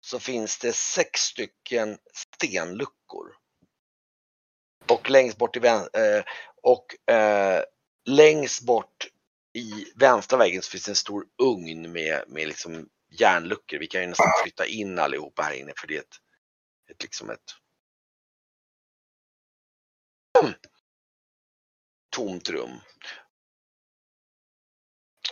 så 0.00 0.18
finns 0.18 0.58
det 0.58 0.72
sex 0.72 1.20
stycken 1.20 1.98
stenluckor. 2.12 3.36
Och 4.90 5.10
längst 5.10 5.38
bort 5.38 5.56
i 5.56 5.60
eh, 5.66 6.24
och 6.62 7.10
eh, 7.14 7.62
längst 8.04 8.62
bort 8.62 9.08
i 9.52 9.92
vänstra 9.96 10.38
väggen 10.38 10.62
så 10.62 10.70
finns 10.70 10.84
det 10.84 10.90
en 10.90 10.96
stor 10.96 11.26
ugn 11.42 11.92
med, 11.92 12.24
med 12.28 12.48
liksom 12.48 12.88
järnluckor. 13.20 13.78
Vi 13.78 13.86
kan 13.86 14.00
ju 14.00 14.06
nästan 14.06 14.26
flytta 14.42 14.66
in 14.66 14.98
allihopa 14.98 15.42
här 15.42 15.52
inne 15.52 15.72
för 15.76 15.86
det 15.86 15.96
är 15.96 16.00
ett, 16.00 16.16
ett 16.90 17.02
liksom 17.02 17.30
ett 17.30 17.54
tomt 22.14 22.48
rum. 22.48 22.80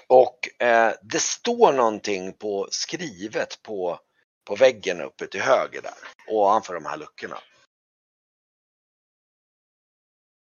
Och 0.09 0.63
eh, 0.63 0.95
det 1.03 1.21
står 1.21 1.73
någonting 1.73 2.33
på 2.33 2.69
skrivet 2.71 3.63
på, 3.63 4.01
på 4.45 4.57
väggen 4.57 5.01
uppe 5.01 5.27
till 5.27 5.41
höger 5.41 5.83
där 5.83 5.95
ovanför 6.29 6.75
de 6.75 6.85
här 6.85 6.97
luckorna. 6.97 7.39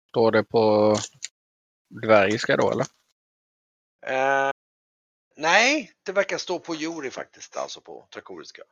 Står 0.09 0.33
det 0.33 0.45
på 0.45 0.95
dvärgiska 1.89 2.57
då 2.57 2.71
eller? 2.71 2.87
Eh, 4.07 4.51
nej, 5.37 5.93
det 6.03 6.13
verkar 6.13 6.39
stå 6.39 6.59
på 6.59 6.75
Jori 6.75 7.11
faktiskt, 7.11 7.57
alltså 7.57 7.81
på 7.81 8.07
trakoriska. 8.11 8.63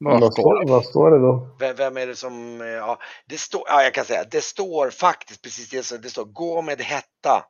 Vad 0.00 0.20
Vad 0.20 0.32
står 0.32 0.68
vad 0.68 0.84
står 0.84 1.10
det 1.10 1.18
då? 1.18 1.56
Vem, 1.58 1.76
vem 1.76 1.96
är 1.96 2.06
det 2.06 2.16
som, 2.16 2.60
eh, 2.60 2.66
ja, 2.66 2.98
det 3.26 3.38
står, 3.38 3.62
ja 3.66 3.82
jag 3.82 3.94
kan 3.94 4.04
säga, 4.04 4.24
det 4.30 4.44
står 4.44 4.90
faktiskt 4.90 5.42
precis 5.42 5.70
det 5.70 5.82
som 5.82 6.00
det 6.00 6.10
står, 6.10 6.24
gå 6.24 6.62
med 6.62 6.80
hetta. 6.80 7.44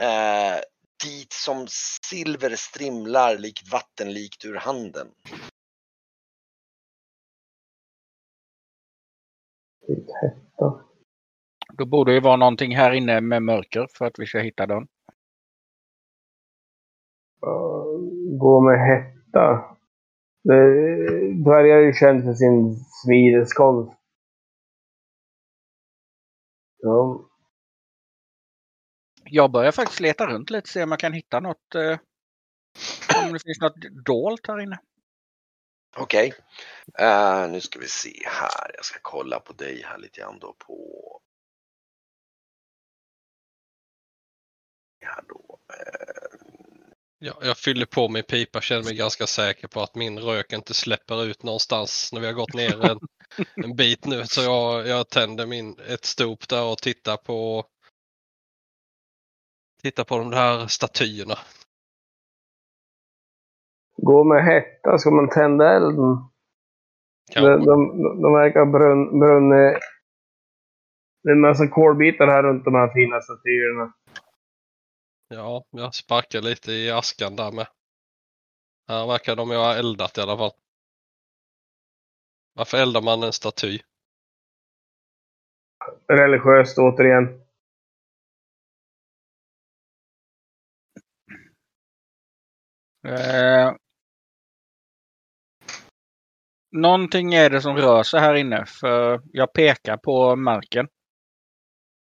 Eh, 0.00 0.60
dit 1.04 1.32
som 1.32 1.66
silver 2.10 2.56
strimlar 2.56 3.38
likt 3.38 3.72
vatten 3.72 4.12
likt 4.12 4.44
ur 4.44 4.54
handen. 4.54 5.08
Hetta. 10.22 10.84
Då 11.72 11.86
borde 11.86 12.10
det 12.10 12.14
ju 12.14 12.20
vara 12.20 12.36
någonting 12.36 12.76
här 12.76 12.92
inne 12.92 13.20
med 13.20 13.42
mörker 13.42 13.86
för 13.98 14.04
att 14.04 14.18
vi 14.18 14.26
ska 14.26 14.38
hitta 14.38 14.66
den. 14.66 14.82
Uh, 17.46 18.38
gå 18.38 18.60
med 18.60 18.78
hetta. 18.78 19.73
Det- 20.44 21.34
Dvärgar 21.44 21.76
är 21.76 21.86
ju 21.86 21.92
känd 21.92 22.24
för 22.24 22.34
sin 22.34 22.76
smideskonst. 23.04 23.92
Ja, 26.78 27.28
Jag 29.24 29.50
börjar 29.50 29.72
faktiskt 29.72 30.00
leta 30.00 30.26
runt 30.26 30.50
lite 30.50 30.68
se 30.70 30.82
om 30.82 30.90
jag 30.90 31.00
kan 31.00 31.12
hitta 31.12 31.40
något. 31.40 31.74
Eh, 31.74 31.98
om 33.26 33.32
det 33.32 33.42
finns 33.44 33.60
något 33.60 34.04
dolt 34.06 34.46
här 34.46 34.60
inne. 34.60 34.78
Okej, 35.96 36.32
Eh, 36.98 37.48
nu 37.50 37.60
ska 37.60 37.78
vi 37.80 37.88
se 37.88 38.22
här. 38.26 38.70
Jag 38.74 38.84
ska 38.84 38.98
kolla 39.02 39.40
på 39.40 39.52
dig 39.52 39.82
här 39.84 39.98
lite 39.98 40.20
grann 40.20 40.38
då 40.38 40.52
på. 40.58 40.78
Här 45.00 45.24
då. 45.28 45.58
Eh, 45.68 46.43
Ja, 47.26 47.32
jag 47.42 47.56
fyller 47.56 47.86
på 47.86 48.08
min 48.08 48.22
pipa 48.22 48.60
känner 48.60 48.84
mig 48.84 48.96
ganska 48.96 49.26
säker 49.26 49.68
på 49.68 49.80
att 49.80 49.94
min 49.94 50.18
rök 50.18 50.52
inte 50.52 50.74
släpper 50.74 51.24
ut 51.24 51.42
någonstans 51.42 52.10
när 52.12 52.20
vi 52.20 52.26
har 52.26 52.32
gått 52.32 52.54
ner 52.54 52.90
en, 52.90 52.98
en 53.64 53.76
bit 53.76 54.06
nu. 54.06 54.24
Så 54.24 54.40
jag, 54.42 54.86
jag 54.86 55.08
tänder 55.08 55.46
min, 55.46 55.76
ett 55.88 56.04
stop 56.04 56.48
där 56.48 56.64
och 56.64 56.78
tittar 56.78 57.16
på 57.16 57.64
tittar 59.82 60.04
på 60.04 60.18
de 60.18 60.30
där 60.30 60.66
statyerna. 60.66 61.34
gå 63.96 64.24
med 64.24 64.44
hetta. 64.44 64.98
Ska 64.98 65.10
man 65.10 65.28
tända 65.28 65.76
elden? 65.76 66.16
Kanske. 67.32 67.50
de, 67.50 67.64
de, 67.64 68.22
de 68.22 68.32
verkar 68.32 68.60
ha 68.60 68.66
brunn, 68.66 69.18
brunnit. 69.20 69.78
Det 71.22 71.30
är 71.30 71.32
en 71.32 71.40
massa 71.40 71.68
kolbitar 71.68 72.26
här 72.26 72.42
runt 72.42 72.64
de 72.64 72.74
här 72.74 72.92
fina 72.94 73.20
statyerna. 73.20 73.92
Ja, 75.34 75.64
jag 75.70 75.94
sparkar 75.94 76.40
lite 76.40 76.72
i 76.72 76.90
askan 76.90 77.36
där 77.36 77.52
med. 77.52 77.66
Här 78.88 79.06
verkar 79.06 79.36
de 79.36 79.50
ju 79.50 79.56
ha 79.56 79.74
eldat 79.74 80.18
i 80.18 80.20
alla 80.20 80.36
fall. 80.36 80.52
Varför 82.52 82.78
eldar 82.78 83.02
man 83.02 83.22
en 83.22 83.32
staty? 83.32 83.80
Religiöst 86.08 86.78
återigen. 86.78 87.40
Eh, 93.06 93.74
någonting 96.72 97.34
är 97.34 97.50
det 97.50 97.60
som 97.60 97.76
rör 97.76 98.02
sig 98.02 98.20
här 98.20 98.34
inne 98.34 98.66
för 98.66 99.22
jag 99.32 99.52
pekar 99.52 99.96
på 99.96 100.36
marken. 100.36 100.88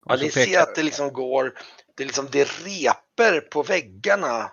Ja, 0.06 0.16
ni 0.16 0.30
ser 0.30 0.60
att 0.60 0.74
det 0.74 0.82
liksom 0.82 1.12
går 1.12 1.52
det 1.94 2.02
är 2.02 2.06
liksom 2.06 2.28
det 2.32 2.40
är 2.40 2.64
reper 2.64 3.40
på 3.40 3.62
väggarna. 3.62 4.52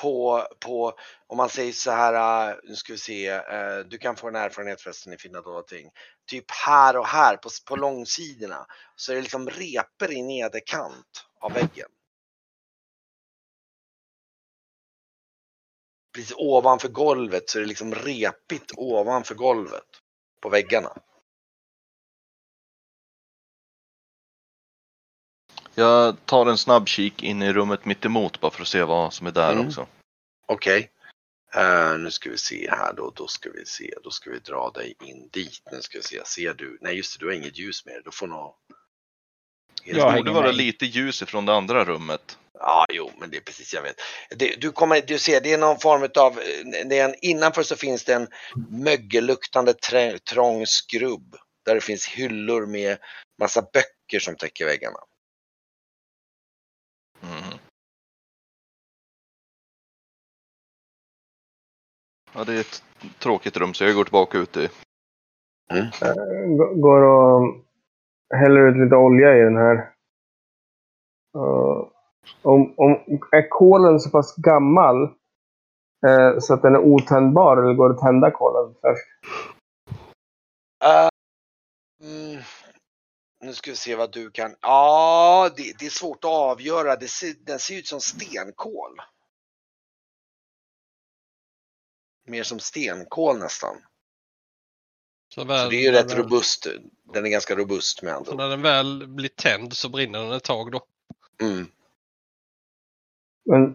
På, 0.00 0.46
på, 0.60 0.98
om 1.26 1.36
man 1.36 1.48
säger 1.48 1.72
så 1.72 1.90
här, 1.90 2.50
äh, 2.50 2.56
nu 2.64 2.76
ska 2.76 2.92
vi 2.92 2.98
se, 2.98 3.28
äh, 3.28 3.78
du 3.78 3.98
kan 3.98 4.16
få 4.16 4.28
en 4.28 4.36
erfarenhet 4.36 4.80
förresten 4.80 5.12
i 5.12 5.18
Finland 5.18 5.44
dolda 5.44 5.62
ting. 5.62 5.90
Typ 6.26 6.50
här 6.50 6.96
och 6.96 7.06
här 7.06 7.36
på, 7.36 7.48
på 7.66 7.76
långsidorna 7.76 8.66
så 8.96 9.12
är 9.12 9.16
det 9.16 9.22
liksom 9.22 9.50
reper 9.50 10.12
i 10.12 10.22
nederkant 10.22 11.26
av 11.40 11.52
väggen. 11.52 11.88
Precis 16.14 16.34
ovanför 16.36 16.88
golvet 16.88 17.50
så 17.50 17.58
är 17.58 17.62
det 17.62 17.68
liksom 17.68 17.94
repigt 17.94 18.72
ovanför 18.76 19.34
golvet 19.34 19.88
på 20.40 20.48
väggarna. 20.48 20.96
Jag 25.74 26.26
tar 26.26 26.46
en 26.46 26.58
snabb 26.58 26.88
kik 26.88 27.22
in 27.22 27.42
i 27.42 27.52
rummet 27.52 27.84
mitt 27.84 28.04
emot 28.04 28.40
bara 28.40 28.50
för 28.50 28.62
att 28.62 28.68
se 28.68 28.82
vad 28.82 29.12
som 29.12 29.26
är 29.26 29.30
där 29.30 29.52
Mm. 29.52 29.66
också. 29.66 29.86
Okej. 30.46 30.90
Eh, 31.54 31.98
nu 31.98 32.10
ska 32.10 32.30
vi 32.30 32.38
se 32.38 32.70
här 32.70 32.92
då, 32.92 33.12
då 33.16 33.26
ska 33.26 33.50
vi 33.50 33.66
se, 33.66 33.94
då 34.04 34.10
ska 34.10 34.30
vi 34.30 34.38
dra 34.38 34.70
dig 34.70 34.94
in 35.04 35.28
dit. 35.32 35.62
Nu 35.72 35.82
ska 35.82 35.98
vi 35.98 36.04
se, 36.04 36.24
ser 36.24 36.54
du? 36.54 36.78
Nej 36.80 36.96
just 36.96 37.18
det, 37.18 37.24
du 37.24 37.28
har 37.28 37.36
inget 37.36 37.58
ljus 37.58 37.84
med 37.84 37.94
dig. 37.94 38.02
Du 38.04 38.10
får 38.10 38.26
nog... 38.26 38.54
Det 39.84 40.12
borde 40.16 40.30
vara 40.32 40.50
lite 40.50 40.86
ljus 40.86 41.22
ifrån 41.22 41.46
det 41.46 41.54
andra 41.54 41.84
rummet. 41.84 42.38
Ja, 42.58 42.86
jo, 42.92 43.10
men 43.18 43.30
det 43.30 43.36
är 43.36 43.40
precis, 43.40 43.74
jag 43.74 43.82
vet. 43.82 44.00
Det, 44.30 44.60
du 44.60 44.72
kommer, 44.72 45.00
du 45.00 45.18
ser, 45.18 45.40
det 45.40 45.52
är 45.52 45.58
någon 45.58 45.78
form 45.78 46.02
av, 46.02 46.40
det 46.86 46.98
är 46.98 47.04
en, 47.04 47.14
innanför 47.22 47.62
så 47.62 47.76
finns 47.76 48.04
det 48.04 48.14
en 48.14 48.28
mögelluktande 48.70 49.74
trä, 49.74 50.18
trång 50.18 50.66
skrubb. 50.66 51.36
Där 51.64 51.74
det 51.74 51.80
finns 51.80 52.06
hyllor 52.06 52.66
med 52.66 52.98
massa 53.38 53.62
böcker 53.62 54.20
som 54.20 54.36
täcker 54.36 54.64
väggarna. 54.64 54.98
Ja, 62.34 62.44
det 62.44 62.54
är 62.54 62.60
ett 62.60 62.82
tråkigt 63.18 63.56
rum 63.56 63.74
så 63.74 63.84
jag 63.84 63.94
går 63.94 64.04
tillbaka 64.04 64.38
ut 64.38 64.56
i. 64.56 64.68
G- 65.70 66.74
Går 66.74 67.02
och 67.02 67.54
häller 68.34 68.68
ut 68.68 68.76
lite 68.84 68.96
olja 68.96 69.36
i 69.36 69.40
den 69.40 69.56
här. 69.56 69.74
Uh, 71.36 71.86
om, 72.42 72.74
om, 72.76 72.90
är 73.32 73.48
kolen 73.48 74.00
så 74.00 74.10
pass 74.10 74.36
gammal 74.36 75.02
eh, 76.06 76.38
så 76.40 76.54
att 76.54 76.62
den 76.62 76.74
är 76.74 76.78
otändbar 76.78 77.56
eller 77.56 77.74
går 77.74 77.88
det 77.88 77.94
att 77.94 78.00
tända 78.00 78.30
kolen 78.30 78.74
först? 78.80 79.06
Eh, 80.84 81.08
mm, 82.02 82.42
nu 83.44 83.52
ska 83.52 83.70
vi 83.70 83.76
se 83.76 83.96
vad 83.96 84.12
du 84.12 84.30
kan. 84.30 84.54
Ja, 84.60 85.50
det, 85.56 85.78
det 85.78 85.86
är 85.86 85.90
svårt 85.90 86.24
att 86.24 86.30
avgöra. 86.30 86.96
Det 86.96 87.08
ser, 87.08 87.34
den 87.46 87.58
ser 87.58 87.78
ut 87.78 87.86
som 87.86 88.00
stenkol. 88.00 89.00
Mer 92.30 92.42
som 92.42 92.58
stenkol 92.58 93.38
nästan. 93.38 93.76
Så, 95.34 95.44
väl, 95.44 95.64
Så 95.64 95.70
det 95.70 95.76
är 95.76 95.82
ju 95.82 95.92
rätt 95.92 96.08
den- 96.08 96.18
robust. 96.18 96.66
Den 97.14 97.26
är 97.26 97.30
ganska 97.30 97.54
robust 97.54 98.02
med 98.02 98.14
andra 98.14 98.34
när 98.34 98.48
den 98.48 98.62
väl 98.62 99.06
blir 99.08 99.28
tänd 99.28 99.72
så 99.72 99.88
brinner 99.88 100.18
den 100.18 100.32
ett 100.32 100.44
tag 100.44 100.72
då. 100.72 100.80
Mm. 101.42 101.66
Men 103.44 103.74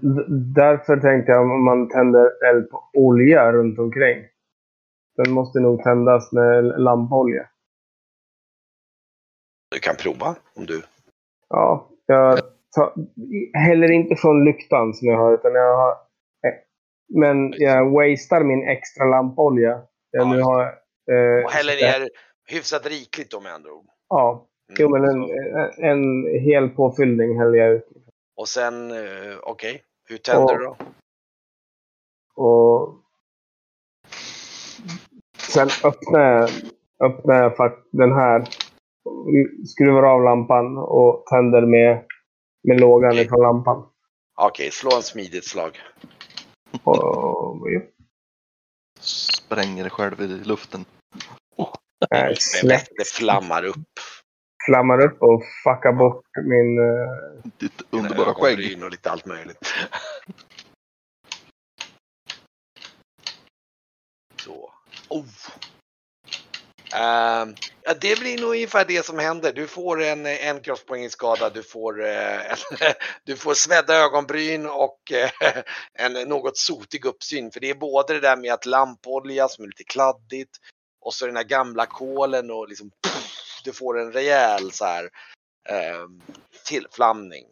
därför 0.53 0.97
tänkte 0.97 1.31
jag 1.31 1.41
om 1.41 1.65
man 1.65 1.89
tänder 1.89 2.49
eld 2.49 2.69
på 2.69 2.89
olja 2.93 3.51
runt 3.51 3.79
omkring. 3.79 4.25
Den 5.15 5.31
måste 5.31 5.59
nog 5.59 5.83
tändas 5.83 6.31
med 6.31 6.81
lampolja. 6.81 7.49
Du 9.71 9.79
kan 9.79 9.95
prova 9.95 10.35
om 10.53 10.65
du. 10.65 10.83
Ja, 11.49 11.89
jag 12.05 12.39
tar, 12.75 12.93
häller 13.57 13.91
inte 13.91 14.15
från 14.15 14.45
lyktan 14.45 14.93
som 14.93 15.07
jag 15.07 15.17
har, 15.17 15.33
utan 15.33 15.53
jag 15.53 15.77
har... 15.77 16.04
Men 17.07 17.53
jag 17.57 17.91
wastar 17.91 18.43
min 18.43 18.67
extra 18.67 19.05
lampolja. 19.05 19.81
Jag 20.11 20.27
nu 20.27 20.37
Ja. 20.39 20.45
har... 20.45 20.61
Eh, 21.11 21.45
Och 21.45 21.51
häller 21.51 21.75
ner 21.75 22.09
hyfsat 22.47 22.85
rikligt 22.85 23.31
då 23.31 23.39
med 23.39 23.53
andra 23.53 23.73
ord. 23.73 23.85
Ja, 24.09 24.47
Mm. 24.69 24.77
jo, 24.79 24.89
men 24.89 25.03
en, 25.03 25.23
en 25.91 26.23
hel 26.41 26.69
påfyllning 26.69 27.39
häller 27.39 27.57
jag 27.57 27.73
ut. 27.73 27.87
Och 28.37 28.47
sen, 28.47 28.91
eh, 28.91 29.37
okej, 29.43 29.83
hur 30.09 30.17
tänder 30.17 30.53
Och- 30.53 30.59
du 30.59 30.65
då? 30.65 30.75
Och 32.43 33.01
sen 35.37 35.67
öppnar 35.83 36.19
jag, 36.31 36.49
öppnar 37.11 37.35
jag 37.43 37.71
den 37.91 38.11
här. 38.13 38.49
Skruvar 39.67 40.03
av 40.03 40.23
lampan 40.23 40.77
och 40.77 41.25
tänder 41.25 41.61
med, 41.61 42.05
med 42.63 42.79
lågan 42.79 43.11
Okej. 43.11 43.23
ifrån 43.25 43.41
lampan. 43.41 43.85
Okej, 44.41 44.71
slå 44.71 44.95
en 44.95 45.01
smidigt 45.03 45.45
slag. 45.45 45.71
Och, 46.85 47.71
ja, 47.71 47.81
Spränger 48.99 49.83
det 49.83 49.89
själv 49.89 50.21
i 50.21 50.27
luften. 50.27 50.85
äh, 52.15 52.27
Det, 52.63 53.07
flammar 53.07 53.65
upp. 53.65 53.99
flammar 54.65 55.01
upp 55.05 55.21
och 55.21 55.43
fuckar 55.63 55.93
bort 55.93 56.25
min... 56.43 56.79
eh, 56.79 57.51
Ditt 57.57 57.81
underbara 57.89 58.33
skägg. 58.33 58.83
Och 58.83 58.91
lite 58.91 59.11
allt 59.11 59.25
möjligt. 59.25 59.57
Så. 64.35 64.71
Oh. 65.09 65.25
Ehm, 66.93 67.55
ja, 67.83 67.93
det 68.01 68.19
blir 68.19 68.41
nog 68.41 68.49
ungefär 68.49 68.85
det 68.85 69.05
som 69.05 69.19
händer. 69.19 69.53
Du 69.53 69.67
får 69.67 70.03
en, 70.03 70.25
en 70.25 70.59
kroppspoäng 70.61 71.03
i 71.03 71.09
skada, 71.09 71.49
du 71.49 71.63
får, 71.63 72.03
en, 72.03 72.57
du 73.23 73.35
får 73.35 73.53
svedda 73.53 73.95
ögonbryn 73.95 74.65
och 74.65 75.11
eh, 75.11 75.63
en 75.93 76.29
något 76.29 76.57
sotig 76.57 77.05
uppsyn. 77.05 77.51
För 77.51 77.59
det 77.59 77.69
är 77.69 77.75
både 77.75 78.13
det 78.13 78.19
där 78.19 78.37
med 78.37 78.53
att 78.53 78.65
lampolja 78.65 79.47
som 79.47 79.63
är 79.63 79.67
lite 79.67 79.83
kladdigt 79.83 80.57
och 81.01 81.13
så 81.13 81.25
den 81.25 81.35
här 81.35 81.43
gamla 81.43 81.85
kolen 81.85 82.51
och 82.51 82.69
liksom 82.69 82.89
pff, 82.89 83.61
du 83.63 83.73
får 83.73 83.99
en 83.99 84.11
rejäl 84.11 84.71
så 84.71 84.85
här 84.85 85.03
eh, 85.69 86.07
tillflamning. 86.67 87.43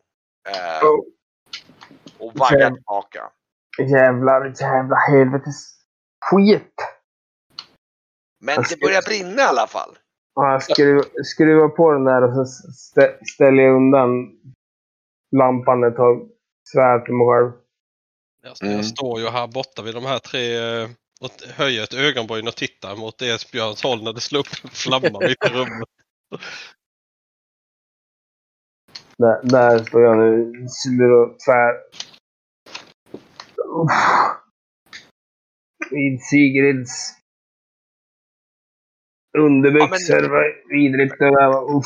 Eh, 0.49 0.87
oh, 0.87 0.99
och 2.17 2.33
vaggar 2.35 2.71
tillbaka. 2.71 3.31
jävlar, 3.79 4.53
jävla 4.61 4.95
helvetes 4.95 5.75
skit! 6.25 6.73
Men 8.45 8.63
det 8.69 8.79
börjar 8.79 9.01
brinna 9.01 9.41
i 9.41 9.45
alla 9.45 9.67
fall. 9.67 9.97
Ja, 10.35 10.51
jag 10.51 10.63
skruvar, 10.63 11.05
skruvar 11.23 11.69
på 11.69 11.91
den 11.91 12.03
där 12.03 12.23
och 12.23 12.47
så 12.47 12.71
stä, 12.71 13.17
ställer 13.35 13.63
jag 13.63 13.75
undan 13.75 14.09
lampan 15.35 15.83
ett 15.83 15.95
tag. 15.95 16.29
Svär 16.69 16.99
till 16.99 17.13
mig 17.13 17.27
själv. 17.27 17.51
Jag, 18.43 18.55
Mm. 18.63 18.75
jag 18.75 18.85
står 18.85 19.19
ju 19.19 19.27
här 19.27 19.47
borta 19.47 19.81
vid 19.81 19.95
de 19.95 20.05
här 20.05 20.19
tre 20.19 20.55
eh, 20.57 20.89
och 21.21 21.31
höjer 21.55 21.83
ett 21.83 21.93
ögonbryn 21.93 22.47
och 22.47 22.55
tittar 22.55 22.95
mot 22.95 23.21
Esbjörns 23.21 23.83
håll 23.83 24.03
när 24.03 24.13
det 24.13 24.21
slår 24.21 24.39
upp 24.39 24.63
en 24.63 24.69
flamma 24.69 25.19
mitt 25.19 25.45
i 25.45 25.49
rummet. 25.49 25.89
Där, 29.17 29.39
där 29.43 29.83
står 29.83 30.01
jag 30.01 30.17
nu. 30.17 30.65
Slår 30.69 31.11
och 31.11 31.39
tvär. 31.39 31.73
Vid 35.91 36.21
Sigrids 36.21 37.22
underbyxor. 39.37 40.15
Ja, 40.15 40.21
men- 40.21 40.31
Vad 40.31 40.43
vidrigt 40.69 41.15
det 41.19 41.25
där 41.25 41.47
var. 41.47 41.77
Uff. 41.77 41.85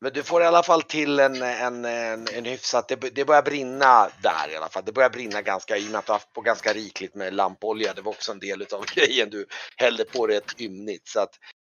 Men 0.00 0.12
du 0.12 0.22
får 0.22 0.42
i 0.42 0.44
alla 0.46 0.62
fall 0.62 0.82
till 0.82 1.20
en, 1.20 1.42
en, 1.42 1.84
en, 1.84 2.26
en 2.34 2.44
hyfsat, 2.44 2.88
det, 2.88 2.96
det 2.96 3.24
börjar 3.24 3.42
brinna 3.42 4.08
där 4.22 4.52
i 4.52 4.56
alla 4.56 4.68
fall. 4.68 4.82
Det 4.86 4.92
börjar 4.92 5.10
brinna 5.10 5.42
ganska, 5.42 5.76
i 5.76 5.86
och 5.86 5.90
med 5.90 5.98
att 5.98 6.06
du 6.06 6.12
har 6.12 6.18
haft 6.18 6.32
på 6.32 6.40
ganska 6.40 6.72
rikligt 6.72 7.14
med 7.14 7.34
lampolja. 7.34 7.92
Det 7.94 8.02
var 8.02 8.12
också 8.12 8.32
en 8.32 8.38
del 8.38 8.62
av 8.72 8.84
grejen. 8.94 9.30
Du 9.30 9.46
hällde 9.76 10.04
på 10.04 10.28
ett 10.28 10.60
ymnigt. 10.60 11.08
Så 11.08 11.20
att 11.20 11.34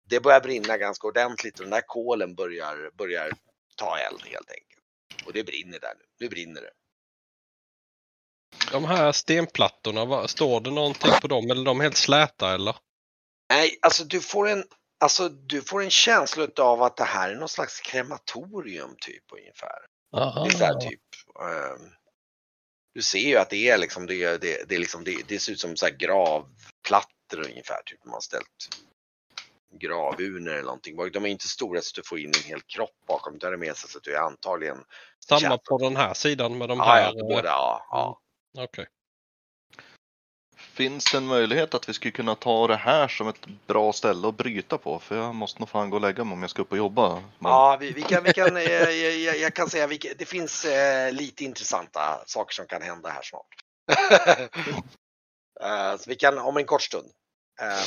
det 0.09 0.19
börjar 0.19 0.41
brinna 0.41 0.77
ganska 0.77 1.07
ordentligt 1.07 1.59
och 1.59 1.65
den 1.65 1.71
där 1.71 1.83
kolen 1.87 2.35
börjar, 2.35 2.97
börjar 2.97 3.31
ta 3.75 3.97
eld 3.97 4.21
helt 4.25 4.49
enkelt. 4.51 5.27
Och 5.27 5.33
det 5.33 5.43
brinner 5.43 5.79
där 5.79 5.93
nu. 5.99 6.05
Nu 6.19 6.29
brinner 6.29 6.61
det. 6.61 6.71
De 8.71 8.85
här 8.85 9.11
stenplattorna, 9.11 10.27
står 10.27 10.61
det 10.61 10.71
någonting 10.71 11.11
på 11.21 11.27
dem 11.27 11.51
eller 11.51 11.61
är 11.61 11.65
de 11.65 11.79
helt 11.79 11.97
släta 11.97 12.53
eller? 12.53 12.75
Nej, 13.53 13.77
alltså 13.81 14.03
du 14.03 14.19
får 14.21 14.49
en, 14.49 14.63
alltså 15.01 15.29
du 15.29 15.61
får 15.61 15.83
en 15.83 15.89
känsla 15.89 16.47
av 16.59 16.83
att 16.83 16.97
det 16.97 17.03
här 17.03 17.29
är 17.29 17.35
någon 17.35 17.49
slags 17.49 17.79
krematorium 17.81 18.95
typ 19.01 19.23
ungefär. 19.33 19.79
Aha. 20.15 20.43
Det 20.43 20.49
är 20.49 20.57
så 20.57 20.65
här 20.65 20.79
typ. 20.79 21.01
ehm, 21.41 21.91
du 22.93 23.01
ser 23.01 23.19
ju 23.19 23.37
att 23.37 23.49
det 23.49 23.69
är 23.69 23.77
liksom, 23.77 24.05
det, 24.07 24.37
det, 24.37 24.69
det, 24.69 24.75
är 24.75 24.79
liksom, 24.79 25.03
det, 25.03 25.27
det 25.27 25.39
ser 25.39 25.51
ut 25.51 25.59
som 25.59 25.75
så 25.75 25.85
här 25.85 25.93
gravplattor 25.93 27.49
ungefär. 27.49 27.81
Typ 27.85 28.05
man 28.05 28.13
har 28.13 28.21
ställt 28.21 28.81
gravurnor 29.79 30.53
eller 30.53 30.63
någonting. 30.63 30.95
De 31.11 31.25
är 31.25 31.29
inte 31.29 31.47
stora 31.47 31.81
så 31.81 31.91
att 31.91 31.95
du 32.03 32.09
får 32.09 32.19
in 32.19 32.31
en 32.43 32.49
hel 32.49 32.61
kropp 32.61 32.95
bakom. 33.07 33.37
Det 33.37 33.47
är 33.47 33.57
mer 33.57 33.73
så 33.73 33.97
att 33.97 34.03
du 34.03 34.15
är 34.15 34.19
antagligen. 34.19 34.77
Samma 35.25 35.57
på 35.57 35.77
den 35.77 35.95
här 35.95 36.13
sidan 36.13 36.57
med 36.57 36.69
de 36.69 36.77
Ja, 36.77 36.85
här? 36.85 37.03
ja, 37.03 37.19
på 37.19 37.27
båda. 37.27 37.49
Ja, 37.49 37.87
ja. 37.91 38.21
Okej. 38.63 38.87
Finns 40.81 41.11
det 41.11 41.17
en 41.17 41.25
möjlighet 41.25 41.73
att 41.73 41.89
vi 41.89 41.93
skulle 41.93 42.11
kunna 42.11 42.35
ta 42.35 42.67
det 42.67 42.75
här 42.75 43.07
som 43.07 43.27
ett 43.27 43.45
bra 43.67 43.93
ställe 43.93 44.27
att 44.27 44.37
bryta 44.37 44.77
på? 44.77 44.99
För 44.99 45.15
jag 45.17 45.35
måste 45.35 45.59
nog 45.59 45.69
fan 45.69 45.89
gå 45.89 45.95
och 45.97 46.01
lägga 46.01 46.23
mig 46.23 46.33
om 46.33 46.41
jag 46.41 46.49
ska 46.49 46.61
upp 46.61 46.71
och 46.71 46.77
jobba. 46.77 47.13
Men- 47.13 47.51
Ja, 47.51 47.77
vi, 47.79 47.91
vi 47.91 48.01
kan, 48.01 48.23
vi 48.23 48.33
kan, 48.33 48.57
eh, 48.57 48.63
jag, 48.63 48.93
jag, 49.17 49.37
jag 49.37 49.53
kan 49.53 49.69
säga 49.69 49.83
att 49.85 50.17
det 50.17 50.25
finns 50.25 50.65
eh, 50.65 51.11
lite 51.13 51.43
intressanta 51.43 52.23
saker 52.25 52.53
som 52.53 52.65
kan 52.67 52.81
hända 52.81 53.09
här 53.09 53.21
snart. 53.21 53.47
Eh, 55.61 55.97
så 55.97 56.09
vi 56.09 56.15
kan 56.15 56.37
om 56.37 56.57
en 56.57 56.65
kort 56.65 56.81
stund. 56.81 57.07
Eh, 57.61 57.85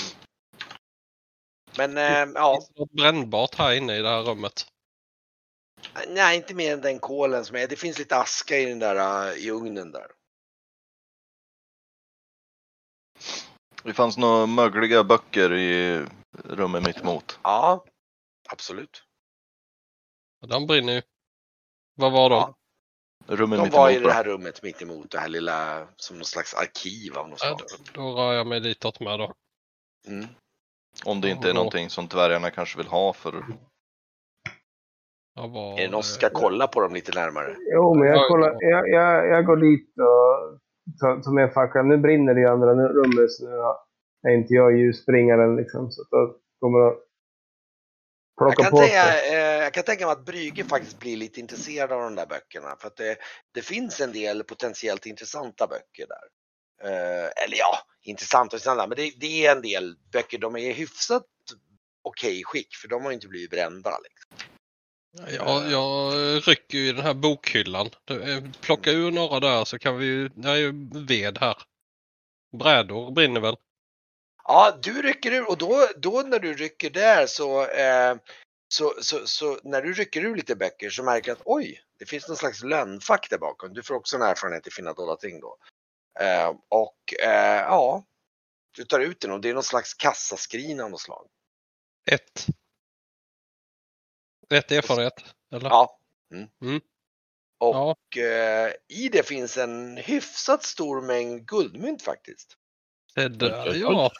men 1.76 1.98
eh, 1.98 2.32
ja, 2.34 2.54
Finns 2.54 2.68
det 2.68 2.80
något 2.80 2.90
brännbart 2.92 3.54
här 3.54 3.72
inne 3.72 3.96
i 3.96 4.02
det 4.02 4.08
här 4.08 4.22
rummet? 4.22 4.66
nej 6.08 6.36
inte 6.36 6.54
mer 6.54 6.72
än 6.72 6.80
den 6.80 6.98
kolen 6.98 7.44
som 7.44 7.56
är. 7.56 7.66
Det 7.68 7.76
finns 7.76 7.98
lite 7.98 8.16
aska 8.16 8.58
i 8.58 8.64
den 8.64 8.78
där 8.78 9.36
i 9.36 9.50
ugnen 9.50 9.92
där. 9.92 10.06
Det 13.84 13.92
fanns 13.92 14.16
några 14.18 14.46
mögliga 14.46 15.04
böcker 15.04 15.52
i 15.52 16.04
rummet 16.44 16.86
mitt 16.86 17.00
emot. 17.00 17.38
Ja, 17.42 17.84
absolut. 18.50 19.02
De 20.46 20.66
brinner 20.66 20.92
ju. 20.92 21.02
Vad 21.96 22.12
var 22.12 22.30
de? 22.30 22.36
Ja. 22.36 22.54
Rummet 23.26 23.58
De 23.58 23.62
mitt 23.64 23.72
var 23.72 23.90
i 23.90 23.98
det 23.98 24.12
här 24.12 24.24
rummet 24.24 24.62
mitt 24.62 24.82
emot 24.82 25.10
det 25.10 25.18
här 25.18 25.28
lilla 25.28 25.86
som 25.96 26.16
någon 26.16 26.24
slags 26.24 26.54
arkiv 26.54 27.18
av 27.18 27.28
något 27.28 27.40
Ja, 27.42 27.56
slag. 27.58 27.68
då, 27.94 28.02
då 28.02 28.12
rör 28.16 28.32
jag 28.32 28.46
mig 28.46 28.60
ditåt 28.60 29.00
med 29.00 29.18
då. 29.18 29.32
Mm. 30.06 30.26
Om 31.04 31.20
det 31.20 31.30
inte 31.30 31.50
är 31.50 31.54
någonting 31.54 31.90
som 31.90 32.06
dvärgarna 32.06 32.50
kanske 32.50 32.78
vill 32.78 32.86
ha 32.86 33.12
för... 33.12 33.44
Var, 35.34 35.72
Är 35.78 35.82
det 35.82 35.90
någon 35.90 36.02
som 36.02 36.14
ska 36.14 36.30
kolla 36.30 36.66
på 36.66 36.80
dem 36.80 36.94
lite 36.94 37.20
närmare? 37.20 37.56
Jo, 37.72 37.94
men 37.94 38.08
jag, 38.08 38.16
Ja, 38.16 38.28
kollar, 38.28 38.56
jag, 38.60 38.88
jag, 38.88 39.28
jag 39.28 39.46
går 39.46 39.56
dit 39.56 39.94
och 39.98 40.60
tar 41.00 41.22
tar 41.22 41.32
med 41.32 41.52
facklan. 41.52 41.88
Nu 41.88 41.96
brinner 41.96 42.34
det 42.34 42.40
i 42.40 42.46
andra 42.46 42.88
rummet 42.88 43.32
så 43.32 43.44
nu 44.22 44.30
är 44.30 44.34
inte 44.36 44.54
jag 44.54 44.78
ljusbringaren 44.78 45.56
liksom. 45.56 45.90
Så 45.90 46.02
att 46.02 46.10
då 46.10 46.38
kommer 46.60 46.78
jag 46.78 46.92
Jag 48.36 48.46
plocka 48.46 48.62
kan, 48.62 48.70
på 48.70 48.78
tänka, 48.78 49.22
eh, 49.32 49.62
jag 49.62 49.74
kan 49.74 49.84
tänka 49.84 50.06
mig 50.06 50.12
att 50.12 50.24
Brygge 50.24 50.64
faktiskt 50.64 51.00
blir 51.00 51.16
lite 51.16 51.40
intresserad 51.40 51.92
av 51.92 52.00
de 52.00 52.14
där 52.14 52.26
böckerna. 52.26 52.76
För 52.78 52.86
att 52.86 52.96
det, 52.96 53.16
det 53.54 53.62
finns 53.62 54.00
en 54.00 54.12
del 54.12 54.44
potentiellt 54.44 55.06
intressanta 55.06 55.66
böcker 55.66 56.06
där. 56.08 56.24
Eh, 56.88 57.44
eller 57.44 57.56
ja, 57.56 57.78
intressanta 58.02 58.46
och 58.46 58.58
intressanta, 58.58 58.86
men 58.86 58.96
det, 58.96 59.12
det 59.20 59.46
är 59.46 59.56
en 59.56 59.62
del 59.62 59.96
böcker. 60.12 60.38
De 60.38 60.56
är 60.56 60.72
hyfsat 60.72 61.26
okej 62.02 62.42
skick 62.44 62.74
för 62.74 62.88
de 62.88 63.04
har 63.04 63.12
inte 63.12 63.28
blivit 63.28 63.50
brända. 63.50 63.98
Liksom. 63.98 64.13
Jag, 65.14 65.70
jag 65.70 66.12
rycker 66.48 66.78
ju 66.78 66.88
i 66.88 66.92
den 66.92 67.04
här 67.04 67.14
bokhyllan. 67.14 67.90
Eh, 68.10 68.42
Plocka 68.60 68.90
ur 68.90 69.10
några 69.10 69.40
där 69.40 69.64
så 69.64 69.78
kan 69.78 69.98
vi 69.98 70.06
ju... 70.06 70.28
Det 70.28 70.48
är 70.48 70.56
ju 70.56 70.88
ved 71.06 71.38
här. 71.38 71.56
Brädor 72.58 73.10
brinner 73.10 73.40
väl? 73.40 73.56
Ja, 74.44 74.78
du 74.82 75.02
rycker 75.02 75.32
ur 75.32 75.48
och 75.48 75.58
då, 75.58 75.88
då 75.96 76.22
när 76.26 76.38
du 76.38 76.54
rycker 76.54 76.90
där 76.90 77.26
så, 77.26 77.66
eh, 77.66 78.16
så, 78.68 78.94
så, 79.00 79.26
så 79.26 79.58
när 79.64 79.82
du 79.82 79.92
rycker 79.92 80.24
ur 80.24 80.36
lite 80.36 80.56
böcker 80.56 80.90
så 80.90 81.02
märker 81.02 81.26
du 81.26 81.32
att 81.32 81.42
oj, 81.44 81.82
det 81.98 82.06
finns 82.06 82.28
någon 82.28 82.36
slags 82.36 82.62
lönnfack 82.62 83.30
där 83.30 83.38
bakom. 83.38 83.74
Du 83.74 83.82
får 83.82 83.94
också 83.94 84.16
en 84.16 84.22
erfarenhet 84.22 84.66
i 84.66 84.70
finna 84.70 84.92
dolda 84.92 85.16
ting 85.16 85.40
då. 85.40 85.56
Eh, 86.20 86.54
och 86.68 87.14
eh, 87.22 87.60
ja, 87.60 88.04
du 88.76 88.84
tar 88.84 89.00
ut 89.00 89.20
den 89.20 89.30
och 89.32 89.40
det 89.40 89.50
är 89.50 89.54
någon 89.54 89.62
slags 89.62 89.94
kassaskrin 89.94 90.80
av 90.80 90.90
något 90.90 91.00
slag. 91.00 91.26
Ett. 92.10 92.46
Ett 94.50 94.72
erfarenhet. 94.72 95.34
Eller? 95.52 95.70
Ja. 95.70 95.98
Mm. 96.60 96.80
Och 97.58 97.74
Ja. 97.74 97.96
eh, 98.16 98.72
i 98.88 99.08
det 99.12 99.26
finns 99.28 99.56
en 99.56 99.96
hyfsat 99.96 100.62
stor 100.62 101.00
mängd 101.02 101.46
guldmynt 101.46 102.02
faktiskt. 102.02 102.56
Det 103.14 103.28
där, 103.28 103.74
ja. 103.74 104.10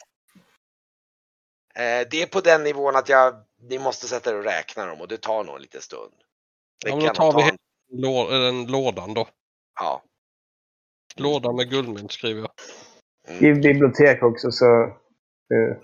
Eh, 1.75 2.07
det 2.11 2.21
är 2.21 2.27
på 2.27 2.41
den 2.41 2.63
nivån 2.63 2.95
att 2.95 3.09
jag, 3.09 3.45
ni 3.61 3.79
måste 3.79 4.07
sätta 4.07 4.29
er 4.29 4.35
och 4.35 4.43
räkna 4.43 4.85
dem 4.85 5.01
och 5.01 5.07
det 5.07 5.17
tar 5.17 5.43
nog 5.43 5.55
en 5.55 5.61
liten 5.61 5.81
stund. 5.81 6.13
Det 6.83 6.89
Ja, 6.89 6.95
men 6.95 7.05
då 7.05 7.13
tar 7.13 7.37
vi 7.37 7.49
en, 7.49 7.57
lå, 8.01 8.29
den 8.29 8.67
lådan 8.67 9.13
då. 9.13 9.27
ja. 9.79 10.03
Låda 11.15 11.51
med 11.51 11.69
guldmynt 11.69 12.11
skriver 12.11 12.41
jag. 12.41 12.51
Mm. 13.27 13.45
I 13.45 13.61
bibliotek 13.61 14.23
också 14.23 14.51
så... 14.51 14.83
eh, 15.53 15.77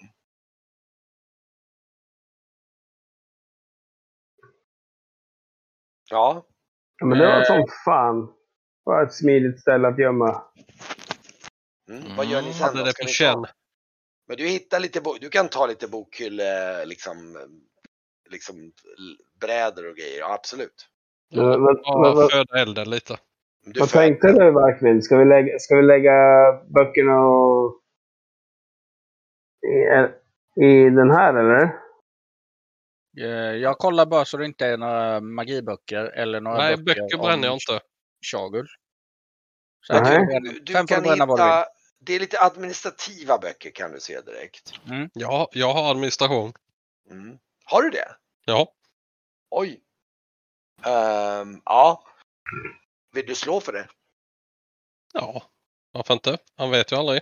Ja, 6.11 6.45
Ja, 6.99 7.05
men 7.05 7.17
det 7.17 7.25
var 7.27 7.37
Eh. 7.39 7.43
som 7.45 7.65
fan. 7.85 8.25
Det 8.25 8.31
var 8.91 9.03
ett 9.03 9.13
smidigt 9.13 9.61
ställe 9.61 9.87
att 9.87 9.99
gömma. 9.99 10.41
mm. 11.89 12.15
vad 12.17 12.25
gör 12.25 12.41
ni 12.41 12.47
Mm, 12.47 12.53
sen 12.53 12.67
Hade 12.67 12.83
det 12.83 12.97
på 13.03 13.07
känn. 13.07 13.45
Men 14.27 14.37
du 14.37 14.47
hittar 14.47 14.79
lite, 14.79 15.01
bo- 15.01 15.17
du 15.21 15.29
kan 15.29 15.47
ta 15.47 15.65
lite 15.67 15.87
bokhylle, 15.87 16.85
liksom, 16.85 17.37
liksom 18.29 18.71
brädor 19.41 19.89
och 19.89 19.95
grejer, 19.95 20.19
ja, 20.19 20.33
absolut. 20.33 20.87
Men, 21.35 21.49
men, 21.49 21.63
men, 21.63 21.75
Ja, 21.83 22.13
vad- 22.15 22.31
föda 22.31 22.61
elden 22.61 22.89
lite. 22.89 23.17
Du 23.65 23.79
vad 23.79 23.89
tänkte 23.89 24.27
du 24.31 24.51
Varkvind? 24.51 25.03
Ska 25.03 25.17
vi 25.17 25.25
lägga, 25.25 25.59
ska 25.59 25.75
vi 25.75 25.81
lägga 25.83 26.13
böckerna 26.69 27.19
och... 27.25 27.77
I, 29.65 30.65
I 30.65 30.89
den 30.89 31.11
här 31.11 31.33
eller? 31.33 31.80
Eh, 33.17 33.25
Jag 33.55 33.77
kollar 33.77 34.05
bara 34.05 34.25
så 34.25 34.37
det 34.37 34.45
inte 34.45 34.65
är 34.67 34.77
några 34.77 35.19
magiböcker 35.21 36.03
eller 36.05 36.41
några 36.41 36.57
Nej, 36.57 36.77
böcker, 36.77 37.01
böcker 37.01 37.17
bränner 37.17 37.47
jag 37.47 37.55
inte. 37.55 37.79
Shagul. 38.31 38.67
Sen 39.87 40.03
Nej. 40.03 40.15
får 40.17 40.39
du 40.39 40.59
Du, 40.59 40.73
kan 40.73 40.85
vad 40.89 41.03
du 41.03 41.09
hitta, 41.09 41.65
det 41.99 42.13
är 42.13 42.19
lite 42.19 42.41
administrativa 42.41 43.37
böcker 43.37 43.71
kan 43.71 43.91
du 43.91 43.99
se 43.99 44.21
direkt. 44.21 44.73
Ja, 45.13 45.49
jag 45.51 45.73
har 45.73 45.91
administration. 45.91 46.53
Mm. 47.09 47.37
Har 47.65 47.81
du 47.81 47.89
det? 47.89 48.15
Ja. 48.45 48.73
Oj. 49.49 49.81
Ehm, 50.85 51.61
ja. 51.65 52.03
Vill 53.13 53.25
du 53.25 53.35
slå 53.35 53.59
för 53.59 53.73
det? 53.73 53.87
Ja, 55.13 55.43
varför 55.91 56.13
inte? 56.13 56.37
Han 56.57 56.71
vet 56.71 56.91
ju 56.91 56.95
aldrig. 56.95 57.21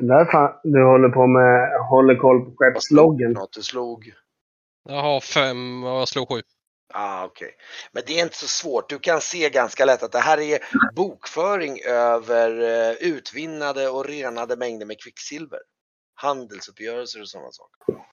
Där 0.00 0.24
fan, 0.24 0.60
du 0.62 0.84
håller 0.84 1.08
på 1.08 1.26
med... 1.26 1.80
Håller 1.88 2.16
koll 2.16 2.44
på 2.44 2.54
skeppsloggen. 2.56 3.36
Du 3.54 3.62
slog? 3.62 4.12
Jag 4.88 5.02
har 5.02 5.20
fem 5.20 5.84
och 5.84 5.90
jag 5.90 6.08
slog 6.08 6.28
sju. 6.28 6.42
Ah, 6.94 7.24
okej. 7.24 7.54
Men 7.92 8.02
det 8.06 8.18
är 8.20 8.22
inte 8.22 8.36
så 8.36 8.46
svårt. 8.48 8.88
Du 8.88 8.98
kan 8.98 9.20
se 9.20 9.50
ganska 9.50 9.84
lätt 9.84 10.02
att 10.02 10.12
det 10.12 10.18
här 10.18 10.40
är 10.40 10.58
bokföring 10.94 11.80
över 11.86 12.60
eh, 12.90 12.92
utvinnade 12.96 13.88
och 13.88 14.04
renade 14.06 14.56
mängder 14.56 14.86
med 14.86 15.02
kvicksilver. 15.02 15.58
Handelsuppgörelser 16.14 17.20
och 17.20 17.28
sådana 17.28 17.50
saker. 17.52 18.04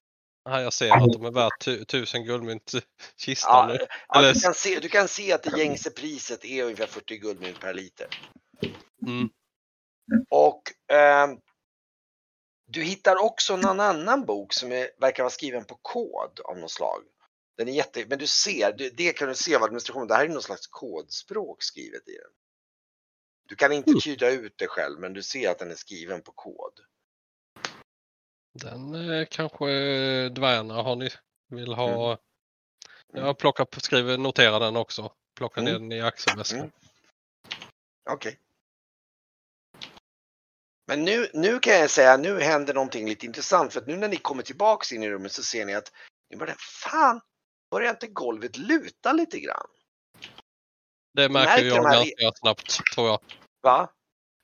Nej, 0.49 0.63
jag 0.63 0.73
ser 0.73 0.91
att 0.91 1.13
de 1.13 1.25
är 1.25 1.31
värt 1.31 1.59
tu 1.59 1.85
tusen 1.85 2.23
guldmynt 2.23 2.71
kistan 3.17 3.69
Ja, 3.69 3.73
nu. 3.73 3.85
ja, 4.07 4.19
Eller- 4.19 4.33
du, 4.33 4.39
kan 4.39 4.53
se, 4.53 4.79
du 4.79 4.89
kan 4.89 5.07
se 5.07 5.33
att 5.33 5.43
det 5.43 5.57
gängse 5.57 5.89
priset 5.91 6.45
är 6.45 6.63
ungefär 6.63 6.87
40 6.87 7.17
guldmynt 7.17 7.59
per 7.59 7.73
liter. 7.73 8.07
Mm. 9.07 9.29
Och 10.29 10.61
ehm, 10.93 11.29
du 12.77 12.83
hittar 12.83 13.15
också 13.15 13.57
någon 13.57 13.79
annan 13.79 14.25
bok 14.25 14.53
som 14.53 14.71
är, 14.71 14.89
verkar 14.99 15.23
vara 15.23 15.31
skriven 15.31 15.65
på 15.65 15.75
kod 15.75 16.39
av 16.39 16.57
något 16.57 16.71
slag. 16.71 17.03
Den 17.57 17.67
är 17.67 17.71
jätte, 17.73 18.05
men 18.07 18.19
du 18.19 18.27
ser, 18.27 18.73
det, 18.77 18.89
det 18.89 19.13
kan 19.13 19.27
du 19.29 19.35
se 19.35 19.55
av 19.55 19.63
administrationen, 19.63 20.07
det 20.07 20.15
här 20.15 20.25
är 20.25 20.29
någon 20.29 20.41
slags 20.41 20.67
kodspråk 20.67 21.63
skrivet 21.63 22.07
i 22.07 22.11
den. 22.17 22.31
Du 23.49 23.55
kan 23.55 23.71
inte 23.71 23.89
Mm. 23.89 23.99
tyda 24.01 24.29
ut 24.29 24.53
det 24.57 24.67
själv, 24.67 24.99
men 24.99 25.13
du 25.13 25.23
ser 25.23 25.49
att 25.51 25.59
den 25.59 25.71
är 25.71 25.75
skriven 25.75 26.21
på 26.21 26.31
kod. 26.31 26.79
Den 28.53 29.11
eh, 29.11 29.27
kanske 29.29 29.71
eh, 29.71 30.31
dvärgarna 30.31 30.73
har 30.73 30.95
ni 30.95 31.09
vill 31.49 31.73
ha. 31.73 32.11
Mm. 32.11 32.17
Jag 33.25 33.37
plockar, 33.37 33.67
skriver, 33.79 34.17
noterar 34.17 34.59
den 34.59 34.75
också. 34.75 35.11
Plockar 35.35 35.61
Mm. 35.61 35.73
ner 35.73 35.79
den 35.79 35.91
i 35.91 36.01
axelväskan. 36.01 36.59
Mm. 36.59 36.71
Okej. 38.09 38.39
Men 40.87 41.05
nu, 41.05 41.29
nu 41.33 41.59
kan 41.59 41.73
jag 41.73 41.89
säga, 41.89 42.17
nu 42.17 42.39
händer 42.41 42.73
någonting 42.73 43.07
lite 43.09 43.25
intressant 43.25 43.73
för 43.73 43.79
att 43.81 43.87
nu 43.87 43.95
när 43.95 44.07
ni 44.07 44.17
kommer 44.17 44.43
tillbaks 44.43 44.91
in 44.91 45.03
i 45.03 45.09
rummet 45.09 45.31
så 45.31 45.43
ser 45.43 45.65
ni 45.65 45.75
att 45.75 45.91
nu 46.29 46.37
börjar, 46.37 46.55
fan, 46.59 47.21
börjar 47.71 47.89
inte 47.89 48.07
golvet 48.07 48.57
luta 48.57 49.13
lite 49.13 49.39
grann? 49.39 49.67
Det 51.13 51.29
märker 51.29 51.65
jag 51.65 51.77
de 51.77 51.85
här- 51.85 51.93
ganska 51.95 52.31
snabbt 52.39 52.79
tror 52.95 53.07
jag. 53.07 53.19
Va? 53.61 53.89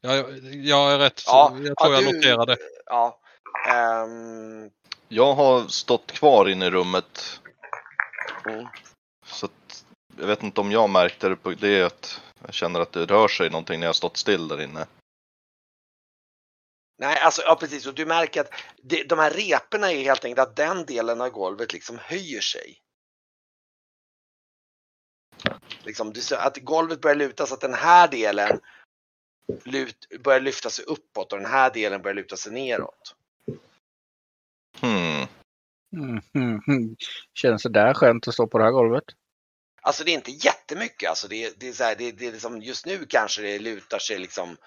Jag, 0.02 0.38
jag 0.54 0.94
är 0.94 0.98
rätt. 1.00 1.24
Ja, 1.26 1.52
jag 1.64 1.78
tror 1.78 1.94
ja, 1.94 2.02
jag 2.02 2.04
du- 2.12 2.18
noterar 2.18 2.46
det. 2.46 2.58
Ja. 2.86 3.20
ehm, 3.70 4.70
Jag 5.08 5.34
har 5.34 5.68
stått 5.68 6.12
kvar 6.12 6.50
inne 6.50 6.66
i 6.66 6.70
rummet. 6.70 7.42
Mm. 8.46 8.68
Så 9.26 9.46
att, 9.46 9.86
jag 10.20 10.28
vet 10.28 10.44
inte 10.44 10.62
om 10.62 10.72
jag 10.72 10.90
märkte 10.90 11.30
det 11.30 11.36
på 11.36 11.52
det 11.52 11.84
att 11.84 12.22
jag 12.46 12.54
känner 12.54 12.80
att 12.80 12.92
det 12.92 13.06
rör 13.06 13.28
sig 13.28 13.50
någonting 13.50 13.80
när 13.80 13.88
jag 13.88 13.96
stått 13.96 14.18
still 14.18 14.48
där 14.48 14.62
inne. 14.62 14.86
Nej, 16.98 17.20
alltså 17.20 17.42
ja 17.42 17.56
precis. 17.56 17.88
Och 17.88 17.94
du 17.94 18.06
märker 18.06 18.42
att 18.42 18.54
det, 18.84 19.04
de 19.04 19.20
här 19.20 19.32
reporna 19.32 19.92
är 19.92 20.04
helt 20.04 20.26
enkelt 20.26 20.48
att 20.48 20.56
den 20.56 20.86
delen 20.86 21.22
av 21.22 21.30
golvet 21.30 21.74
liksom 21.74 21.98
höjer 21.98 22.42
sig. 22.42 22.80
Liksom, 25.84 26.14
du 26.14 26.36
att 26.36 26.58
golvet 26.58 27.02
börjar 27.02 27.16
luta 27.16 27.46
så 27.46 27.54
att 27.54 27.62
den 27.62 27.74
här 27.74 28.08
delen 28.08 28.60
lut, 29.64 30.08
börjar 30.20 30.40
lyfta 30.40 30.70
sig 30.70 30.86
uppåt 30.86 31.34
och 31.34 31.40
den 31.40 31.52
här 31.52 31.74
delen 31.74 32.02
börjar 32.02 32.16
luta 32.16 32.38
sig 32.38 32.52
neråt. 32.52 33.16
Hmm. 34.80 35.28
Mm, 35.96 36.22
mm, 36.34 36.62
mm. 36.68 36.96
Känns 37.34 37.64
det 37.64 37.70
där 37.70 37.94
skönt 37.94 38.28
att 38.28 38.34
stå 38.34 38.48
på 38.48 38.58
det 38.58 38.64
här 38.64 38.72
golvet? 38.72 39.04
Alltså 39.82 40.04
det 40.04 40.12
är 40.12 40.16
inte 40.16 40.32
jättemycket. 40.32 41.10
Alltså 41.10 41.28
det, 41.28 41.60
det 41.60 41.68
är 41.68 41.74
så 41.74 41.84
här, 41.84 41.96
det, 41.96 42.12
det 42.12 42.28
är 42.28 42.32
liksom, 42.32 42.62
just 42.62 42.86
nu 42.86 43.06
kanske 43.06 43.42
det 43.42 43.60
lutar 43.60 44.00
sig 44.00 44.20
liksom 44.20 44.58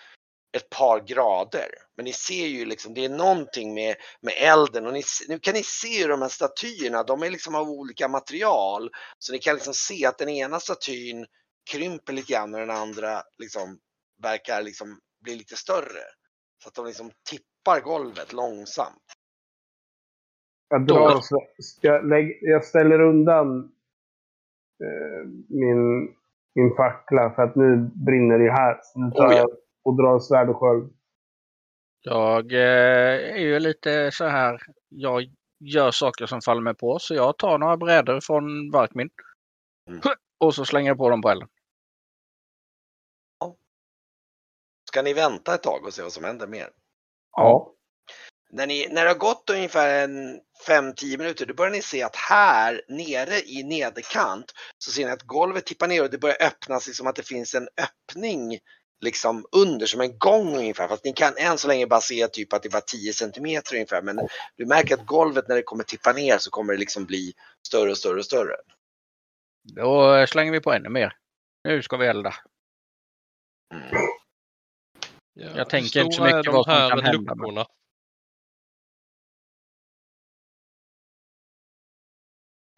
ett 0.56 0.70
par 0.70 1.00
grader. 1.00 1.68
Men 1.96 2.04
ni 2.04 2.12
ser 2.12 2.46
ju 2.46 2.64
liksom, 2.64 2.94
det 2.94 3.04
är 3.04 3.08
någonting 3.08 3.74
med, 3.74 3.96
med 4.20 4.34
elden 4.36 4.86
och 4.86 4.92
ni, 4.92 5.02
nu 5.28 5.38
kan 5.38 5.54
ni 5.54 5.62
se 5.62 6.02
hur 6.02 6.08
de 6.08 6.22
här 6.22 6.28
statyerna, 6.28 7.02
de 7.02 7.22
är 7.22 7.30
liksom 7.30 7.54
av 7.54 7.68
olika 7.68 8.08
material. 8.08 8.90
Så 9.18 9.32
ni 9.32 9.38
kan 9.38 9.54
liksom 9.54 9.74
se 9.74 10.06
att 10.06 10.18
den 10.18 10.28
ena 10.28 10.60
statyn 10.60 11.26
krymper 11.70 12.12
lite 12.12 12.32
grann 12.32 12.54
och 12.54 12.60
den 12.60 12.70
andra 12.70 13.22
liksom 13.38 13.78
verkar 14.22 14.62
liksom 14.62 14.98
bli 15.24 15.36
lite 15.36 15.56
större. 15.56 16.04
Så 16.62 16.68
att 16.68 16.74
de 16.74 16.86
liksom 16.86 17.10
tippar 17.30 17.80
golvet 17.80 18.32
långsamt. 18.32 19.04
Jag, 20.68 20.86
drar, 20.86 21.20
jag, 21.80 22.08
lägg, 22.08 22.38
jag 22.40 22.64
ställer 22.64 23.00
undan 23.00 23.58
eh, 24.84 25.28
min, 25.48 26.14
min 26.54 26.76
fackla 26.76 27.32
för 27.34 27.42
att 27.42 27.56
nu 27.56 27.90
brinner 28.06 28.38
det 28.38 28.52
här. 28.52 28.80
Så 28.82 29.00
nu 29.00 29.10
tar 29.10 29.26
Oh, 29.26 29.32
ja. 29.32 29.38
jag 29.38 29.48
och 29.86 29.96
drar 29.96 30.18
svärd 30.18 30.48
och 30.48 30.56
sköld. 30.56 30.92
Jag 32.02 32.52
eh, 32.52 33.34
är 33.34 33.38
ju 33.38 33.58
lite 33.58 34.10
så 34.12 34.24
här. 34.24 34.62
Jag 34.88 35.24
gör 35.60 35.90
saker 35.90 36.26
som 36.26 36.40
faller 36.40 36.62
mig 36.62 36.74
på 36.74 36.98
så 36.98 37.14
jag 37.14 37.38
tar 37.38 37.58
några 37.58 37.76
brädor 37.76 38.20
från 38.20 38.70
Varkmin. 38.70 39.10
Mm. 39.90 40.00
Och 40.38 40.54
så 40.54 40.64
slänger 40.64 40.90
jag 40.90 40.98
på 40.98 41.10
dem 41.10 41.22
på 41.22 41.30
elden. 41.30 41.48
Ska 44.88 45.02
ni 45.02 45.12
vänta 45.12 45.54
ett 45.54 45.62
tag 45.62 45.86
och 45.86 45.94
se 45.94 46.02
vad 46.02 46.12
som 46.12 46.24
händer 46.24 46.46
mer? 46.46 46.68
Ja. 47.32 47.72
När, 48.50 48.66
ni, 48.66 48.88
när 48.90 49.04
det 49.04 49.10
har 49.10 49.18
gått 49.18 49.50
ungefär 49.50 50.04
en 50.04 50.40
5-10 50.68 51.18
minuter, 51.18 51.46
då 51.46 51.54
börjar 51.54 51.72
ni 51.72 51.82
se 51.82 52.02
att 52.02 52.16
här 52.16 52.82
nere 52.88 53.40
i 53.40 53.62
nederkant 53.62 54.52
så 54.78 54.90
ser 54.90 55.06
ni 55.06 55.12
att 55.12 55.22
golvet 55.22 55.66
tippar 55.66 55.88
ner 55.88 56.02
och 56.02 56.10
det 56.10 56.18
börjar 56.18 56.42
öppnas 56.42 56.86
liksom 56.86 57.06
att 57.06 57.16
det 57.16 57.28
finns 57.28 57.54
en 57.54 57.68
öppning 57.82 58.58
liksom 59.00 59.46
under 59.52 59.86
som 59.86 60.00
en 60.00 60.18
gång 60.18 60.56
ungefär. 60.56 60.88
Fast 60.88 61.04
ni 61.04 61.12
kan 61.12 61.36
än 61.36 61.58
så 61.58 61.68
länge 61.68 61.86
bara 61.86 62.00
se 62.00 62.28
typ 62.28 62.52
att 62.52 62.62
det 62.62 62.68
bara 62.68 62.80
10 62.80 63.12
centimeter 63.12 63.74
ungefär. 63.74 64.02
Men 64.02 64.28
du 64.56 64.66
märker 64.66 64.94
att 64.94 65.06
golvet 65.06 65.48
när 65.48 65.56
det 65.56 65.62
kommer 65.62 65.84
tippa 65.84 66.12
ner 66.12 66.38
så 66.38 66.50
kommer 66.50 66.72
det 66.72 66.78
liksom 66.78 67.04
bli 67.04 67.32
större 67.66 67.90
och 67.90 67.98
större 67.98 68.18
och 68.18 68.24
större. 68.24 68.56
Då 69.62 70.26
slänger 70.26 70.52
vi 70.52 70.60
på 70.60 70.72
ännu 70.72 70.88
mer. 70.88 71.16
Nu 71.64 71.82
ska 71.82 71.96
vi 71.96 72.06
elda. 72.06 72.34
Mm. 73.74 73.86
Ja, 75.34 75.50
Jag 75.56 75.68
tänker 75.70 76.00
inte 76.00 76.16
så 76.16 76.22
mycket 76.24 76.44
de 76.44 76.54
vad 76.54 76.64
som 76.64 76.74
här 76.74 76.90
kan 76.90 77.00
hända, 77.04 77.34
luckorna? 77.34 77.66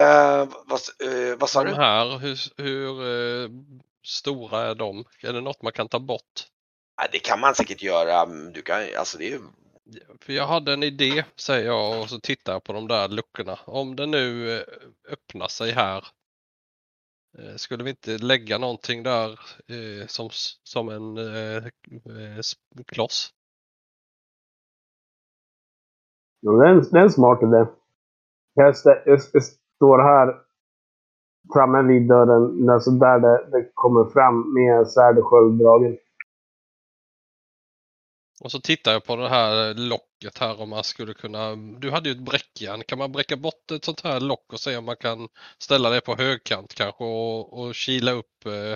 Eh, 0.03 0.49
vad, 0.65 0.79
eh, 1.03 1.37
vad 1.37 1.49
sa 1.49 1.63
De 1.63 1.69
du? 1.69 1.75
här, 1.75 2.17
hur, 2.17 2.61
hur 2.63 3.01
eh, 3.43 3.49
stora 4.05 4.61
är 4.61 4.75
de? 4.75 5.05
Är 5.23 5.33
det 5.33 5.41
något 5.41 5.61
man 5.61 5.71
kan 5.71 5.87
ta 5.87 5.99
bort? 5.99 6.47
Ja, 6.97 7.07
det 7.11 7.19
kan 7.19 7.39
man 7.39 7.55
säkert 7.55 7.81
göra. 7.81 8.25
Du 8.25 8.61
kan, 8.61 8.77
alltså 8.97 9.17
det 9.17 9.25
är 9.25 9.31
ju 9.31 9.39
För 10.21 10.33
jag 10.33 10.47
hade 10.47 10.73
en 10.73 10.83
idé, 10.83 11.25
säger 11.35 11.65
jag, 11.65 12.01
och 12.01 12.09
så 12.09 12.19
tittar 12.19 12.53
jag 12.53 12.63
på 12.63 12.73
de 12.73 12.87
där 12.87 13.07
luckorna. 13.07 13.59
Om 13.65 13.95
det 13.95 14.05
nu 14.05 14.57
eh, 14.57 14.63
öppnar 15.11 15.47
sig 15.47 15.71
här, 15.71 16.07
eh, 17.37 17.55
skulle 17.55 17.83
vi 17.83 17.89
inte 17.89 18.17
lägga 18.17 18.57
någonting 18.57 19.03
där 19.03 19.31
eh, 19.67 20.07
som, 20.07 20.29
som 20.63 20.89
en 20.89 21.17
kloss? 22.87 23.33
Jo, 26.41 26.59
det, 26.59 26.67
är 26.67 26.71
en, 26.71 26.83
det 26.91 26.99
är 26.99 27.03
en 27.03 27.11
smart 27.11 27.43
idé. 27.43 27.65
Jag 28.53 28.77
står 28.77 30.03
här 30.03 30.48
framme 31.53 31.81
vid 31.93 32.07
dörren, 32.07 32.69
alltså 32.69 32.91
där 32.91 33.19
det, 33.19 33.49
det 33.51 33.71
kommer 33.73 34.09
fram 34.09 34.53
med 34.53 34.87
svärd 34.87 35.17
och 35.17 35.25
sköld 35.25 35.59
dragen. 35.59 35.97
Och 38.43 38.51
så 38.51 38.59
tittar 38.59 38.91
jag 38.91 39.05
på 39.05 39.15
det 39.15 39.29
här 39.29 39.73
locket 39.73 40.37
här 40.37 40.61
om 40.61 40.69
man 40.69 40.83
skulle 40.83 41.13
kunna, 41.13 41.55
du 41.55 41.91
hade 41.91 42.09
ju 42.09 42.15
ett 42.15 42.25
bräckjärn, 42.25 42.83
kan 42.83 42.97
man 42.97 43.11
bräcka 43.11 43.37
bort 43.37 43.71
ett 43.71 43.85
sånt 43.85 44.01
här 44.01 44.19
lock 44.19 44.53
och 44.53 44.59
se 44.59 44.77
om 44.77 44.85
man 44.85 44.95
kan 44.95 45.27
ställa 45.57 45.89
det 45.89 46.01
på 46.01 46.15
högkant 46.15 46.73
kanske 46.73 47.03
och, 47.03 47.59
och 47.59 47.75
kila 47.75 48.11
upp 48.11 48.45
eh, 48.45 48.75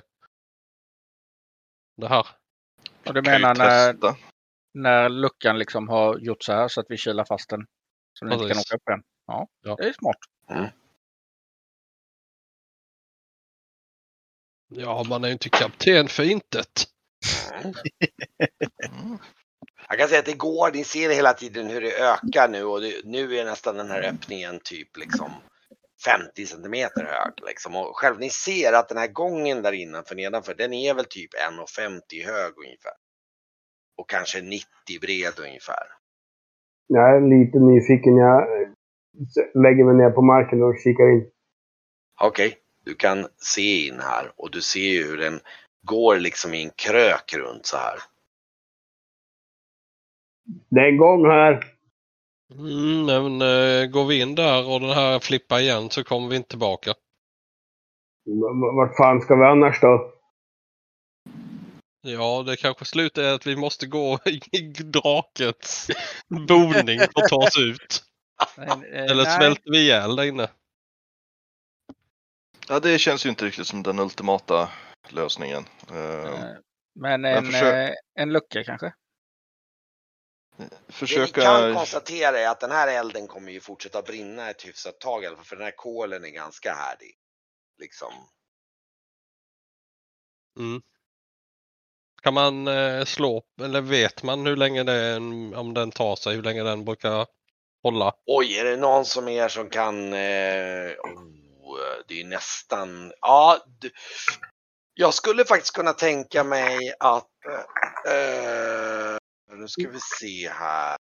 det 1.98 2.08
här? 2.08 2.28
Och 3.08 3.14
du 3.14 3.22
menar 3.22 3.56
när, 3.56 3.96
när 4.74 5.10
luckan 5.10 5.60
liksom 5.60 5.90
har 5.90 6.18
gjort 6.18 6.44
så 6.44 6.54
här 6.54 6.68
så 6.68 6.80
att 6.82 6.86
vi 6.90 6.98
kilar 6.98 7.26
fast 7.26 7.50
den. 7.50 7.66
Så 8.14 8.26
den 8.26 8.34
inte 8.34 8.48
kan 8.48 8.58
åka 8.58 8.76
upp 8.76 8.90
igen. 8.90 9.04
Ja, 9.28 9.48
Ja. 9.62 9.76
det 9.76 9.84
är 9.84 9.94
smart. 9.94 10.18
Ja, 14.76 15.04
man 15.10 15.24
är 15.24 15.28
ju 15.28 15.34
inte 15.34 15.50
kapten 15.50 16.08
för 16.08 16.24
intet. 16.24 16.88
Mm. 17.64 19.18
Jag 19.90 20.00
kan 20.00 20.08
säga 20.08 20.20
att 20.20 20.26
det 20.26 20.38
går, 20.38 20.72
ni 20.74 20.84
ser 20.84 21.10
hela 21.10 21.34
tiden 21.34 21.68
hur 21.70 21.82
det 21.82 21.92
ökar 22.00 22.50
nu 22.50 22.64
och 22.64 22.82
det, 22.82 22.94
nu 23.04 23.36
är 23.36 23.46
nästan 23.46 23.78
den 23.78 23.90
här 23.90 24.02
öppningen 24.04 24.60
typ 24.64 24.98
liksom 24.98 25.32
50 26.06 26.46
centimeter 26.46 27.04
hög 27.04 27.34
liksom. 27.48 27.76
Och 27.76 27.98
själv 27.98 28.20
ni 28.20 28.30
ser 28.30 28.74
att 28.74 28.90
den 28.90 28.98
här 28.98 29.08
gången 29.08 29.62
där 29.62 29.72
innanför 29.72 30.16
nedanför 30.16 30.54
den 30.54 30.74
är 30.74 30.94
väl 30.94 31.06
typ 31.06 31.30
1,50 31.34 32.26
hög 32.26 32.54
ungefär. 32.58 32.94
Och 33.98 34.10
kanske 34.10 34.42
90 34.42 34.66
bred 35.02 35.34
ungefär. 35.40 35.86
Jag 36.88 37.16
är 37.16 37.22
lite 37.22 37.60
nyfiken. 37.60 38.16
Jag 38.16 38.48
lägger 39.64 39.84
mig 39.84 39.96
ner 39.96 40.10
på 40.10 40.22
marken 40.22 40.64
och 40.64 40.76
kikar 40.84 41.08
in. 41.14 41.32
Okej, 42.22 42.58
du 42.86 42.96
kan 42.96 43.28
se 43.38 43.88
in 43.88 44.00
här 44.00 44.32
och 44.36 44.52
du 44.52 44.62
ser 44.62 44.80
ju 44.80 45.04
hur 45.04 45.18
den 45.18 45.40
går 45.88 46.20
liksom 46.20 46.54
i 46.54 46.64
en 46.64 46.72
krök 46.76 47.34
runt 47.34 47.66
så 47.66 47.78
här. 47.78 48.00
Det 50.70 50.80
är 50.80 50.94
igång 50.94 51.26
här. 51.26 51.74
Mm, 52.52 53.06
men 53.06 53.42
eh, 53.42 53.86
går 53.86 54.06
vi 54.06 54.22
in 54.22 54.36
där 54.36 54.70
och 54.70 54.80
den 54.80 54.90
här 54.90 55.20
flippar 55.20 55.60
igen 55.60 55.90
så 55.90 56.04
kommer 56.04 56.28
vi 56.28 56.36
inte 56.36 56.50
tillbaka. 56.50 56.94
Vart 58.76 58.98
fan 58.98 59.22
ska 59.22 59.36
vi 59.36 59.44
annars 59.44 59.82
då? 59.82 60.14
Ja, 62.02 62.44
det 62.48 62.56
kanske 62.56 62.86
slutar 62.86 63.22
är 63.22 63.34
att 63.34 63.48
vi 63.48 63.56
måste 63.56 63.88
gå 63.88 64.20
i 64.52 64.60
drakens 64.68 65.92
boning 66.48 67.00
och 67.16 67.28
ta 67.30 67.36
oss 67.36 67.60
ut. 67.60 68.04
Men, 68.58 68.68
eh, 68.70 69.04
Eller 69.04 69.24
nej. 69.24 69.38
svälter 69.38 69.72
vi 69.72 69.78
ihjäl 69.78 70.16
där 70.16 70.24
inne? 70.24 70.48
Ja, 72.68 72.80
det 72.80 73.00
känns 73.00 73.26
ju 73.26 73.30
inte 73.30 73.46
riktigt 73.46 73.68
som 73.68 73.84
den 73.84 74.00
ultimata 74.00 74.70
lösningen. 75.10 75.66
Eh, 75.90 76.54
Eh, 76.94 77.00
Men 77.00 77.26
en, 77.26 77.46
försök- 77.46 77.90
eh, 77.90 77.96
en 78.16 78.34
lucka 78.34 78.64
kanske? 78.64 78.94
Det 80.58 80.64
ni 80.64 80.94
försöka... 80.94 81.42
kan 81.42 81.74
konstatera 81.74 82.40
är 82.40 82.48
att 82.50 82.60
den 82.60 82.72
här 82.72 82.88
elden 82.88 83.28
kommer 83.28 83.52
ju 83.52 83.60
fortsätta 83.60 84.02
brinna 84.02 84.50
ett 84.50 84.66
hyfsat 84.66 85.00
tag 85.00 85.24
i 85.24 85.28
alla 85.28 85.36
fall, 85.36 85.46
för 85.46 85.56
den 85.56 85.66
här 85.66 85.76
kolen 85.76 86.26
är 86.26 86.30
ganska 86.30 86.74
härdig. 86.74 87.12
Liksom. 87.78 88.14
Mm. 90.60 90.82
Kan 92.22 92.34
man 92.34 92.68
slå, 93.06 93.44
eller 93.62 93.82
vet 93.82 94.24
man 94.24 94.46
hur 94.46 94.56
länge 94.56 94.84
det 94.84 94.94
är, 94.94 95.18
om 95.58 95.74
den 95.74 95.92
tar 95.92 96.16
sig, 96.16 96.36
hur 96.36 96.44
länge 96.44 96.64
den 96.64 96.86
brukar 96.86 97.28
hålla? 97.84 98.14
Oj, 98.26 98.58
är 98.60 98.64
det 98.66 98.78
någon 98.78 99.06
som 99.06 99.28
är 99.28 99.48
som 99.48 99.70
kan... 99.70 100.14
Eh, 100.14 100.92
Eh, 101.80 102.04
det 102.08 102.22
är 102.22 102.26
nästan... 102.26 103.14
Ja, 103.22 103.66
du, 103.80 103.92
jag 104.94 105.14
skulle 105.14 105.46
faktiskt 105.46 105.76
kunna 105.76 105.94
tänka 105.94 106.44
mig 106.44 106.94
att... 107.00 107.30
Eh, 108.08 108.14
eh, 108.14 109.18
nu 109.58 109.68
ska 109.68 109.90
vi 109.90 110.00
se 110.20 110.50
här. 110.50 110.98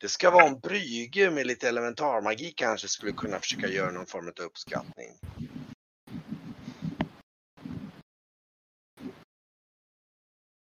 Det 0.00 0.08
ska 0.08 0.30
vara 0.30 0.46
en 0.46 0.60
Brygge 0.60 1.30
med 1.30 1.46
lite 1.46 1.68
elementarmagi 1.68 2.52
kanske 2.56 2.88
skulle 2.88 3.12
kunna 3.12 3.40
försöka 3.40 3.68
göra 3.68 3.90
någon 3.90 4.06
form 4.06 4.28
av 4.28 4.44
uppskattning. 4.44 5.18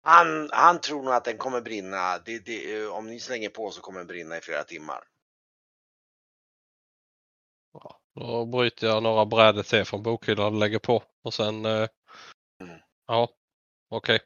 Han, 0.03 0.49
han 0.51 0.81
tror 0.81 1.03
nog 1.03 1.13
att 1.13 1.23
den 1.23 1.37
kommer 1.37 1.61
brinna. 1.61 2.19
Det, 2.19 2.39
det, 2.39 2.81
eh, 2.81 2.87
om 2.87 3.07
ni 3.07 3.19
slänger 3.19 3.49
på 3.49 3.71
så 3.71 3.81
kommer 3.81 3.99
den 3.99 4.07
brinna 4.07 4.37
i 4.37 4.41
flera 4.41 4.63
timmar. 4.63 5.03
Då 8.15 8.45
bryter 8.45 8.87
jag 8.87 9.03
några 9.03 9.25
brädor 9.25 9.63
till 9.63 9.85
från 9.85 10.03
bokhyllan 10.03 10.53
och 10.53 10.59
lägger 10.59 10.79
på. 10.79 11.03
Och 11.23 11.33
sen, 11.33 11.65
eh, 11.65 11.87
Mm. 12.61 12.79
ja, 13.07 13.29
okej. 13.89 14.19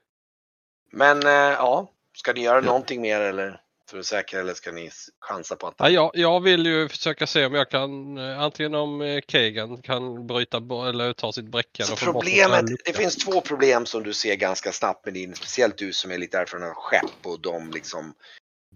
Men 0.91 1.25
eh, 1.25 1.31
ja, 1.31 1.91
ska 2.17 2.33
ni 2.33 2.41
göra 2.41 2.61
någonting 2.61 3.01
mer 3.01 3.19
eller? 3.19 3.61
För 3.89 3.99
att 3.99 4.05
säkra 4.05 4.39
eller 4.39 4.53
ska 4.53 4.71
ni 4.71 4.89
chansa 5.19 5.55
på 5.55 5.67
att... 5.67 5.73
Ja, 5.77 5.89
jag, 5.89 6.11
jag 6.13 6.39
vill 6.39 6.65
ju 6.65 6.89
försöka 6.89 7.27
se 7.27 7.45
om 7.45 7.53
jag 7.53 7.69
kan, 7.69 8.17
eh, 8.17 8.39
antingen 8.39 8.75
om 8.75 9.01
eh, 9.01 9.21
Kagan 9.21 9.81
kan 9.81 10.27
bryta 10.27 10.57
eller 10.57 11.13
ta 11.13 11.31
sitt 11.31 11.45
Så 11.51 11.95
här 11.95 11.95
problemet, 11.95 12.65
det 12.85 12.93
finns 12.93 13.15
två 13.15 13.41
problem 13.41 13.85
som 13.85 14.03
du 14.03 14.13
ser 14.13 14.35
ganska 14.35 14.71
snabbt 14.71 15.05
med 15.05 15.13
din, 15.13 15.35
speciellt 15.35 15.77
du 15.77 15.93
som 15.93 16.11
är 16.11 16.17
lite 16.17 16.37
erfaren 16.37 16.63
av 16.63 16.73
skepp 16.73 17.25
och 17.25 17.39
de 17.39 17.71
liksom 17.71 18.13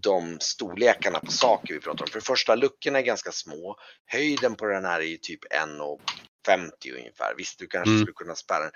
de 0.02 0.38
storlekarna 0.40 1.20
på 1.20 1.30
saker 1.32 1.74
vi 1.74 1.80
pratar 1.80 2.04
om. 2.04 2.10
För 2.10 2.18
det 2.20 2.26
första, 2.26 2.54
luckorna 2.54 2.98
är 2.98 3.02
ganska 3.02 3.32
små. 3.32 3.76
Höjden 4.06 4.54
på 4.54 4.66
den 4.66 4.84
här 4.84 5.00
är 5.00 5.04
ju 5.04 5.16
typ 5.16 5.40
1,50 5.44 6.96
ungefär. 6.98 7.34
Visst, 7.36 7.58
du 7.58 7.66
kanske 7.66 7.90
Mm. 7.90 8.02
skulle 8.02 8.12
kunna 8.12 8.34
spärra 8.34 8.62
den. 8.62 8.72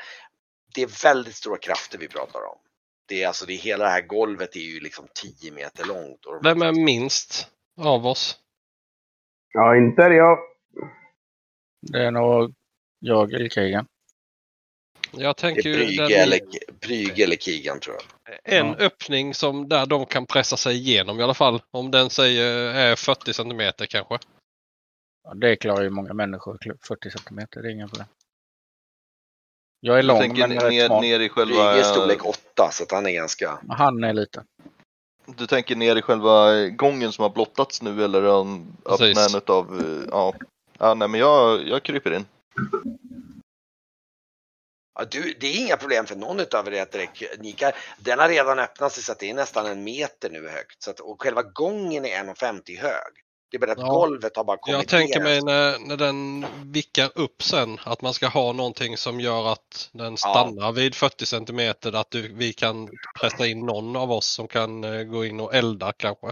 Det 0.74 0.82
är 0.82 1.02
väldigt 1.02 1.34
stora 1.34 1.58
krafter 1.58 1.98
vi 1.98 2.08
pratar 2.08 2.40
om. 2.40 2.58
Det 3.06 3.22
är 3.22 3.28
alltså, 3.28 3.46
det 3.46 3.52
är 3.52 3.58
hela 3.58 3.84
det 3.84 3.90
här 3.90 4.00
golvet 4.06 4.56
är 4.56 4.60
ju 4.60 4.80
liksom 4.80 5.06
10 5.40 5.52
meter 5.52 5.84
långt. 5.84 6.20
Vem 6.42 6.62
är 6.62 6.72
minst 6.72 7.48
av 7.80 8.06
oss? 8.06 8.38
Ja, 9.52 9.76
inte 9.76 10.02
är 10.02 10.10
det 10.10 10.16
jag. 10.16 10.38
Det 11.92 12.04
är 12.04 12.10
nog 12.10 12.54
jag 12.98 13.32
eller 13.32 13.48
Kegan. 13.48 13.86
Jag 15.10 15.36
det 15.36 15.40
tänker 15.40 15.68
är 15.70 15.72
ju 15.74 15.86
Brygge 15.86 16.02
den, 16.02 16.22
eller, 16.22 16.40
Brygge 16.80 17.24
eller 17.24 17.36
Kigan 17.36 17.80
tror 17.80 17.96
jag. 17.96 18.04
En 18.44 18.66
Ja. 18.66 18.74
öppning 18.76 19.34
som 19.34 19.68
där 19.68 19.86
de 19.86 20.06
kan 20.06 20.26
pressa 20.26 20.56
sig 20.56 20.76
igenom 20.76 21.20
i 21.20 21.22
alla 21.22 21.34
fall. 21.34 21.62
Om 21.70 21.90
den 21.90 22.10
säger 22.10 22.74
är 22.74 22.96
40 22.96 23.32
centimeter 23.32 23.86
kanske. 23.86 24.18
Ja, 25.24 25.34
det 25.34 25.56
klarar 25.56 25.82
ju 25.82 25.90
många 25.90 26.12
människor. 26.14 26.58
40 26.88 27.10
centimeter, 27.10 27.62
det 27.62 27.68
är 27.68 27.72
inga 27.72 27.88
problem. 27.88 28.06
Jag 29.80 29.98
är 29.98 30.02
lång 30.02 30.18
tänker 30.20 30.48
men 30.48 30.60
rätt 30.60 30.70
ner, 30.70 30.86
smal. 30.86 31.02
ner 31.02 31.20
i 31.20 31.28
själva... 31.28 31.74
är 31.74 31.82
storlek 31.82 32.24
8 32.24 32.70
så 32.72 32.82
att 32.84 32.90
han 32.92 33.06
är 33.06 33.10
ganska... 33.10 33.58
Han 33.68 34.04
är 34.04 34.12
liten. 34.12 34.44
Du 35.26 35.46
tänker 35.46 35.76
ner 35.76 35.96
i 35.96 36.02
själva 36.02 36.66
gången 36.68 37.12
som 37.12 37.22
har 37.22 37.30
blottats 37.30 37.82
nu 37.82 38.04
eller 38.04 38.44
Precis. 38.88 39.08
öppna 39.18 39.22
en 39.22 39.36
utav... 39.42 39.80
eh, 39.80 40.08
Ja. 40.10 40.34
ja, 40.78 40.94
nej 40.94 41.08
men 41.08 41.20
jag, 41.20 41.68
jag 41.68 41.82
kryper 41.82 42.12
in. 42.14 42.24
Ja, 44.94 45.04
du, 45.10 45.34
det 45.40 45.46
är 45.46 45.58
inga 45.58 45.76
problem 45.76 46.06
för 46.06 46.16
någon 46.16 46.40
utav 46.40 46.74
er 46.74 46.82
att 46.82 46.92
direkt, 46.92 47.22
ni 47.38 47.52
kan, 47.52 47.72
den 47.98 48.18
har 48.18 48.28
redan 48.28 48.58
öppnat 48.58 48.92
sig 48.92 49.02
så 49.02 49.12
att 49.12 49.18
det 49.18 49.30
är 49.30 49.34
nästan 49.34 49.66
en 49.66 49.84
meter 49.84 50.30
nu 50.30 50.48
högt. 50.48 50.82
Så 50.82 50.90
att, 50.90 51.00
och 51.00 51.22
själva 51.22 51.42
gången 51.42 52.04
är 52.04 52.24
1,50 52.24 52.80
hög. 52.80 53.12
Det 53.50 53.56
är 53.56 53.60
bara 53.60 53.72
att 53.72 53.78
Ja. 53.78 53.86
golvet 53.86 54.36
har 54.36 54.44
bara 54.44 54.56
kommit 54.56 54.78
Jag 54.78 54.88
tänker 54.88 55.20
ner. 55.20 55.24
mig 55.24 55.42
när, 55.42 55.78
när 55.78 55.96
den 55.96 56.46
vickar 56.64 57.10
upp 57.14 57.42
sen 57.42 57.78
att 57.84 58.02
man 58.02 58.14
ska 58.14 58.28
ha 58.28 58.52
någonting 58.52 58.96
som 58.96 59.20
gör 59.20 59.52
att 59.52 59.90
den 59.92 60.16
stannar 60.16 60.72
vid 60.72 60.94
40 60.94 61.26
centimeter. 61.26 61.92
Att 61.92 62.10
du, 62.10 62.32
vi 62.34 62.52
kan 62.52 62.88
pressa 63.20 63.46
in 63.46 63.66
någon 63.66 63.96
av 63.96 64.12
oss 64.12 64.26
som 64.26 64.48
kan 64.48 64.84
eh, 64.84 65.02
gå 65.02 65.24
in 65.24 65.40
och 65.40 65.54
elda 65.54 65.92
kanske. 65.92 66.26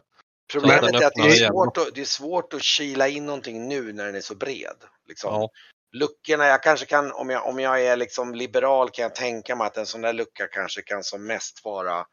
Problemet 0.52 0.82
är 0.94 1.06
att 1.06 1.12
det 1.14 1.22
är, 1.22 1.36
igen. 1.36 1.52
svårt 1.52 1.76
att, 1.76 1.94
det 1.94 2.00
är 2.00 2.04
svårt 2.04 2.54
att 2.54 2.62
kila 2.62 3.08
in 3.08 3.26
någonting 3.26 3.68
nu 3.68 3.92
när 3.92 4.06
den 4.06 4.14
är 4.14 4.20
så 4.20 4.34
bred. 4.34 4.76
Liksom. 5.08 5.34
Ja. 5.34 5.50
Luckorna, 5.92 6.46
jag 6.46 6.62
kanske 6.62 6.86
kan, 6.86 7.12
om 7.12 7.30
jag, 7.30 7.46
om 7.46 7.58
jag 7.58 7.84
är 7.84 7.96
liksom 7.96 8.34
liberal 8.34 8.90
kan 8.90 9.02
jag 9.02 9.14
tänka 9.14 9.56
mig 9.56 9.66
att 9.66 9.76
en 9.76 9.86
sån 9.86 10.00
där 10.00 10.12
lucka 10.12 10.46
kanske 10.46 10.82
kan 10.82 11.04
som 11.04 11.26
mest 11.26 11.64
vara, 11.64 12.06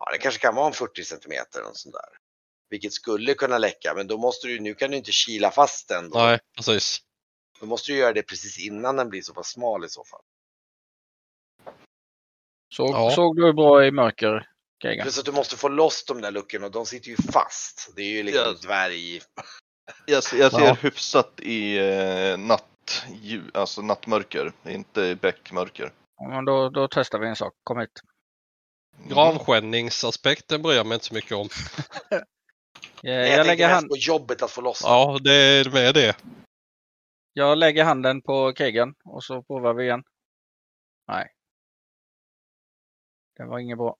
ja 0.00 0.10
det 0.12 0.18
kanske 0.18 0.40
kan 0.40 0.54
vara 0.54 0.66
en 0.66 0.72
40 0.72 1.04
centimeter 1.04 1.58
eller 1.58 1.68
något 1.68 1.76
sånt 1.78 1.94
där. 1.94 2.18
Vilket 2.70 2.92
skulle 2.92 3.34
kunna 3.34 3.58
läcka, 3.58 3.94
men 3.94 4.06
då 4.06 4.18
måste 4.18 4.46
du, 4.46 4.60
nu 4.60 4.74
kan 4.74 4.90
du 4.90 4.96
inte 4.96 5.12
kila 5.12 5.50
fast 5.50 5.88
den. 5.88 6.10
Då. 6.10 6.18
Nej, 6.18 6.38
precis. 6.56 6.98
Då 7.60 7.66
måste 7.66 7.92
du 7.92 7.98
göra 7.98 8.12
det 8.12 8.22
precis 8.22 8.58
innan 8.66 8.96
den 8.96 9.08
blir 9.08 9.22
så 9.22 9.34
pass 9.34 9.48
smal 9.48 9.84
i 9.84 9.88
så 9.88 10.04
fall. 10.04 10.22
Så, 12.74 12.86
Ja. 12.92 13.10
Såg 13.14 13.36
du 13.36 13.52
bra 13.52 13.86
i 13.86 13.90
mörker, 13.90 14.48
Kegan? 14.82 15.04
Plus 15.04 15.18
att 15.18 15.24
du 15.24 15.32
måste 15.32 15.56
få 15.56 15.68
loss 15.68 16.04
de 16.04 16.20
där 16.20 16.30
luckorna 16.30 16.66
och 16.66 16.72
de 16.72 16.86
sitter 16.86 17.08
ju 17.08 17.16
fast. 17.16 17.92
Det 17.96 18.02
är 18.02 18.10
ju 18.10 18.22
liksom 18.22 18.44
Ja. 18.46 18.52
dvärg... 18.68 19.20
Jag, 20.06 20.24
ser- 20.24 20.36
jag 20.38 20.52
ser 20.52 20.60
Ja. 20.60 20.74
hyfsat 20.80 21.40
i 21.40 21.78
eh, 21.78 22.38
natt, 22.38 22.64
alltså 23.54 23.82
nattmörker, 23.82 24.52
inte 24.64 25.16
bäckmörker. 25.22 25.92
Ja, 26.16 26.42
då, 26.42 26.68
då 26.68 26.88
testar 26.90 27.18
vi 27.18 27.28
en 27.28 27.36
sak. 27.36 27.54
Kom 27.64 27.78
hit. 27.78 27.90
Mm. 28.96 29.08
Gravskändningsaspekten 29.08 30.62
bryr 30.62 30.74
jag 30.76 30.86
mig 30.86 30.94
inte 30.94 31.06
så 31.06 31.14
mycket 31.14 31.32
om. 31.32 31.48
Eh, 33.04 33.10
Jag, 33.10 33.28
Jag, 33.28 33.38
jag 33.38 33.46
lägger 33.46 33.68
hand, 33.68 33.88
på 33.88 33.96
jobbet 33.96 34.42
att 34.42 34.50
få 34.50 34.60
loss. 34.60 34.80
Ja, 34.84 35.18
det 35.24 35.34
är 35.34 35.70
med 35.70 35.94
det. 35.94 36.16
jag 37.32 37.58
lägger 37.58 37.84
handen 37.84 38.22
på 38.22 38.52
Kegan 38.58 38.94
och 39.04 39.24
så 39.24 39.42
provar 39.42 39.74
vi 39.74 39.84
igen. 39.84 40.02
Nej. 41.08 41.28
Det 43.36 43.44
var 43.44 43.58
inget 43.58 43.78
bra. 43.78 43.96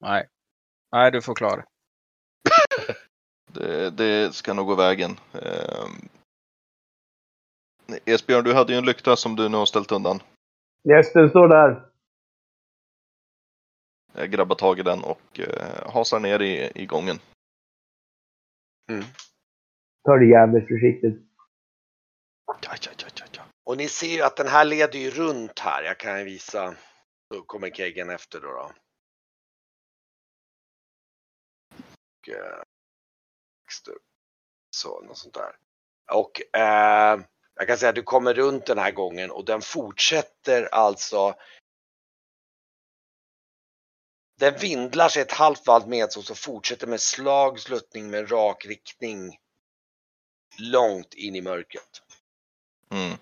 Nej. 0.00 0.28
Nej, 0.92 1.10
du 1.10 1.22
får 1.22 1.34
klara 1.34 1.56
det. 1.56 1.64
Det, 3.52 3.90
det 3.90 4.34
ska 4.34 4.54
nog 4.54 4.66
gå 4.66 4.74
vägen. 4.74 5.10
Ehm. 5.32 6.08
Esbjörn, 8.04 8.44
du 8.44 8.54
hade 8.54 8.72
ju 8.72 8.78
en 8.78 8.84
lykta 8.84 9.16
som 9.16 9.36
du 9.36 9.48
nu 9.48 9.56
har 9.56 9.66
ställt 9.66 9.92
undan. 9.92 10.22
Gästen 10.88 11.30
står 11.30 11.48
där. 11.48 11.86
Jag 14.12 14.30
grabbar 14.30 14.56
tag 14.56 14.78
i 14.78 14.82
den 14.82 15.04
och 15.04 15.40
eh, 15.40 15.92
hasar 15.92 16.20
ner 16.20 16.42
i, 16.42 16.72
i 16.74 16.86
gången. 16.86 17.18
Mm. 18.90 19.04
Ta 20.04 20.16
det 20.16 20.26
jävligt 20.26 20.68
försiktigt. 20.68 21.14
Ja, 22.46 22.56
ja, 22.62 22.74
ja, 22.82 23.06
ja, 23.14 23.24
ja. 23.32 23.42
Och 23.64 23.76
ni 23.76 23.88
ser 23.88 24.16
ju 24.16 24.22
att 24.22 24.36
den 24.36 24.48
här 24.48 24.64
leder 24.64 24.98
ju 24.98 25.10
runt 25.10 25.58
här. 25.58 25.82
Jag 25.82 25.98
kan 25.98 26.24
visa. 26.24 26.74
Då 27.34 27.42
kommer 27.42 27.70
keggen 27.70 28.10
efter 28.10 28.40
då. 28.40 28.48
då. 28.48 28.72
Och, 32.20 32.28
eh, 32.28 32.62
Dexter. 33.70 33.94
så, 34.70 35.00
något 35.00 35.18
sånt 35.18 35.34
där. 35.34 35.56
Och 36.12 36.56
eh, 36.60 37.20
jag 37.54 37.68
kan 37.68 37.78
säga 37.78 37.88
att 37.88 37.94
du 37.94 38.02
kommer 38.02 38.34
runt 38.34 38.66
den 38.66 38.78
här 38.78 38.90
gången 38.90 39.30
och 39.30 39.44
den 39.44 39.60
fortsätter 39.62 40.74
alltså. 40.74 41.34
Den 44.38 44.58
vindlar 44.58 45.08
sig 45.08 45.22
ett 45.22 45.32
halvt 45.32 45.66
varv 45.66 45.88
med 45.88 46.04
och 46.04 46.24
så 46.24 46.34
fortsätter 46.34 46.86
med 46.86 47.00
slag, 47.00 47.60
sluttning 47.60 48.10
med 48.10 48.32
rak 48.32 48.66
riktning. 48.66 49.38
Långt 50.58 51.14
in 51.14 51.36
i 51.36 51.40
mörkret. 51.40 52.02
Mm. 52.90 53.18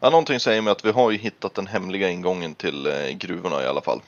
Ja, 0.00 0.10
någonting 0.10 0.40
säger 0.40 0.62
mig 0.62 0.70
att 0.70 0.84
vi 0.84 0.90
har 0.90 1.10
ju 1.10 1.18
hittat 1.18 1.54
den 1.54 1.66
hemliga 1.66 2.10
ingången 2.10 2.54
till 2.54 2.86
eh, 2.86 3.08
gruvorna 3.08 3.62
i 3.62 3.66
alla 3.66 3.82
fall. 3.82 4.02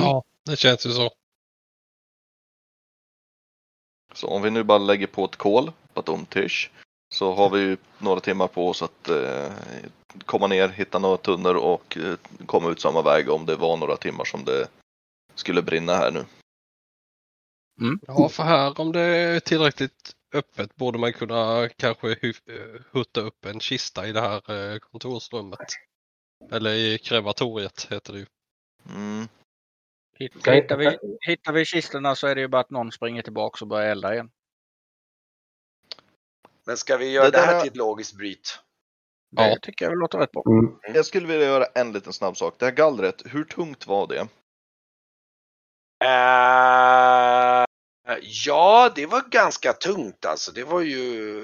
Ja, 0.00 0.24
det 0.44 0.56
känns 0.56 0.86
ju 0.86 0.90
så. 0.90 1.10
Så 4.12 4.26
om 4.26 4.42
vi 4.42 4.50
nu 4.50 4.62
bara 4.62 4.78
lägger 4.78 5.06
på 5.06 5.24
ett 5.24 5.36
kol, 5.36 5.72
batumtish, 5.94 6.70
så 7.14 7.34
har 7.34 7.50
vi 7.50 7.60
ju 7.60 7.76
några 7.98 8.20
timmar 8.20 8.46
på 8.46 8.68
oss 8.68 8.82
att 8.82 9.08
eh, 9.08 9.52
komma 10.26 10.46
ner, 10.46 10.68
hitta 10.68 10.98
några 10.98 11.16
tunnor 11.16 11.54
och 11.54 11.98
eh, 11.98 12.14
komma 12.46 12.70
ut 12.70 12.80
samma 12.80 13.02
väg 13.02 13.30
om 13.30 13.46
det 13.46 13.56
var 13.56 13.76
några 13.76 13.96
timmar 13.96 14.24
som 14.24 14.44
det 14.44 14.68
skulle 15.34 15.62
brinna 15.62 15.94
här 15.94 16.10
nu. 16.10 16.24
Ja, 18.06 18.28
för 18.28 18.42
här 18.42 18.80
om 18.80 18.92
det 18.92 19.00
är 19.00 19.40
tillräckligt 19.40 20.14
öppet 20.34 20.76
borde 20.76 20.98
man 20.98 21.12
kunna 21.12 21.68
kanske 21.68 22.10
eh, 22.12 22.80
hutta 22.92 23.20
upp 23.20 23.44
en 23.44 23.60
kista 23.60 24.06
i 24.06 24.12
det 24.12 24.20
här 24.20 24.72
eh, 24.72 24.78
kontorsrummet. 24.78 25.68
Eller 26.50 26.70
i 26.70 26.98
krematoriet 26.98 27.86
heter 27.90 28.12
det 28.12 28.18
ju. 28.18 28.26
Mm. 28.88 29.28
Hittar 30.20 30.76
vi, 30.76 30.98
hittar 31.20 31.52
vi 31.52 31.64
kistorna 31.64 32.14
så 32.14 32.26
är 32.26 32.34
det 32.34 32.40
ju 32.40 32.48
bara 32.48 32.60
att 32.60 32.70
någon 32.70 32.92
springer 32.92 33.22
tillbaka 33.22 33.64
och 33.64 33.68
börjar 33.68 33.90
elda 33.90 34.12
igen. 34.14 34.30
Men 36.66 36.76
ska 36.76 36.96
vi 36.96 37.10
göra 37.12 37.24
Det 37.24 37.30
det, 37.30 37.38
här 37.38 37.52
där- 37.54 37.60
till 37.60 37.70
ett 37.70 37.76
logiskt 37.76 38.14
bryt? 38.16 38.58
Det 39.30 39.42
Ja. 39.48 39.56
tycker 39.62 39.84
jag 39.84 39.98
låter 39.98 40.18
rätt 40.18 40.32
bra. 40.32 40.42
Mm. 40.46 40.94
Jag 40.94 41.06
skulle 41.06 41.26
vilja 41.26 41.46
göra 41.46 41.64
en 41.74 41.92
liten 41.92 42.12
snabb 42.12 42.36
sak. 42.36 42.54
Det 42.58 42.64
här 42.64 42.72
gallret, 42.72 43.22
hur 43.24 43.44
tungt 43.44 43.86
var 43.86 44.06
det? 44.06 44.28
Eh, 46.04 47.66
ja, 48.46 48.92
det 48.94 49.06
var 49.06 49.30
ganska 49.30 49.72
tungt 49.72 50.24
alltså. 50.24 50.52
Det 50.52 50.64
var 50.64 50.80
ju... 50.80 51.42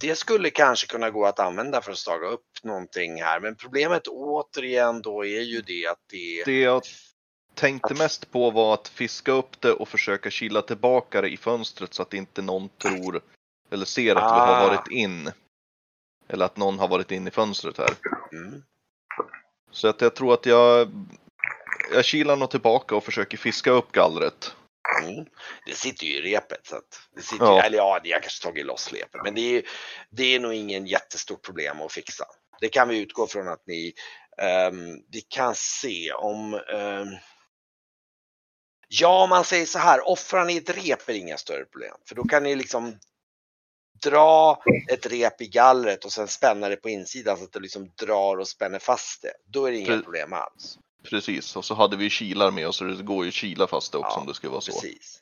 Det 0.00 0.14
skulle 0.18 0.50
kanske 0.50 0.86
kunna 0.86 1.10
gå 1.10 1.26
att 1.26 1.40
använda 1.40 1.80
för 1.82 1.92
att 1.92 1.98
staga 1.98 2.26
upp 2.28 2.46
någonting 2.62 3.22
här. 3.22 3.40
Men 3.40 3.56
problemet 3.56 4.06
återigen 4.08 5.02
då 5.02 5.24
är 5.24 5.40
ju 5.40 5.60
det 5.60 5.86
att 5.86 6.00
det... 6.10 6.44
Det 6.44 6.60
jag 6.60 6.82
tänkte 7.56 7.94
mest 7.94 8.30
på 8.32 8.50
var 8.50 8.74
att 8.74 8.88
fiska 8.88 9.32
upp 9.32 9.60
det 9.60 9.72
och 9.72 9.88
försöka 9.88 10.30
kila 10.30 10.62
tillbaka 10.62 11.20
det 11.20 11.28
i 11.28 11.36
fönstret 11.36 11.94
så 11.94 12.02
att 12.02 12.14
inte 12.14 12.42
någon 12.42 12.68
tror 12.68 13.20
eller 13.70 13.84
ser 13.84 14.16
att 14.16 14.22
vi 14.22 14.40
Ah. 14.40 14.54
har 14.56 14.68
varit 14.68 14.90
in. 14.90 15.32
Eller 16.28 16.44
att 16.44 16.56
någon 16.56 16.78
har 16.78 16.88
varit 16.88 17.10
in 17.10 17.28
i 17.28 17.30
fönstret 17.30 17.78
här. 17.78 17.90
Mm. 18.32 18.62
Så 19.70 19.88
att 19.88 20.00
jag 20.00 20.14
tror 20.14 20.34
att 20.34 20.46
jag, 20.46 20.88
jag 21.92 22.04
kilar 22.04 22.36
nog 22.36 22.50
tillbaka 22.50 22.96
och 22.96 23.04
försöker 23.04 23.36
fiska 23.38 23.70
upp 23.70 23.92
gallret. 23.92 24.54
Mm. 25.02 25.26
Det 25.66 25.74
sitter 25.74 26.06
ju 26.06 26.12
i 26.18 26.34
repet. 26.34 26.66
Så 26.66 26.76
att 26.76 27.00
det 27.16 27.22
sitter 27.22 27.44
Ja. 27.44 27.54
ju, 27.60 27.66
eller 27.66 27.78
ja, 27.78 28.00
jag 28.04 28.22
kanske 28.22 28.42
tagit 28.44 28.66
loss 28.66 28.92
repet. 28.92 29.20
Men 29.24 29.34
det 29.34 29.40
är, 29.56 29.62
det 30.10 30.34
är 30.34 30.40
nog 30.40 30.54
ingen 30.54 30.86
jättestort 30.86 31.42
problem 31.42 31.80
att 31.82 31.92
fixa. 31.92 32.24
Det 32.60 32.68
kan 32.68 32.88
vi 32.88 33.00
utgå 33.00 33.26
från 33.26 33.48
att 33.48 33.62
ni... 33.66 33.92
ehm, 34.42 34.94
vi 35.12 35.20
kan 35.20 35.54
se 35.54 36.12
om... 36.12 36.54
ehm, 36.54 37.06
Ja, 38.88 39.26
man 39.26 39.44
säger 39.44 39.66
så 39.66 39.78
här, 39.78 40.08
offrar 40.08 40.44
ni 40.44 40.56
ett 40.56 40.70
rep 40.70 41.08
är 41.08 41.12
det 41.12 41.18
inga 41.18 41.36
större 41.38 41.64
problem. 41.64 41.94
För 42.08 42.14
då 42.14 42.24
kan 42.24 42.42
ni 42.42 42.54
liksom 42.56 42.98
dra 44.02 44.62
ett 44.92 45.06
rep 45.06 45.40
i 45.40 45.46
gallret 45.48 46.04
och 46.04 46.12
sen 46.12 46.28
spänna 46.28 46.68
det 46.68 46.76
på 46.76 46.88
insidan 46.88 47.36
så 47.38 47.44
att 47.44 47.52
det 47.52 47.60
liksom 47.60 47.90
drar 47.94 48.36
och 48.38 48.48
spänner 48.48 48.78
fast 48.78 49.22
det. 49.22 49.32
Då 49.44 49.64
är 49.66 49.70
det 49.72 49.78
inga 49.78 49.92
Pre- 49.92 50.02
problem 50.02 50.32
alls. 50.32 50.78
Precis, 51.04 51.56
och 51.56 51.64
så 51.64 51.74
hade 51.74 51.96
vi 51.96 52.10
kilar 52.10 52.50
med 52.50 52.68
oss 52.68 52.76
så 52.76 52.84
det 52.84 53.02
går 53.02 53.24
ju 53.24 53.28
att 53.28 53.34
kila 53.34 53.66
fast 53.66 53.92
det 53.92 53.98
också 53.98 54.10
Ja, 54.16 54.20
om 54.20 54.26
det 54.26 54.34
skulle 54.34 54.50
vara 54.50 54.60
så. 54.60 54.72
Precis. 54.72 55.20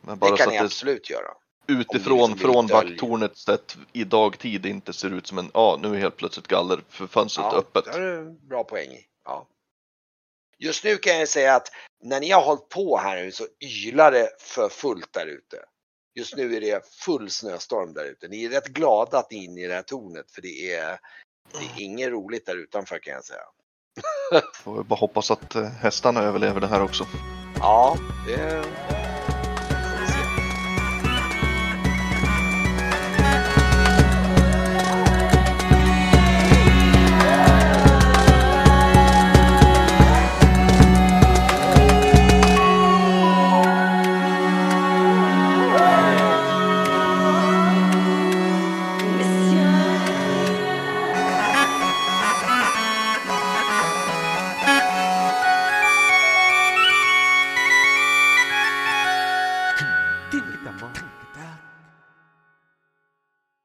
Men 0.00 0.18
bara 0.18 0.30
Det 0.30 0.36
så 0.36 0.42
kan 0.42 0.52
ni 0.52 0.56
att 0.58 0.62
det 0.62 0.66
absolut 0.66 1.10
göra. 1.10 1.28
utifrån 1.66 2.30
liksom 2.30 2.52
från 2.52 2.66
vakttornet 2.66 3.38
sett 3.38 3.76
i 3.92 4.04
dagtid 4.04 4.66
inte 4.66 4.92
ser 4.92 5.10
ut 5.14 5.26
som 5.26 5.38
en, 5.38 5.50
ja 5.54 5.78
nu 5.82 5.88
är 5.94 5.98
helt 5.98 6.16
plötsligt 6.16 6.46
galler 6.48 6.80
för 6.88 7.06
fönstret 7.06 7.46
Ja, 7.52 7.58
öppet. 7.58 7.84
det 7.84 7.98
du 8.00 8.18
en 8.18 8.48
bra 8.48 8.64
poäng. 8.64 8.98
Ja. 9.24 9.46
Just 10.58 10.84
nu 10.84 10.96
kan 10.96 11.18
jag 11.18 11.28
säga 11.28 11.54
att 11.54 11.68
när 12.02 12.20
ni 12.20 12.30
har 12.30 12.42
hållit 12.42 12.68
på 12.68 12.98
här 12.98 13.22
nu 13.22 13.32
så 13.32 13.46
ylar 13.60 14.12
det 14.12 14.28
för 14.38 14.68
fullt 14.68 15.12
där 15.12 15.26
ute. 15.26 15.56
Just 16.14 16.36
nu 16.36 16.56
är 16.56 16.60
det 16.60 16.86
full 16.86 17.30
snöstorm 17.30 17.92
där 17.92 18.04
ute. 18.04 18.28
Ni 18.28 18.44
är 18.44 18.50
rätt 18.50 18.66
glada 18.66 19.18
att 19.18 19.30
ni 19.30 19.38
är 19.38 19.44
inne 19.44 19.60
i 19.60 19.66
det 19.66 19.74
här 19.74 19.82
tornet 19.82 20.30
för 20.30 20.42
det 20.42 20.74
är, 20.74 20.98
det 21.52 21.82
är 21.82 21.84
inget 21.84 22.08
roligt 22.08 22.46
där 22.46 22.56
utanför 22.56 22.98
kan 22.98 23.14
jag 23.14 23.24
säga. 23.24 23.40
Får 24.54 24.76
vi 24.76 24.82
bara 24.82 24.98
hoppas 24.98 25.30
att 25.30 25.54
eh, 25.54 25.64
hästarna 25.64 26.22
överlever 26.22 26.60
det 26.60 26.66
här 26.66 26.82
också. 26.82 27.06
Ja, 27.58 27.96
det 28.26 28.64